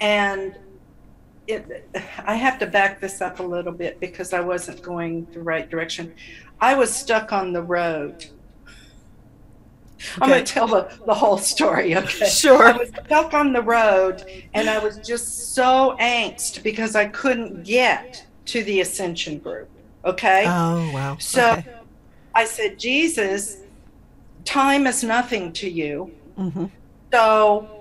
and 0.00 0.56
it, 1.52 1.88
I 2.24 2.34
have 2.34 2.58
to 2.60 2.66
back 2.66 3.00
this 3.00 3.20
up 3.20 3.40
a 3.40 3.42
little 3.42 3.72
bit 3.72 4.00
because 4.00 4.32
I 4.32 4.40
wasn't 4.40 4.82
going 4.82 5.26
the 5.32 5.40
right 5.40 5.68
direction. 5.68 6.14
I 6.60 6.74
was 6.74 6.94
stuck 6.94 7.32
on 7.32 7.52
the 7.52 7.62
road. 7.62 8.26
Okay. 10.00 10.22
I'm 10.22 10.30
going 10.30 10.44
to 10.44 10.52
tell 10.52 10.66
the, 10.66 10.90
the 11.06 11.14
whole 11.14 11.36
story. 11.38 11.96
Okay. 11.96 12.28
Sure. 12.28 12.64
I 12.64 12.76
was 12.76 12.88
stuck 12.88 13.34
on 13.34 13.52
the 13.52 13.62
road 13.62 14.24
and 14.54 14.70
I 14.70 14.78
was 14.78 14.98
just 14.98 15.54
so 15.54 15.96
angst 16.00 16.62
because 16.62 16.96
I 16.96 17.06
couldn't 17.06 17.64
get 17.64 18.26
to 18.46 18.64
the 18.64 18.80
ascension 18.80 19.38
group. 19.38 19.68
Okay. 20.04 20.44
Oh, 20.46 20.90
wow. 20.92 21.16
So 21.18 21.52
okay. 21.52 21.74
I 22.34 22.44
said, 22.46 22.78
Jesus, 22.78 23.58
time 24.44 24.86
is 24.86 25.04
nothing 25.04 25.52
to 25.54 25.70
you. 25.70 26.12
Mm-hmm. 26.38 26.66
So 27.12 27.79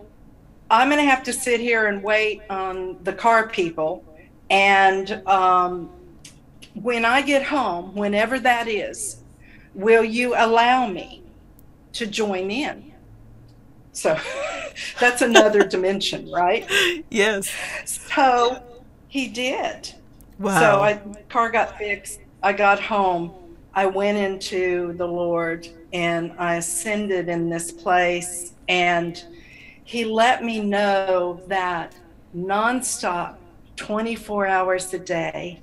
I'm 0.71 0.89
going 0.89 1.03
to 1.03 1.09
have 1.09 1.23
to 1.23 1.33
sit 1.33 1.59
here 1.59 1.87
and 1.87 2.03
wait 2.03 2.41
on 2.49 3.03
the 3.03 3.13
car 3.13 3.47
people. 3.47 4.03
And 4.49 5.27
um, 5.27 5.89
when 6.73 7.05
I 7.05 7.21
get 7.21 7.43
home, 7.43 7.95
whenever 7.95 8.39
that 8.39 8.67
is, 8.67 9.17
will 9.73 10.03
you 10.03 10.35
allow 10.35 10.87
me 10.87 11.23
to 11.93 12.05
join 12.05 12.51
in? 12.51 12.93
So 13.93 14.17
that's 14.99 15.21
another 15.21 15.63
dimension, 15.67 16.31
right? 16.31 16.69
Yes. 17.09 17.49
So 17.85 18.63
he 19.07 19.27
did. 19.27 19.93
Wow. 20.37 20.59
So 20.59 20.81
I 20.81 21.01
car 21.29 21.49
got 21.49 21.77
fixed. 21.77 22.19
I 22.43 22.53
got 22.53 22.79
home. 22.79 23.33
I 23.73 23.87
went 23.87 24.17
into 24.17 24.93
the 24.93 25.07
Lord 25.07 25.67
and 25.93 26.31
I 26.37 26.55
ascended 26.55 27.27
in 27.27 27.49
this 27.49 27.71
place 27.71 28.53
and 28.67 29.23
he 29.89 30.05
let 30.05 30.43
me 30.43 30.59
know 30.59 31.41
that 31.47 31.95
nonstop, 32.35 33.37
24 33.75 34.45
hours 34.45 34.93
a 34.93 34.99
day, 34.99 35.59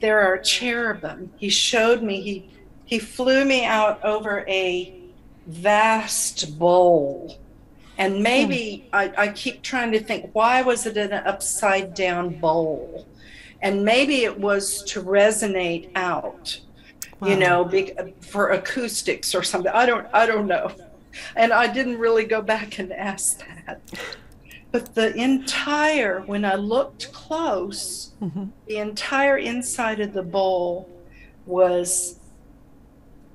there 0.00 0.20
are 0.22 0.38
cherubim. 0.38 1.32
He 1.36 1.48
showed 1.48 2.02
me, 2.02 2.20
he, 2.20 2.50
he 2.84 2.98
flew 2.98 3.44
me 3.44 3.64
out 3.64 4.04
over 4.04 4.44
a 4.48 4.92
vast 5.46 6.58
bowl. 6.58 7.38
And 7.96 8.24
maybe 8.24 8.88
hmm. 8.90 8.96
I, 8.96 9.12
I 9.16 9.28
keep 9.28 9.62
trying 9.62 9.92
to 9.92 10.00
think, 10.00 10.30
why 10.32 10.62
was 10.62 10.84
it 10.84 10.96
an 10.96 11.12
upside 11.12 11.94
down 11.94 12.40
bowl? 12.40 13.06
And 13.62 13.84
maybe 13.84 14.24
it 14.24 14.36
was 14.36 14.82
to 14.88 15.00
resonate 15.00 15.92
out, 15.94 16.58
wow. 17.20 17.28
you 17.28 17.36
know, 17.36 17.64
be, 17.64 17.92
for 18.20 18.50
acoustics 18.50 19.32
or 19.32 19.44
something. 19.44 19.70
I 19.72 19.86
don't, 19.86 20.08
I 20.12 20.26
don't 20.26 20.48
know. 20.48 20.72
And 21.34 21.52
I 21.52 21.66
didn't 21.66 21.98
really 21.98 22.24
go 22.24 22.42
back 22.42 22.78
and 22.78 22.92
ask 22.92 23.42
that. 23.66 23.80
But 24.72 24.94
the 24.94 25.14
entire, 25.14 26.20
when 26.20 26.44
I 26.44 26.54
looked 26.54 27.12
close, 27.12 28.12
mm-hmm. 28.20 28.46
the 28.66 28.76
entire 28.76 29.38
inside 29.38 30.00
of 30.00 30.12
the 30.12 30.22
bowl 30.22 30.90
was 31.46 32.18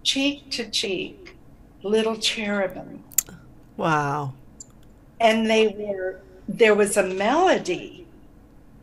cheek 0.03 0.51
to 0.51 0.69
cheek, 0.69 1.35
little 1.83 2.17
cherubim. 2.17 3.03
Wow. 3.77 4.33
And 5.19 5.49
they 5.49 5.69
were, 5.69 6.19
there 6.47 6.75
was 6.75 6.97
a 6.97 7.03
melody. 7.03 8.05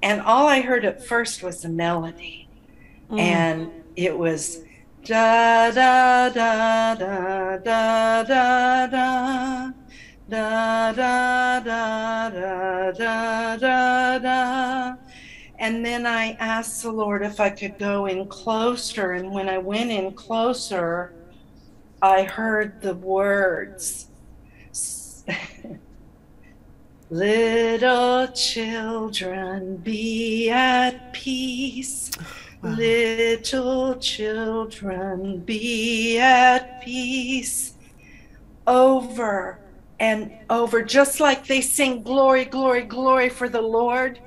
And 0.02 0.20
all 0.20 0.46
I 0.46 0.60
heard 0.60 0.84
at 0.84 1.04
first 1.04 1.42
was 1.42 1.64
a 1.64 1.68
melody. 1.68 2.48
Mm. 3.10 3.18
And 3.18 3.70
it 3.96 4.16
was 4.16 4.62
da 5.08 5.70
da 5.70 6.28
da 6.28 6.94
da 6.94 7.56
da 7.56 8.22
da 8.22 8.86
da. 8.86 9.72
Da 10.28 10.92
da 10.92 11.60
da 11.60 12.28
da 12.28 12.92
da 12.92 13.56
da 13.56 14.18
da. 14.18 14.96
And 15.58 15.84
then 15.84 16.06
I 16.06 16.36
asked 16.38 16.82
the 16.82 16.92
Lord 16.92 17.22
if 17.22 17.40
I 17.40 17.48
could 17.48 17.78
go 17.78 18.04
in 18.04 18.28
closer 18.28 19.12
and 19.12 19.32
when 19.32 19.48
I 19.48 19.56
went 19.56 19.90
in 19.90 20.12
closer 20.12 21.14
I 22.02 22.24
heard 22.24 22.82
the 22.82 22.94
words 22.94 24.08
Little 27.10 28.28
children 28.28 29.78
be 29.78 30.50
at 30.50 31.12
peace 31.12 32.10
Wow. 32.60 32.70
Little 32.70 33.94
children, 34.00 35.38
be 35.38 36.18
at 36.18 36.82
peace 36.82 37.74
over 38.66 39.60
and 40.00 40.32
over, 40.50 40.82
just 40.82 41.20
like 41.20 41.46
they 41.46 41.60
sing 41.60 42.02
glory, 42.02 42.44
glory, 42.44 42.82
glory 42.82 43.28
for 43.28 43.48
the 43.48 43.62
Lord. 43.62 44.18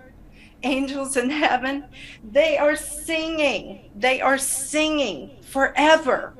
Angels 0.63 1.17
in 1.17 1.29
heaven, 1.29 1.84
they 2.23 2.57
are 2.57 2.77
singing, 2.77 3.89
they 3.97 4.21
are 4.21 4.38
singing 4.38 5.32
forever 5.41 6.34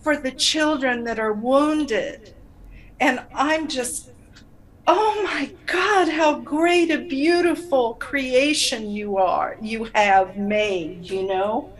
for 0.00 0.16
the 0.16 0.30
children 0.30 1.02
that 1.02 1.18
are 1.18 1.32
wounded. 1.32 2.32
And 3.00 3.24
I'm 3.34 3.66
just 3.66 4.10
oh 4.88 5.20
my 5.22 5.50
God, 5.66 6.08
how 6.08 6.40
great 6.40 6.90
a 6.90 6.98
beautiful 6.98 7.94
creation 7.94 8.90
you 8.90 9.18
are, 9.18 9.58
you 9.60 9.84
have 9.94 10.38
made, 10.38 11.08
you 11.08 11.26
know? 11.26 11.72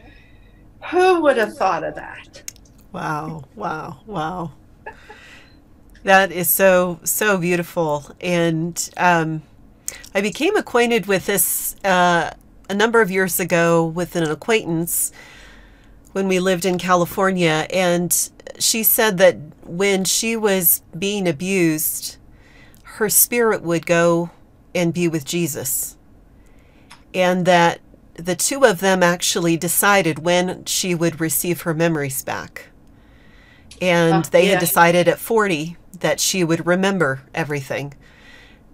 Who 0.90 1.22
would 1.22 1.38
have 1.38 1.56
thought 1.56 1.84
of 1.84 1.94
that? 1.94 2.52
Wow, 2.92 3.44
wow, 3.56 4.00
wow. 4.06 4.52
that 6.04 6.30
is 6.30 6.50
so, 6.50 7.00
so 7.02 7.38
beautiful. 7.38 8.04
And 8.20 8.90
um, 8.98 9.42
I 10.14 10.20
became 10.20 10.54
acquainted 10.56 11.06
with 11.06 11.24
this 11.24 11.76
uh, 11.84 12.34
a 12.68 12.74
number 12.74 13.00
of 13.00 13.10
years 13.10 13.40
ago 13.40 13.86
with 13.86 14.16
an 14.16 14.24
acquaintance 14.24 15.12
when 16.12 16.28
we 16.28 16.40
lived 16.40 16.66
in 16.66 16.76
California. 16.76 17.66
And 17.70 18.30
she 18.58 18.82
said 18.82 19.16
that 19.16 19.38
when 19.64 20.04
she 20.04 20.36
was 20.36 20.82
being 20.98 21.26
abused, 21.26 22.17
her 22.98 23.08
spirit 23.08 23.62
would 23.62 23.86
go 23.86 24.30
and 24.74 24.92
be 24.92 25.06
with 25.08 25.24
Jesus. 25.24 25.96
And 27.14 27.46
that 27.46 27.80
the 28.14 28.34
two 28.34 28.64
of 28.64 28.80
them 28.80 29.02
actually 29.02 29.56
decided 29.56 30.18
when 30.20 30.64
she 30.64 30.94
would 30.94 31.20
receive 31.20 31.62
her 31.62 31.74
memories 31.74 32.22
back. 32.24 32.66
And 33.80 34.26
Oh, 34.26 34.28
they 34.30 34.46
yeah. 34.46 34.50
had 34.52 34.60
decided 34.60 35.06
at 35.06 35.20
40 35.20 35.76
that 36.00 36.18
she 36.18 36.42
would 36.42 36.66
remember 36.66 37.22
everything. 37.34 37.94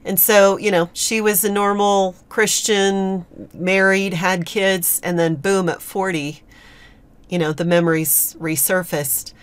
And 0.06 0.18
so, 0.18 0.56
you 0.58 0.70
know, 0.70 0.88
she 0.94 1.20
was 1.20 1.44
a 1.44 1.52
normal 1.52 2.14
Christian, 2.30 3.26
married, 3.52 4.14
had 4.14 4.46
kids, 4.46 5.00
and 5.04 5.18
then 5.18 5.34
boom, 5.34 5.68
at 5.68 5.82
40, 5.82 6.42
you 7.28 7.38
know, 7.38 7.52
the 7.52 7.64
memories 7.64 8.34
resurfaced. 8.38 9.34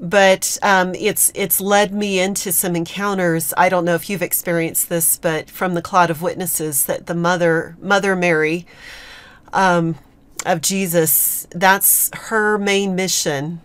But 0.00 0.58
um, 0.62 0.94
it's 0.94 1.30
it's 1.34 1.60
led 1.60 1.92
me 1.92 2.20
into 2.20 2.52
some 2.52 2.74
encounters. 2.74 3.52
I 3.56 3.68
don't 3.68 3.84
know 3.84 3.94
if 3.94 4.08
you've 4.08 4.22
experienced 4.22 4.88
this, 4.88 5.18
but 5.18 5.50
from 5.50 5.74
the 5.74 5.82
cloud 5.82 6.10
of 6.10 6.22
witnesses 6.22 6.86
that 6.86 7.06
the 7.06 7.14
mother 7.14 7.76
Mother 7.82 8.16
Mary 8.16 8.66
um, 9.52 9.96
of 10.46 10.62
Jesus, 10.62 11.46
that's 11.50 12.10
her 12.14 12.56
main 12.56 12.94
mission 12.94 13.60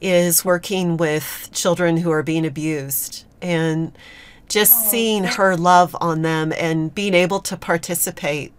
is 0.00 0.44
working 0.44 0.96
with 0.96 1.48
children 1.52 1.98
who 1.98 2.10
are 2.10 2.22
being 2.22 2.44
abused 2.44 3.24
and 3.40 3.96
just 4.48 4.90
seeing 4.90 5.24
her 5.24 5.56
love 5.56 5.96
on 6.00 6.22
them 6.22 6.52
and 6.58 6.94
being 6.94 7.14
able 7.14 7.40
to 7.40 7.56
participate 7.56 8.52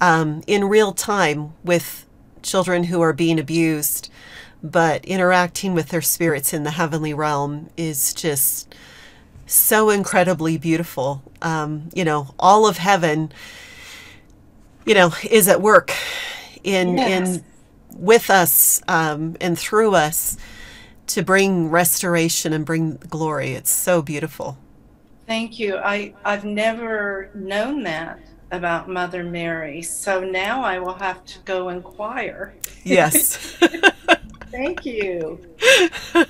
um, 0.00 0.42
in 0.46 0.64
real 0.64 0.92
time 0.92 1.52
with 1.64 2.06
children 2.42 2.84
who 2.84 3.00
are 3.00 3.12
being 3.12 3.38
abused, 3.38 4.10
but 4.62 5.04
interacting 5.04 5.74
with 5.74 5.88
their 5.88 6.02
spirits 6.02 6.52
in 6.52 6.64
the 6.64 6.72
heavenly 6.72 7.14
realm 7.14 7.68
is 7.76 8.12
just 8.14 8.74
so 9.46 9.90
incredibly 9.90 10.58
beautiful. 10.58 11.22
Um, 11.42 11.88
you 11.94 12.04
know, 12.04 12.34
all 12.38 12.66
of 12.66 12.78
heaven, 12.78 13.32
you 14.84 14.94
know, 14.94 15.12
is 15.30 15.48
at 15.48 15.60
work 15.60 15.92
in 16.64 16.98
Yes. 16.98 17.38
in 17.38 17.44
with 17.94 18.30
us 18.30 18.82
um, 18.88 19.36
and 19.40 19.58
through 19.58 19.94
us 19.94 20.36
to 21.08 21.22
bring 21.22 21.70
restoration 21.70 22.52
and 22.52 22.64
bring 22.66 22.96
glory. 23.08 23.52
It's 23.52 23.70
so 23.70 24.02
beautiful. 24.02 24.58
Thank 25.26 25.58
you. 25.58 25.76
I, 25.78 26.14
I've 26.24 26.44
never 26.44 27.30
known 27.34 27.82
that 27.84 28.20
about 28.50 28.88
Mother 28.88 29.24
Mary. 29.24 29.82
So 29.82 30.20
now 30.22 30.62
I 30.62 30.78
will 30.78 30.94
have 30.94 31.24
to 31.26 31.38
go 31.40 31.68
inquire. 31.70 32.54
Yes. 32.84 33.56
Thank 34.50 34.84
you. 34.84 35.40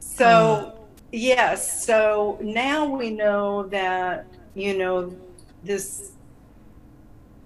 so, 0.00 0.78
yes, 1.12 1.84
so 1.84 2.38
now 2.42 2.84
we 2.86 3.10
know 3.10 3.64
that, 3.64 4.26
you 4.54 4.76
know, 4.76 5.14
this 5.62 6.12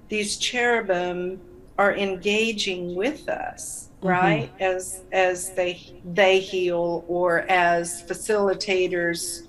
these 0.09 0.37
cherubim 0.37 1.41
are 1.79 1.97
engaging 1.97 2.95
with 2.95 3.29
us, 3.29 3.91
right? 4.01 4.51
As 4.61 5.03
as 5.12 5.51
they 5.55 5.81
they 6.05 6.39
heal 6.39 7.05
or 7.09 7.41
as 7.51 8.03
facilitators 8.03 9.49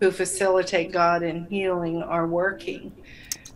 who 0.00 0.10
facilitate 0.10 0.92
God 0.92 1.22
in 1.22 1.46
healing 1.46 2.02
are 2.02 2.26
working. 2.26 2.92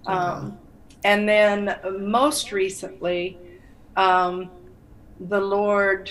Um, 0.06 0.56
and 1.04 1.28
then 1.28 1.76
most 1.98 2.52
recently, 2.52 3.36
um, 3.96 4.50
the 5.20 5.40
Lord 5.40 6.10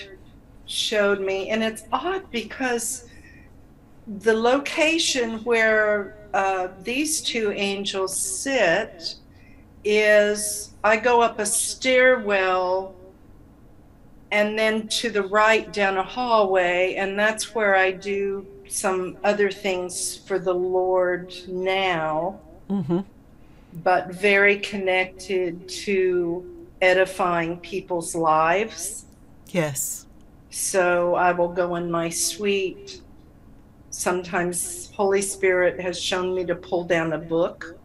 showed 0.66 1.20
me, 1.20 1.50
and 1.50 1.62
it's 1.62 1.84
odd 1.92 2.30
because 2.30 3.08
the 4.06 4.34
location 4.34 5.44
where 5.44 6.16
uh, 6.34 6.68
these 6.82 7.20
two 7.20 7.52
angels 7.52 8.16
sit 8.16 9.16
is 9.84 10.72
I 10.82 10.96
go 10.96 11.20
up 11.20 11.38
a 11.38 11.46
stairwell 11.46 12.94
and 14.32 14.58
then 14.58 14.88
to 14.88 15.10
the 15.10 15.22
right 15.22 15.72
down 15.72 15.96
a 15.96 16.02
hallway, 16.02 16.94
and 16.96 17.18
that's 17.18 17.54
where 17.54 17.76
I 17.76 17.92
do 17.92 18.46
some 18.68 19.16
other 19.22 19.50
things 19.50 20.16
for 20.16 20.38
the 20.38 20.54
Lord 20.54 21.32
now. 21.48 22.40
Hmm 22.68 23.00
but 23.82 24.08
very 24.08 24.58
connected 24.58 25.68
to 25.68 26.55
edifying 26.80 27.58
people's 27.58 28.14
lives. 28.14 29.06
Yes. 29.48 30.06
So 30.50 31.14
I 31.14 31.32
will 31.32 31.48
go 31.48 31.76
in 31.76 31.90
my 31.90 32.08
suite. 32.08 33.02
Sometimes 33.90 34.90
Holy 34.92 35.22
Spirit 35.22 35.80
has 35.80 36.00
shown 36.00 36.34
me 36.34 36.44
to 36.44 36.54
pull 36.54 36.84
down 36.84 37.12
a 37.12 37.18
book 37.18 37.76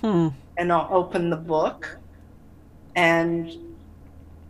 Hmm. 0.00 0.28
and 0.56 0.72
I'll 0.72 0.88
open 0.90 1.28
the 1.28 1.36
book 1.36 1.98
and 2.94 3.50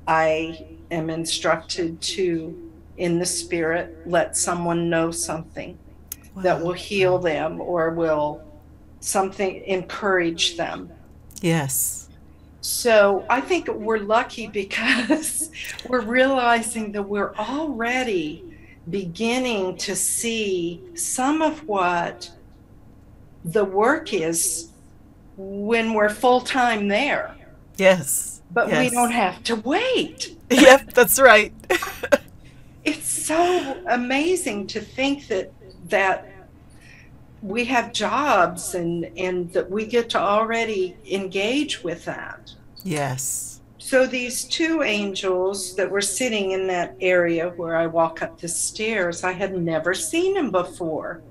I 0.06 0.66
am 0.90 1.08
instructed 1.10 2.00
to 2.02 2.70
in 2.98 3.18
the 3.18 3.26
spirit 3.26 3.96
let 4.06 4.36
someone 4.36 4.90
know 4.90 5.10
something 5.10 5.78
that 6.36 6.60
will 6.62 6.72
heal 6.72 7.18
them 7.18 7.60
or 7.60 7.90
will 7.90 8.42
something 9.00 9.62
encourage 9.64 10.56
them. 10.56 10.90
Yes. 11.40 12.07
So 12.60 13.24
I 13.30 13.40
think 13.40 13.68
we're 13.68 13.98
lucky 13.98 14.48
because 14.48 15.50
we're 15.88 16.00
realizing 16.00 16.92
that 16.92 17.02
we're 17.02 17.34
already 17.36 18.44
beginning 18.90 19.76
to 19.76 19.94
see 19.94 20.82
some 20.94 21.42
of 21.42 21.66
what 21.68 22.30
the 23.44 23.64
work 23.64 24.12
is 24.12 24.70
when 25.36 25.94
we're 25.94 26.08
full 26.08 26.40
time 26.40 26.88
there. 26.88 27.34
Yes. 27.76 28.42
But 28.50 28.68
we 28.68 28.90
don't 28.90 29.12
have 29.12 29.42
to 29.44 29.56
wait. 29.56 30.34
Yep, 30.50 30.94
that's 30.94 31.20
right. 31.20 31.52
It's 32.84 33.06
so 33.06 33.84
amazing 33.86 34.66
to 34.68 34.80
think 34.80 35.26
that 35.28 35.52
that 35.88 36.32
we 37.42 37.64
have 37.66 37.92
jobs 37.92 38.74
and 38.74 39.06
and 39.16 39.52
that 39.52 39.70
we 39.70 39.86
get 39.86 40.10
to 40.10 40.18
already 40.18 40.96
engage 41.10 41.82
with 41.84 42.04
that. 42.04 42.52
yes. 42.84 43.54
So 43.80 44.06
these 44.06 44.44
two 44.44 44.82
angels 44.82 45.74
that 45.76 45.90
were 45.90 46.02
sitting 46.02 46.50
in 46.50 46.66
that 46.66 46.94
area 47.00 47.50
where 47.56 47.74
I 47.76 47.86
walk 47.86 48.20
up 48.22 48.38
the 48.38 48.48
stairs, 48.48 49.24
I 49.24 49.32
had 49.32 49.56
never 49.56 49.94
seen 49.94 50.34
them 50.34 50.50
before. 50.50 51.22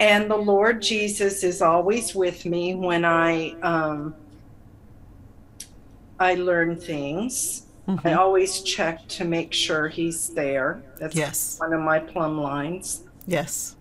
And 0.00 0.28
the 0.28 0.36
Lord 0.36 0.82
Jesus 0.82 1.44
is 1.44 1.62
always 1.62 2.12
with 2.14 2.44
me 2.44 2.74
when 2.74 3.04
I 3.04 3.54
um, 3.62 4.14
I 6.18 6.34
learn 6.34 6.74
things. 6.76 7.66
I 7.86 7.92
Mhm. 7.92 8.16
always 8.18 8.60
check 8.62 9.06
to 9.08 9.24
make 9.24 9.52
sure 9.52 9.88
he's 9.88 10.28
there. 10.30 10.82
That's 10.98 11.14
Yes. 11.16 11.56
one 11.58 11.72
of 11.72 11.80
my 11.80 11.98
plumb 12.00 12.38
lines. 12.40 13.04
Yes. 13.26 13.76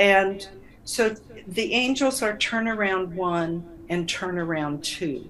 And 0.00 0.48
so 0.84 1.14
the 1.46 1.74
angels 1.74 2.22
are 2.22 2.36
turn 2.38 2.66
around 2.66 3.14
one 3.14 3.64
and 3.90 4.08
turn 4.08 4.38
around 4.38 4.82
two. 4.82 5.28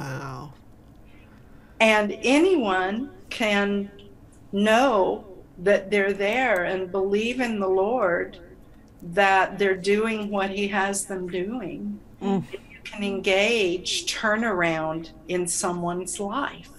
Wow. 0.00 0.54
And 1.78 2.18
anyone 2.22 3.10
can 3.28 3.90
know 4.52 5.26
that 5.58 5.90
they're 5.90 6.14
there 6.14 6.64
and 6.64 6.90
believe 6.90 7.40
in 7.40 7.60
the 7.60 7.68
Lord 7.68 8.38
that 9.02 9.58
they're 9.58 9.76
doing 9.76 10.30
what 10.30 10.50
He 10.50 10.66
has 10.68 11.04
them 11.04 11.28
doing. 11.28 12.00
Mm. 12.22 12.44
You 12.52 12.78
can 12.84 13.04
engage 13.04 14.12
turnaround 14.12 15.10
in 15.28 15.46
someone's 15.46 16.18
life. 16.18 16.70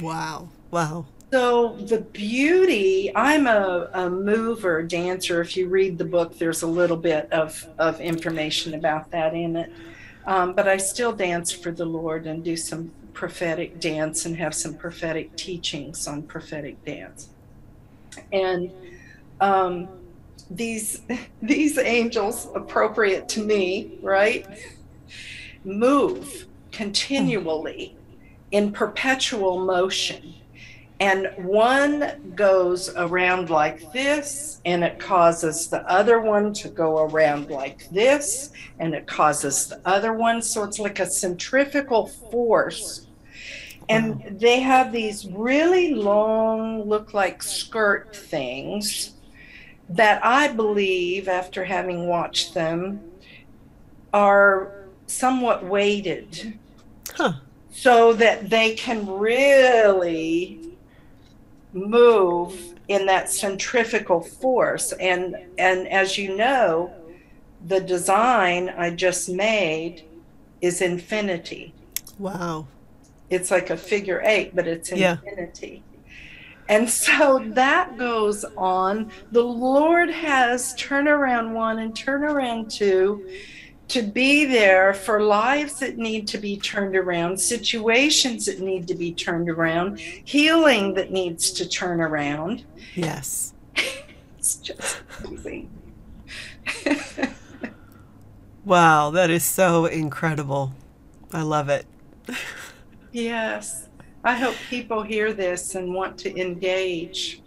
Wow. 0.00 0.48
Wow. 0.72 1.06
So 1.32 1.76
the 1.76 2.00
beauty, 2.00 3.12
I'm 3.14 3.46
a, 3.46 3.88
a 3.92 4.10
mover 4.10 4.82
dancer. 4.82 5.40
If 5.40 5.56
you 5.56 5.68
read 5.68 5.96
the 5.96 6.04
book, 6.04 6.36
there's 6.36 6.62
a 6.62 6.66
little 6.66 6.96
bit 6.96 7.32
of, 7.32 7.68
of 7.78 8.00
information 8.00 8.74
about 8.74 9.12
that 9.12 9.32
in 9.32 9.54
it. 9.54 9.72
Um, 10.26 10.54
but 10.54 10.66
I 10.66 10.76
still 10.76 11.12
dance 11.12 11.52
for 11.52 11.70
the 11.70 11.84
Lord 11.84 12.26
and 12.26 12.42
do 12.42 12.56
some 12.56 12.90
prophetic 13.12 13.78
dance 13.78 14.26
and 14.26 14.36
have 14.38 14.56
some 14.56 14.74
prophetic 14.74 15.36
teachings 15.36 16.08
on 16.08 16.22
prophetic 16.24 16.84
dance. 16.84 17.28
And 18.32 18.72
um, 19.40 19.88
these 20.50 21.02
these 21.42 21.78
angels, 21.78 22.48
appropriate 22.56 23.28
to 23.30 23.44
me, 23.44 23.98
right, 24.02 24.48
move 25.62 26.46
continually 26.72 27.96
in 28.50 28.72
perpetual 28.72 29.64
motion 29.64 30.34
and 31.00 31.32
one 31.38 32.32
goes 32.36 32.94
around 32.94 33.50
like 33.50 33.90
this 33.92 34.60
and 34.66 34.84
it 34.84 34.98
causes 34.98 35.68
the 35.68 35.80
other 35.90 36.20
one 36.20 36.52
to 36.52 36.68
go 36.68 36.98
around 37.06 37.50
like 37.50 37.88
this 37.90 38.52
and 38.78 38.94
it 38.94 39.06
causes 39.06 39.68
the 39.68 39.80
other 39.86 40.12
one 40.12 40.42
so 40.42 40.62
it's 40.62 40.78
like 40.78 41.00
a 41.00 41.06
centrifugal 41.06 42.06
force 42.06 43.06
And 43.90 44.38
they 44.38 44.60
have 44.60 44.92
these 44.92 45.26
really 45.26 45.94
long, 45.94 46.84
look 46.84 47.12
like 47.12 47.42
skirt 47.42 48.14
things 48.14 49.14
that 49.88 50.24
I 50.24 50.46
believe, 50.46 51.26
after 51.26 51.64
having 51.64 52.06
watched 52.06 52.54
them, 52.54 53.00
are 54.12 54.86
somewhat 55.08 55.64
weighted. 55.64 56.56
Huh. 57.12 57.32
So 57.72 58.12
that 58.12 58.48
they 58.48 58.76
can 58.76 59.08
really 59.08 60.69
move 61.72 62.74
in 62.88 63.06
that 63.06 63.30
centrifugal 63.30 64.20
force. 64.20 64.92
And 64.92 65.36
and 65.58 65.88
as 65.88 66.18
you 66.18 66.36
know, 66.36 66.92
the 67.66 67.80
design 67.80 68.70
I 68.70 68.90
just 68.90 69.28
made 69.28 70.04
is 70.60 70.80
infinity. 70.80 71.72
Wow. 72.18 72.66
It's 73.30 73.50
like 73.50 73.70
a 73.70 73.76
figure 73.76 74.20
eight, 74.24 74.54
but 74.56 74.66
it's 74.66 74.90
infinity. 74.90 75.82
Yeah. 75.84 76.76
And 76.76 76.88
so 76.88 77.44
that 77.54 77.98
goes 77.98 78.44
on. 78.56 79.10
The 79.32 79.42
Lord 79.42 80.08
has 80.10 80.74
turnaround 80.74 81.52
one 81.52 81.80
and 81.80 81.92
turnaround 81.92 82.72
two 82.72 83.28
to 83.90 84.02
be 84.02 84.44
there 84.44 84.94
for 84.94 85.22
lives 85.22 85.80
that 85.80 85.98
need 85.98 86.28
to 86.28 86.38
be 86.38 86.56
turned 86.56 86.94
around, 86.94 87.38
situations 87.38 88.46
that 88.46 88.60
need 88.60 88.86
to 88.88 88.94
be 88.94 89.12
turned 89.12 89.50
around, 89.50 89.98
healing 89.98 90.94
that 90.94 91.10
needs 91.10 91.50
to 91.50 91.68
turn 91.68 92.00
around. 92.00 92.64
Yes. 92.94 93.52
it's 94.38 94.56
just 94.56 95.02
amazing. 95.24 95.68
wow, 98.64 99.10
that 99.10 99.28
is 99.28 99.44
so 99.44 99.86
incredible. 99.86 100.72
I 101.32 101.42
love 101.42 101.68
it. 101.68 101.84
yes. 103.12 103.88
I 104.22 104.34
hope 104.34 104.54
people 104.68 105.02
hear 105.02 105.32
this 105.32 105.74
and 105.74 105.94
want 105.94 106.18
to 106.18 106.40
engage. 106.40 107.42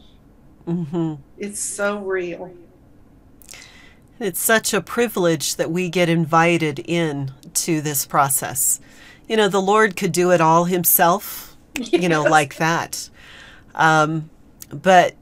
Mm-hmm. 0.68 1.16
It's 1.38 1.60
so 1.60 2.00
real. 2.00 2.52
It's 4.24 4.40
such 4.40 4.74
a 4.74 4.80
privilege 4.80 5.58
that 5.58 5.70
we 5.70 5.90
get 5.90 6.08
invited 6.08 6.80
in 6.80 7.34
to 7.56 7.82
this 7.82 8.06
process. 8.06 8.80
You 9.28 9.36
know, 9.36 9.50
the 9.50 9.62
Lord 9.62 9.98
could 9.98 10.14
do 10.14 10.32
it 10.32 10.40
all 10.40 10.64
himself, 10.64 11.58
yes. 11.76 11.92
you 11.92 12.08
know, 12.08 12.24
like 12.24 12.56
that. 12.56 13.10
Um, 13.76 14.30
but 14.70 15.16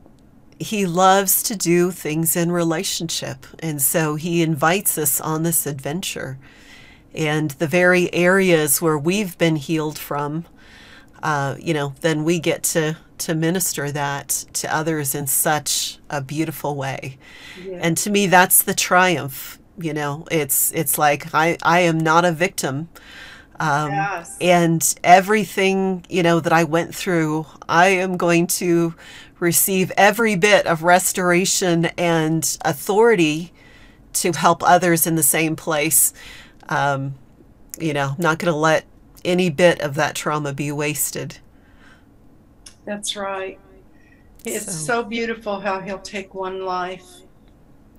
he 0.60 0.86
loves 0.86 1.42
to 1.44 1.56
do 1.56 1.90
things 1.90 2.36
in 2.36 2.52
relationship. 2.52 3.48
And 3.58 3.82
so 3.82 4.14
he 4.14 4.44
invites 4.44 5.00
us 5.00 5.20
on 5.20 5.42
this 5.42 5.66
adventure. 5.66 6.38
And 7.16 7.50
the 7.50 7.66
very 7.66 8.14
areas 8.14 8.84
where 8.84 9.00
we've 9.00 9.36
been 9.40 9.56
healed 9.56 9.98
from, 9.98 10.46
uh, 11.24 11.56
you 11.60 11.74
know, 11.74 11.96
then 12.02 12.24
we 12.24 12.40
get 12.40 12.62
to 12.66 12.98
to 13.22 13.36
minister 13.36 13.92
that 13.92 14.30
to 14.54 14.74
others 14.74 15.16
in 15.16 15.28
such 15.28 16.00
a 16.10 16.22
beautiful 16.22 16.76
way. 16.76 17.18
Yeah. 17.64 17.80
And 17.82 17.98
to 17.98 18.10
me, 18.10 18.28
that's 18.28 18.64
the 18.64 18.74
triumph. 18.74 19.60
You 19.78 19.94
know, 19.94 20.28
it's 20.32 20.72
it's 20.74 20.98
like 20.98 21.34
I 21.34 21.58
I 21.64 21.82
am 21.82 21.98
not 21.98 22.26
a 22.26 22.32
victim. 22.32 22.90
Um, 23.60 23.92
yes. 23.92 24.38
And 24.42 24.96
everything 25.04 26.06
you 26.10 26.24
know 26.24 26.40
that 26.40 26.54
I 26.54 26.64
went 26.64 26.96
through, 26.96 27.46
I 27.70 27.88
am 27.88 28.18
going 28.18 28.48
to 28.48 28.96
receive 29.40 29.92
every 29.98 30.36
bit 30.36 30.66
of 30.68 30.84
restoration 30.84 31.86
and 31.98 32.58
authority 32.64 33.52
to 34.14 34.32
help 34.34 34.62
others 34.64 35.08
in 35.08 35.16
the 35.16 35.24
same 35.24 35.56
place. 35.56 36.14
Um, 36.70 37.16
you 37.80 37.94
know, 37.94 38.16
not 38.18 38.40
going 38.40 38.52
to 38.52 38.58
let 38.58 38.86
any 39.24 39.50
bit 39.50 39.82
of 39.82 39.96
that 39.96 40.16
trauma 40.16 40.54
be 40.54 40.72
wasted. 40.72 41.38
That's 42.86 43.16
right. 43.16 43.60
It's 44.46 44.66
so. 44.66 44.72
so 44.72 45.04
beautiful 45.04 45.60
how 45.60 45.80
he'll 45.82 46.00
take 46.00 46.34
one 46.34 46.66
life 46.66 47.22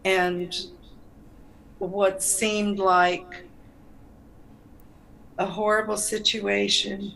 and 0.04 0.54
what 1.78 2.22
seemed 2.22 2.78
like 2.78 3.44
a 5.38 5.46
horrible 5.46 5.96
situation, 5.96 7.12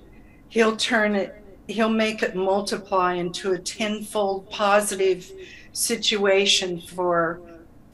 he'll 0.49 0.77
turn 0.77 1.14
it, 1.14 1.43
he'll 1.69 1.89
make 1.89 2.23
it 2.23 2.35
multiply 2.35 3.14
into 3.14 3.53
a 3.53 3.59
tenfold 3.59 4.51
positive 4.51 5.31
situation 5.73 6.81
for 6.81 7.41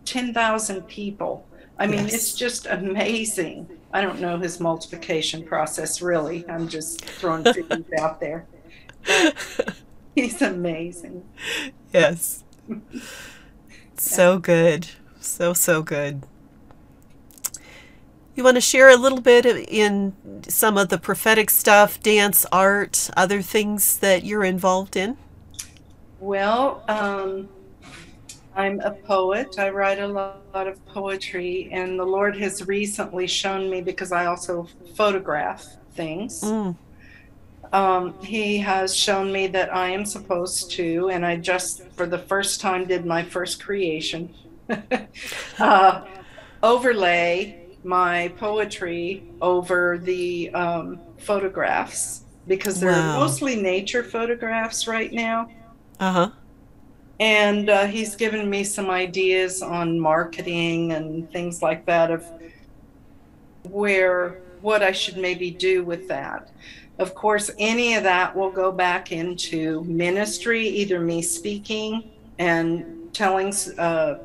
10,000 0.05 0.83
people. 0.83 1.47
I 1.79 1.87
mean, 1.87 2.05
yes. 2.05 2.14
it's 2.14 2.35
just 2.35 2.66
amazing. 2.66 3.68
I 3.93 4.01
don't 4.01 4.20
know 4.20 4.39
his 4.39 4.61
multiplication 4.61 5.45
process 5.45 6.01
really. 6.01 6.49
I'm 6.49 6.68
just 6.68 7.05
throwing 7.05 7.45
figures 7.45 7.85
out 7.99 8.20
there. 8.20 8.47
He's 10.14 10.42
amazing. 10.42 11.24
Yes. 11.92 12.44
so 13.96 14.38
good. 14.38 14.88
So, 15.20 15.53
so 15.53 15.82
good. 15.82 16.22
You 18.34 18.44
want 18.44 18.57
to 18.57 18.62
share 18.62 18.88
a 18.88 18.96
little 18.96 19.20
bit 19.20 19.44
in 19.44 20.14
some 20.48 20.78
of 20.78 20.88
the 20.88 20.98
prophetic 20.98 21.50
stuff, 21.50 22.03
dance, 22.03 22.46
art, 22.50 23.11
other 23.16 23.42
things 23.42 23.98
that 23.98 24.24
you're 24.24 24.44
involved 24.44 24.96
in? 24.96 25.18
Well, 26.18 26.82
um, 26.88 27.48
I'm 28.57 28.80
a 28.80 28.92
poet. 28.92 29.59
I 29.59 29.68
write 29.68 29.98
a 29.98 30.09
lot, 30.09 30.40
lot, 30.55 30.66
of 30.66 30.84
poetry, 30.86 31.68
and 31.72 31.98
the 31.98 32.05
Lord 32.05 32.36
has 32.38 32.66
recently 32.66 33.26
shown 33.26 33.68
me 33.68 33.82
because 33.82 34.12
I 34.12 34.26
also 34.26 34.66
photograph 34.94 35.66
things. 35.94 36.40
Mm 36.40 36.76
um, 37.73 38.14
he 38.23 38.59
has 38.59 38.95
shown 38.95 39.33
me 39.33 39.47
that 39.49 39.75
I 39.75 39.89
am 39.91 40.05
supposed 40.05 40.70
to, 40.73 41.09
and 41.11 41.25
I 41.25 41.37
just 41.37 41.83
for 41.93 42.07
the 42.07 42.18
first 42.18 42.61
time 42.61 42.87
did 42.87 43.07
my 43.07 43.23
first 43.23 43.62
creation, 43.62 44.35
uh, 45.59 46.05
overlay 46.62 47.59
my 47.85 48.29
poetry 48.39 49.25
over 49.41 49.99
the 49.99 50.51
um, 50.51 51.01
photographs 51.18 52.25
because 52.47 52.81
they're 52.81 52.91
wow. 52.91 53.20
mostly 53.20 53.61
nature 53.61 54.05
photographs 54.05 54.87
right 54.87 55.12
now. 55.12 55.51
Uh 55.99 56.12
huh. 56.12 56.31
And 57.20 57.70
uh, 57.70 57.87
he's 57.87 58.16
given 58.16 58.51
me 58.51 58.64
some 58.64 58.91
ideas 58.91 59.62
on 59.62 59.99
marketing 59.99 60.93
and 60.93 61.31
things 61.31 61.62
like 61.62 61.87
that 61.87 62.11
of 62.11 62.25
where 63.62 64.41
what 64.61 64.83
I 64.83 64.93
should 64.93 65.16
maybe 65.16 65.51
do 65.51 65.85
with 65.85 66.09
that. 66.09 66.51
Of 66.99 67.14
course, 67.14 67.51
any 67.59 67.95
of 67.95 68.03
that 68.03 68.36
will 68.36 68.51
go 68.51 68.70
back 68.70 69.12
into 69.12 69.82
ministry, 69.84 70.66
either 70.68 71.01
me 71.01 71.22
speaking 71.22 72.11
and 72.38 73.12
telling, 73.12 73.53
uh, 73.78 74.18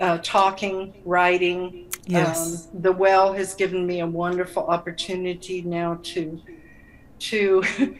uh, 0.00 0.18
talking, 0.22 0.94
writing. 1.04 1.90
Yes. 2.06 2.68
Um, 2.72 2.82
the 2.82 2.92
well 2.92 3.32
has 3.34 3.54
given 3.54 3.86
me 3.86 4.00
a 4.00 4.06
wonderful 4.06 4.64
opportunity 4.66 5.62
now 5.62 5.98
to, 6.04 6.40
to, 7.18 7.62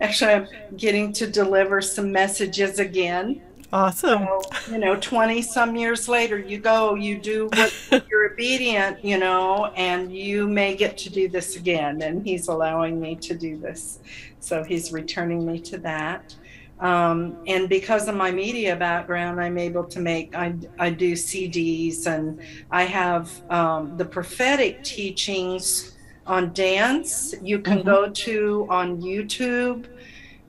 actually, 0.00 0.32
I'm 0.32 0.48
getting 0.76 1.12
to 1.14 1.26
deliver 1.26 1.80
some 1.80 2.12
messages 2.12 2.78
again. 2.78 3.42
Awesome. 3.70 4.26
So, 4.26 4.72
you 4.72 4.78
know, 4.78 4.96
20 4.96 5.42
some 5.42 5.76
years 5.76 6.08
later, 6.08 6.38
you 6.38 6.58
go, 6.58 6.94
you 6.94 7.18
do 7.18 7.50
what 7.52 8.04
you're 8.10 8.32
obedient, 8.32 9.04
you 9.04 9.18
know, 9.18 9.66
and 9.76 10.14
you 10.14 10.48
may 10.48 10.74
get 10.74 10.96
to 10.98 11.10
do 11.10 11.28
this 11.28 11.56
again. 11.56 12.00
And 12.00 12.26
he's 12.26 12.48
allowing 12.48 12.98
me 12.98 13.16
to 13.16 13.34
do 13.34 13.58
this. 13.58 13.98
So 14.40 14.64
he's 14.64 14.90
returning 14.90 15.44
me 15.44 15.58
to 15.60 15.78
that. 15.78 16.34
Um, 16.80 17.36
and 17.46 17.68
because 17.68 18.08
of 18.08 18.14
my 18.14 18.30
media 18.30 18.74
background, 18.74 19.40
I'm 19.40 19.58
able 19.58 19.84
to 19.84 20.00
make, 20.00 20.34
I, 20.34 20.54
I 20.78 20.90
do 20.90 21.12
CDs 21.12 22.06
and 22.06 22.40
I 22.70 22.84
have 22.84 23.30
um, 23.50 23.96
the 23.96 24.04
prophetic 24.04 24.82
teachings 24.82 25.96
on 26.26 26.52
dance. 26.54 27.34
You 27.42 27.58
can 27.58 27.78
mm-hmm. 27.78 27.88
go 27.88 28.08
to 28.08 28.66
on 28.70 29.02
YouTube. 29.02 29.86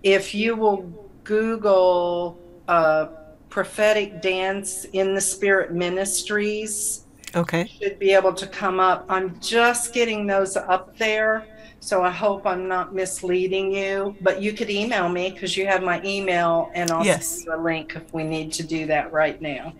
If 0.04 0.34
you 0.34 0.56
will 0.56 1.10
Google, 1.24 2.40
uh, 2.70 3.10
prophetic 3.50 4.22
dance 4.22 4.86
in 4.94 5.16
the 5.16 5.22
spirit 5.22 5.74
ministries. 5.74 7.06
Okay. 7.36 7.70
Should 7.82 8.00
be 8.00 8.12
able 8.12 8.34
to 8.34 8.48
come 8.48 8.80
up. 8.80 9.06
I'm 9.10 9.40
just 9.40 9.94
getting 9.94 10.28
those 10.28 10.56
up 10.56 10.98
there 10.98 11.46
so 11.82 12.04
i 12.04 12.10
hope 12.10 12.46
i'm 12.46 12.68
not 12.68 12.94
misleading 12.94 13.72
you 13.72 14.16
but 14.22 14.42
you 14.42 14.52
could 14.52 14.70
email 14.70 15.08
me 15.08 15.30
because 15.30 15.56
you 15.56 15.66
have 15.66 15.82
my 15.82 16.02
email 16.04 16.70
and 16.74 16.92
i'll 16.92 17.06
yes. 17.06 17.28
send 17.28 17.46
you 17.46 17.56
a 17.56 17.62
link 17.62 17.96
if 17.96 18.14
we 18.14 18.24
need 18.24 18.52
to 18.52 18.64
do 18.64 18.86
that 18.86 19.12
right 19.12 19.42
now. 19.42 19.74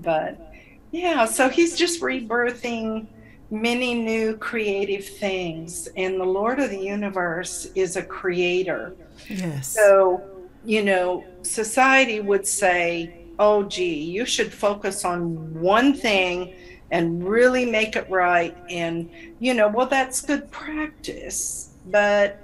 But 0.00 0.52
yeah 0.92 1.24
so 1.24 1.48
he's 1.48 1.76
just 1.76 2.00
rebirthing 2.02 3.06
many 3.50 3.94
new 3.94 4.36
creative 4.36 5.04
things 5.04 5.88
and 5.96 6.20
the 6.20 6.24
lord 6.24 6.60
of 6.60 6.70
the 6.70 6.78
universe 6.78 7.70
is 7.74 7.96
a 7.96 8.02
creator. 8.02 8.94
Yes. 9.28 9.68
So 9.68 10.39
you 10.64 10.82
know, 10.84 11.24
society 11.42 12.20
would 12.20 12.46
say, 12.46 13.24
oh, 13.38 13.62
gee, 13.64 14.02
you 14.02 14.26
should 14.26 14.52
focus 14.52 15.04
on 15.04 15.60
one 15.60 15.94
thing 15.94 16.54
and 16.90 17.26
really 17.26 17.64
make 17.64 17.96
it 17.96 18.08
right. 18.10 18.56
And, 18.68 19.10
you 19.38 19.54
know, 19.54 19.68
well, 19.68 19.86
that's 19.86 20.20
good 20.20 20.50
practice. 20.50 21.70
But 21.86 22.38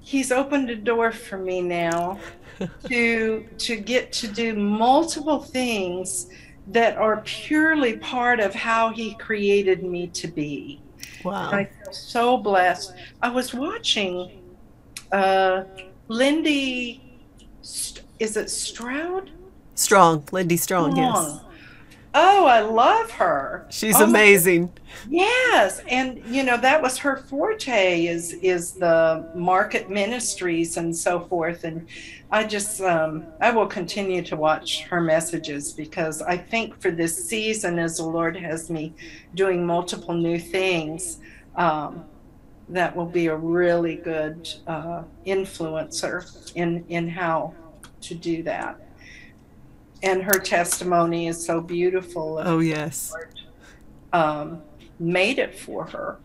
he's 0.00 0.32
opened 0.32 0.70
a 0.70 0.76
door 0.76 1.12
for 1.12 1.38
me 1.38 1.60
now 1.60 2.18
to 2.88 3.46
to 3.58 3.76
get 3.76 4.12
to 4.12 4.28
do 4.28 4.54
multiple 4.54 5.40
things 5.40 6.28
that 6.68 6.96
are 6.96 7.22
purely 7.24 7.96
part 7.96 8.40
of 8.40 8.54
how 8.54 8.90
he 8.90 9.14
created 9.14 9.82
me 9.82 10.06
to 10.08 10.28
be. 10.28 10.80
Wow. 11.24 11.50
I 11.50 11.64
feel 11.64 11.92
so 11.92 12.36
blessed. 12.36 12.94
I 13.22 13.28
was 13.28 13.52
watching 13.52 14.40
uh, 15.12 15.64
Lindy, 16.08 17.09
St- 17.62 18.04
is 18.18 18.36
it 18.36 18.50
Stroud? 18.50 19.30
Strong, 19.74 20.24
Lindy 20.32 20.56
Strong, 20.56 20.96
yes. 20.96 21.40
Oh, 22.12 22.44
I 22.44 22.60
love 22.60 23.10
her. 23.12 23.66
She's 23.70 24.00
Oh, 24.00 24.04
amazing. 24.04 24.72
Yes, 25.08 25.80
and 25.88 26.20
you 26.26 26.42
know 26.42 26.56
that 26.56 26.82
was 26.82 26.98
her 26.98 27.18
forte 27.28 28.04
is 28.04 28.32
is 28.42 28.72
the 28.72 29.30
market 29.36 29.88
ministries 29.88 30.76
and 30.76 30.94
so 30.94 31.20
forth. 31.20 31.62
And 31.62 31.86
I 32.32 32.42
just 32.44 32.80
um, 32.80 33.24
I 33.40 33.52
will 33.52 33.68
continue 33.68 34.22
to 34.22 34.34
watch 34.36 34.82
her 34.84 35.00
messages 35.00 35.72
because 35.72 36.20
I 36.20 36.36
think 36.36 36.80
for 36.80 36.90
this 36.90 37.28
season, 37.28 37.78
as 37.78 37.98
the 37.98 38.04
Lord 38.06 38.36
has 38.36 38.68
me 38.70 38.92
doing 39.36 39.64
multiple 39.64 40.14
new 40.14 40.38
things, 40.40 41.18
um, 41.54 42.04
that 42.70 42.94
will 42.94 43.06
be 43.06 43.26
a 43.26 43.36
really 43.36 43.96
good 43.96 44.48
uh, 44.66 45.02
influencer 45.26 46.52
in 46.54 46.84
in 46.88 47.08
how 47.08 47.54
to 48.02 48.14
do 48.14 48.42
that. 48.44 48.80
And 50.02 50.22
her 50.22 50.38
testimony 50.38 51.28
is 51.28 51.44
so 51.44 51.60
beautiful. 51.60 52.40
Oh, 52.42 52.60
yes. 52.60 53.12
um, 54.14 54.62
made 54.98 55.38
it 55.38 55.54
for 55.58 55.84
her. 55.86 56.16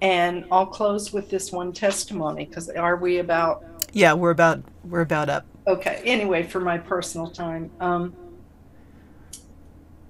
And 0.00 0.44
I'll 0.52 0.66
close 0.66 1.12
with 1.12 1.28
this 1.28 1.50
one 1.50 1.72
testimony 1.72 2.44
because 2.44 2.68
are 2.70 2.96
we 2.96 3.18
about 3.18 3.64
Yeah, 3.92 4.12
we're 4.12 4.30
about 4.30 4.62
we're 4.84 5.00
about 5.00 5.28
up. 5.28 5.44
okay? 5.66 6.00
Anyway, 6.04 6.42
for 6.44 6.60
my 6.60 6.78
personal 6.78 7.28
time, 7.30 7.70
um, 7.80 8.14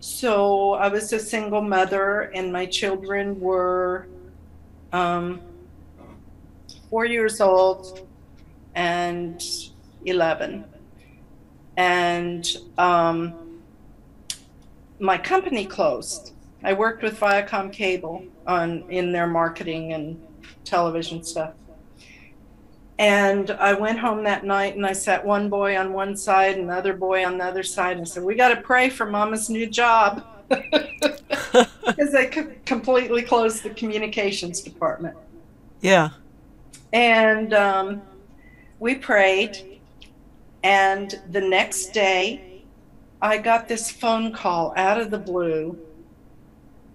so 0.01 0.75
I 0.75 0.89
was 0.89 1.13
a 1.13 1.19
single 1.19 1.61
mother, 1.63 2.31
and 2.35 2.53
my 2.53 2.67
children 2.67 3.39
were 3.41 4.07
um, 4.93 5.41
four 6.91 7.07
years 7.07 7.41
old 7.41 8.07
and 8.75 9.43
eleven, 10.05 10.65
and 11.77 12.57
um, 12.77 13.61
my 14.99 15.17
company 15.17 15.65
closed. 15.65 16.35
I 16.63 16.75
worked 16.75 17.03
with 17.03 17.19
Viacom 17.19 17.73
Cable 17.73 18.25
on 18.47 18.85
in 18.91 19.13
their 19.13 19.27
marketing 19.27 19.93
and 19.95 20.21
television 20.65 21.23
stuff. 21.23 21.55
And 22.99 23.51
I 23.53 23.73
went 23.73 23.99
home 23.99 24.25
that 24.25 24.45
night 24.45 24.77
and 24.77 24.85
I 24.85 24.93
sat 24.93 25.25
one 25.25 25.49
boy 25.49 25.75
on 25.79 25.95
one 25.95 26.15
side 26.15 26.59
and 26.59 26.69
the 26.69 26.75
other 26.75 26.93
boy 26.93 27.25
on 27.25 27.39
the 27.39 27.45
other 27.45 27.63
side 27.63 27.97
and 27.97 28.07
said, 28.07 28.23
"We 28.23 28.35
got 28.35 28.55
to 28.55 28.61
pray 28.61 28.91
for 28.91 29.07
Mama's 29.07 29.49
new 29.49 29.67
job." 29.67 30.27
Because 31.87 32.13
they 32.13 32.27
co- 32.27 32.53
completely 32.65 33.23
closed 33.23 33.63
the 33.63 33.71
communications 33.71 34.61
department. 34.61 35.17
Yeah. 35.81 36.11
And 36.93 37.55
um, 37.55 38.03
we 38.79 38.97
prayed. 38.97 39.81
And 40.63 41.21
the 41.31 41.41
next 41.41 41.93
day, 41.93 42.63
I 43.23 43.39
got 43.39 43.69
this 43.69 43.91
phone 43.91 44.33
call 44.33 44.73
out 44.77 45.01
of 45.01 45.11
the 45.11 45.19
blue. 45.19 45.79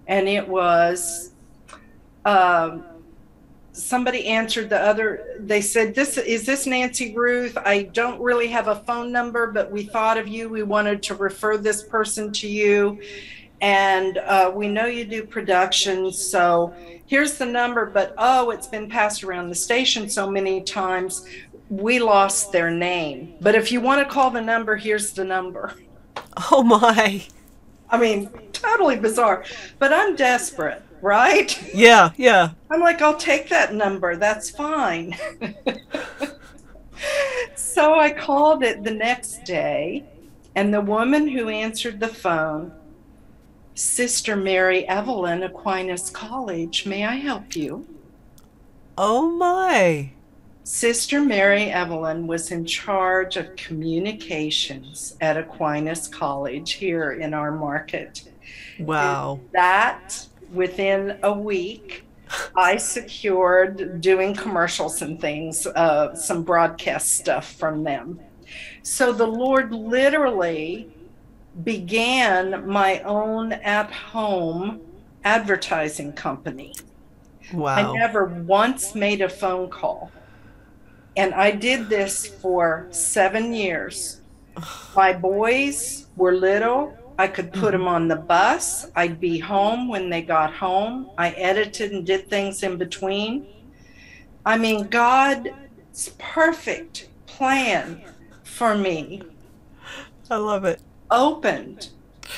And 0.06 0.28
it 0.28 0.46
was 0.46 1.32
um, 2.24 2.84
somebody 3.72 4.26
answered 4.26 4.68
the 4.68 4.80
other. 4.80 5.36
They 5.38 5.60
said, 5.60 5.94
"This 5.94 6.18
is 6.18 6.46
this 6.46 6.66
Nancy 6.66 7.14
Ruth. 7.14 7.56
I 7.56 7.84
don't 7.84 8.20
really 8.20 8.48
have 8.48 8.68
a 8.68 8.76
phone 8.76 9.12
number, 9.12 9.50
but 9.52 9.70
we 9.70 9.84
thought 9.84 10.18
of 10.18 10.26
you. 10.26 10.48
We 10.48 10.62
wanted 10.62 11.02
to 11.04 11.14
refer 11.14 11.56
this 11.56 11.82
person 11.82 12.32
to 12.32 12.48
you, 12.48 13.00
and 13.60 14.18
uh, 14.18 14.50
we 14.54 14.68
know 14.68 14.86
you 14.86 15.04
do 15.04 15.24
productions. 15.24 16.18
So 16.18 16.74
here's 17.06 17.38
the 17.38 17.46
number. 17.46 17.86
But 17.86 18.14
oh, 18.18 18.50
it's 18.50 18.66
been 18.66 18.88
passed 18.88 19.24
around 19.24 19.48
the 19.48 19.54
station 19.54 20.08
so 20.08 20.30
many 20.30 20.62
times, 20.62 21.26
we 21.68 21.98
lost 21.98 22.52
their 22.52 22.70
name. 22.70 23.34
But 23.40 23.54
if 23.54 23.72
you 23.72 23.80
want 23.80 24.06
to 24.06 24.12
call 24.12 24.30
the 24.30 24.40
number, 24.40 24.76
here's 24.76 25.12
the 25.12 25.24
number." 25.24 25.74
Oh 26.52 26.62
my. 26.62 27.24
I 27.88 27.98
mean, 27.98 28.28
totally 28.52 28.96
bizarre. 28.96 29.44
But 29.78 29.92
I'm 29.92 30.16
desperate, 30.16 30.82
right? 31.00 31.74
Yeah, 31.74 32.10
yeah. 32.16 32.50
I'm 32.70 32.80
like, 32.80 33.00
I'll 33.00 33.16
take 33.16 33.48
that 33.48 33.74
number. 33.74 34.16
That's 34.16 34.50
fine. 34.50 35.16
so 37.54 37.98
I 37.98 38.10
called 38.10 38.62
it 38.62 38.82
the 38.82 38.92
next 38.92 39.44
day, 39.44 40.04
and 40.54 40.72
the 40.72 40.80
woman 40.80 41.28
who 41.28 41.48
answered 41.48 42.00
the 42.00 42.08
phone, 42.08 42.72
Sister 43.76 44.36
Mary 44.36 44.88
Evelyn, 44.88 45.42
Aquinas 45.42 46.08
College, 46.08 46.86
may 46.86 47.04
I 47.04 47.16
help 47.16 47.54
you? 47.54 47.86
Oh 48.96 49.28
my. 49.28 50.12
Sister 50.64 51.20
Mary 51.20 51.64
Evelyn 51.64 52.26
was 52.26 52.50
in 52.50 52.64
charge 52.64 53.36
of 53.36 53.54
communications 53.54 55.14
at 55.20 55.36
Aquinas 55.36 56.08
College 56.08 56.72
here 56.72 57.12
in 57.12 57.34
our 57.34 57.52
market. 57.52 58.24
Wow. 58.80 59.40
that 59.52 60.26
within 60.52 61.18
a 61.22 61.32
week 61.32 62.04
i 62.56 62.76
secured 62.76 64.00
doing 64.00 64.34
commercials 64.34 65.02
and 65.02 65.20
things 65.20 65.66
uh, 65.66 66.14
some 66.14 66.42
broadcast 66.42 67.14
stuff 67.14 67.52
from 67.54 67.82
them 67.82 68.20
so 68.82 69.12
the 69.12 69.26
lord 69.26 69.72
literally 69.72 70.88
began 71.64 72.66
my 72.66 73.00
own 73.00 73.52
at 73.52 73.90
home 73.92 74.80
advertising 75.24 76.12
company 76.12 76.72
Wow. 77.52 77.76
I 77.76 77.96
never 77.96 78.24
once 78.24 78.94
made 78.94 79.20
a 79.20 79.28
phone 79.28 79.70
call. 79.70 80.10
And 81.16 81.32
I 81.34 81.50
did 81.50 81.88
this 81.88 82.26
for 82.26 82.88
seven 82.90 83.54
years. 83.54 84.20
My 84.94 85.12
boys 85.12 86.06
were 86.16 86.34
little. 86.34 86.96
I 87.18 87.28
could 87.28 87.52
put 87.52 87.72
mm-hmm. 87.72 87.84
them 87.84 87.88
on 87.88 88.08
the 88.08 88.16
bus. 88.16 88.90
I'd 88.94 89.20
be 89.20 89.38
home 89.38 89.88
when 89.88 90.10
they 90.10 90.22
got 90.22 90.52
home. 90.52 91.10
I 91.16 91.30
edited 91.30 91.92
and 91.92 92.04
did 92.04 92.28
things 92.28 92.62
in 92.62 92.76
between. 92.76 93.46
I 94.44 94.58
mean, 94.58 94.88
God's 94.88 96.10
perfect 96.18 97.08
plan 97.26 98.02
for 98.44 98.76
me 98.76 99.22
I 100.30 100.36
love 100.36 100.64
it. 100.64 100.80
Opened. 101.10 101.90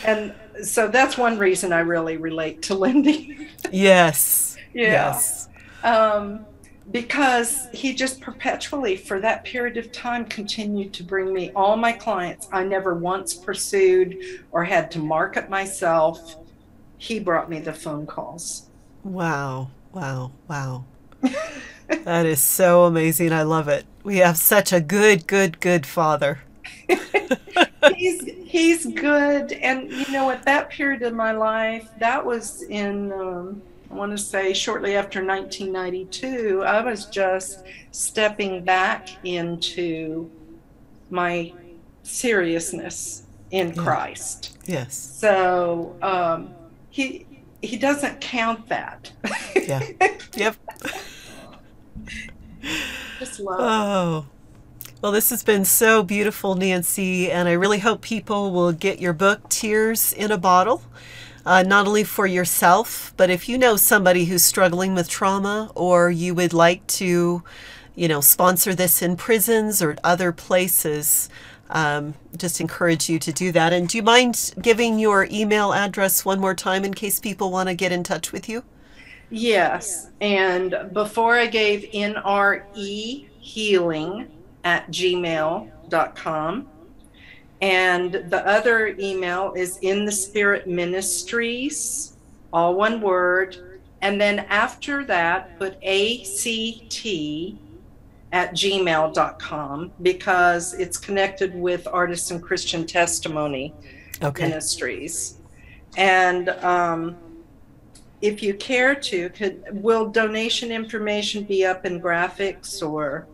And 0.04 0.34
so 0.62 0.88
that's 0.88 1.16
one 1.16 1.38
reason 1.38 1.72
I 1.72 1.80
really 1.80 2.16
relate 2.16 2.62
to 2.62 2.74
Lindy. 2.78 3.48
Yes. 3.70 4.56
Yeah. 4.74 4.90
Yes. 4.90 5.48
um, 5.82 6.44
because 6.90 7.68
he 7.72 7.94
just 7.94 8.20
perpetually, 8.20 8.96
for 8.96 9.20
that 9.20 9.44
period 9.44 9.76
of 9.76 9.92
time, 9.92 10.24
continued 10.24 10.92
to 10.94 11.02
bring 11.02 11.32
me 11.34 11.52
all 11.54 11.76
my 11.76 11.92
clients. 11.92 12.48
I 12.50 12.64
never 12.64 12.94
once 12.94 13.34
pursued 13.34 14.42
or 14.52 14.64
had 14.64 14.90
to 14.92 14.98
market 14.98 15.50
myself. 15.50 16.36
He 16.96 17.20
brought 17.20 17.50
me 17.50 17.60
the 17.60 17.74
phone 17.74 18.06
calls. 18.06 18.68
Wow. 19.04 19.70
Wow. 19.92 20.32
Wow. 20.48 20.84
that 21.88 22.26
is 22.26 22.42
so 22.42 22.84
amazing. 22.84 23.32
I 23.32 23.42
love 23.42 23.68
it. 23.68 23.84
We 24.02 24.18
have 24.18 24.38
such 24.38 24.72
a 24.72 24.80
good, 24.80 25.26
good, 25.26 25.60
good 25.60 25.84
father. 25.86 26.40
he's 27.96 28.24
he's 28.48 28.86
good, 28.86 29.52
and 29.52 29.90
you 29.92 30.10
know, 30.10 30.30
at 30.30 30.42
that 30.44 30.70
period 30.70 31.02
of 31.02 31.14
my 31.14 31.32
life, 31.32 31.88
that 31.98 32.24
was 32.24 32.62
in. 32.62 33.12
Um, 33.12 33.62
I 33.90 33.94
want 33.94 34.12
to 34.12 34.18
say 34.18 34.52
shortly 34.52 34.96
after 34.96 35.24
1992, 35.24 36.62
I 36.62 36.82
was 36.82 37.06
just 37.06 37.64
stepping 37.90 38.62
back 38.62 39.08
into 39.24 40.30
my 41.08 41.54
seriousness 42.02 43.22
in 43.50 43.68
Yeah. 43.68 43.82
Christ. 43.82 44.58
Yes. 44.66 44.94
So 44.94 45.96
um, 46.02 46.50
he 46.90 47.26
he 47.62 47.76
doesn't 47.78 48.20
count 48.20 48.68
that. 48.68 49.10
Yeah. 49.56 49.82
Yep. 50.36 50.56
Just 53.18 53.40
love. 53.40 53.58
Oh. 53.60 54.26
Well, 55.00 55.12
this 55.12 55.30
has 55.30 55.44
been 55.44 55.64
so 55.64 56.02
beautiful, 56.02 56.56
Nancy, 56.56 57.30
and 57.30 57.48
I 57.48 57.52
really 57.52 57.78
hope 57.78 58.00
people 58.00 58.50
will 58.50 58.72
get 58.72 58.98
your 58.98 59.12
book, 59.12 59.48
Tears 59.48 60.12
in 60.12 60.32
a 60.32 60.36
Bottle, 60.36 60.82
uh, 61.46 61.62
not 61.62 61.86
only 61.86 62.02
for 62.02 62.26
yourself, 62.26 63.14
but 63.16 63.30
if 63.30 63.48
you 63.48 63.58
know 63.58 63.76
somebody 63.76 64.24
who's 64.24 64.42
struggling 64.42 64.96
with 64.96 65.08
trauma 65.08 65.70
or 65.76 66.10
you 66.10 66.34
would 66.34 66.52
like 66.52 66.84
to, 66.88 67.44
you 67.94 68.08
know, 68.08 68.20
sponsor 68.20 68.74
this 68.74 69.00
in 69.00 69.14
prisons 69.14 69.80
or 69.80 69.96
other 70.02 70.32
places, 70.32 71.28
um, 71.70 72.14
just 72.36 72.60
encourage 72.60 73.08
you 73.08 73.20
to 73.20 73.32
do 73.32 73.52
that. 73.52 73.72
And 73.72 73.88
do 73.88 73.98
you 73.98 74.02
mind 74.02 74.52
giving 74.60 74.98
your 74.98 75.28
email 75.30 75.72
address 75.72 76.24
one 76.24 76.40
more 76.40 76.56
time 76.56 76.84
in 76.84 76.92
case 76.92 77.20
people 77.20 77.52
want 77.52 77.68
to 77.68 77.74
get 77.76 77.92
in 77.92 78.02
touch 78.02 78.32
with 78.32 78.48
you? 78.48 78.64
Yes, 79.30 80.08
and 80.20 80.90
before 80.92 81.36
I 81.36 81.46
gave 81.46 81.88
NRE 81.92 83.28
healing 83.38 84.26
at 84.64 84.88
gmail.com. 84.90 86.68
And 87.60 88.12
the 88.12 88.46
other 88.46 88.94
email 88.98 89.52
is 89.54 89.78
in 89.78 90.04
the 90.04 90.12
spirit 90.12 90.68
ministries, 90.68 92.16
all 92.52 92.74
one 92.74 93.00
word. 93.00 93.80
And 94.00 94.20
then 94.20 94.40
after 94.48 95.04
that, 95.06 95.58
put 95.58 95.74
ACT 95.82 97.06
at 98.30 98.52
gmail.com 98.52 99.92
because 100.02 100.74
it's 100.74 100.98
connected 100.98 101.54
with 101.54 101.88
Artists 101.88 102.30
and 102.30 102.42
Christian 102.42 102.86
Testimony 102.86 103.74
Okay. 104.22 104.48
Ministries. 104.48 105.38
And 105.96 106.48
um, 106.48 107.16
if 108.20 108.42
you 108.42 108.54
care 108.54 108.94
to, 108.94 109.28
could 109.30 109.62
will 109.70 110.08
donation 110.10 110.70
information 110.72 111.44
be 111.44 111.64
up 111.64 111.86
in 111.86 112.00
graphics 112.00 112.82
or? 112.82 113.26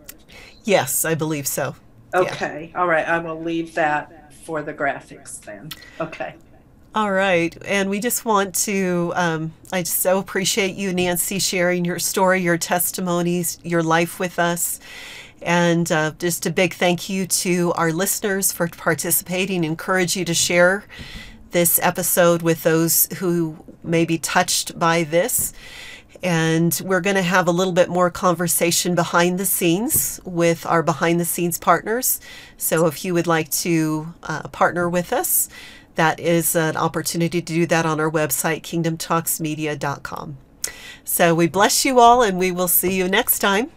Yes, 0.65 1.05
I 1.05 1.15
believe 1.15 1.47
so. 1.47 1.77
Yeah. 2.13 2.21
Okay, 2.21 2.73
all 2.75 2.87
right, 2.87 3.07
I 3.07 3.19
will 3.19 3.41
leave 3.41 3.75
that 3.75 4.33
for 4.45 4.63
the 4.63 4.75
graphics 4.75 5.41
then. 5.41 5.71
Okay. 6.01 6.35
All 6.95 7.11
right. 7.11 7.57
And 7.67 7.91
we 7.91 7.99
just 7.99 8.25
want 8.25 8.55
to, 8.67 9.13
um, 9.17 9.53
I 9.73 9.83
just 9.83 9.99
so 9.99 10.19
appreciate 10.19 10.77
you, 10.77 10.93
Nancy, 10.93 11.41
sharing 11.41 11.85
your 11.85 11.99
story, 11.99 12.41
your 12.41 12.57
testimonies, 12.57 13.59
your 13.65 13.83
life 13.83 14.21
with 14.21 14.39
us. 14.39 14.79
And 15.43 15.91
uh, 15.91 16.13
just 16.21 16.47
a 16.47 16.51
big 16.51 16.73
thank 16.73 17.09
you 17.09 17.27
to 17.27 17.73
our 17.73 17.93
listeners 17.93 18.53
for 18.53 18.69
participating. 18.69 19.65
Encourage 19.65 20.17
you 20.17 20.25
to 20.25 20.35
share 20.35 20.85
this 21.51 21.81
episode 21.83 22.43
with 22.43 22.63
those 22.63 23.09
who 23.19 23.57
may 23.83 24.05
be 24.05 24.17
touched 24.17 24.79
by 24.79 25.03
this. 25.03 25.53
And 26.23 26.81
we're 26.85 27.01
going 27.01 27.17
to 27.17 27.23
have 27.23 27.47
a 27.47 27.53
little 27.53 27.73
bit 27.73 27.89
more 27.89 28.11
conversation 28.11 28.95
behind 28.95 29.39
the 29.39 29.45
scenes 29.45 30.21
with 30.25 30.65
our 30.67 30.83
behind 30.83 31.21
the 31.21 31.25
scenes 31.25 31.59
partners. 31.59 32.21
So 32.57 32.87
if 32.87 33.05
you 33.05 33.15
would 33.15 33.27
like 33.27 33.51
to 33.51 34.15
uh, 34.23 34.49
partner 34.49 34.89
with 34.89 35.13
us, 35.13 35.49
that 35.95 36.19
is 36.19 36.57
an 36.57 36.77
opportunity 36.77 37.41
to 37.41 37.53
do 37.53 37.67
that 37.67 37.87
on 37.87 38.01
our 38.01 38.11
website, 38.11 38.63
kingdomtalksmedia.com. 38.63 40.39
So 41.05 41.35
we 41.35 41.47
bless 41.47 41.85
you 41.85 42.01
all 42.01 42.23
and 42.23 42.39
we 42.39 42.51
will 42.51 42.69
see 42.69 42.97
you 42.97 43.09
next 43.09 43.39
time. 43.39 43.71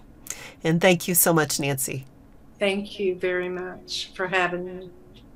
And 0.64 0.82
thank 0.82 1.08
you 1.08 1.16
so 1.16 1.34
much, 1.34 1.60
Nancy. 1.60 2.06
Thank 2.60 3.00
you 3.00 3.16
very 3.16 3.50
much 3.50 4.12
for 4.16 4.28
having 4.28 4.66
me. 4.66 4.90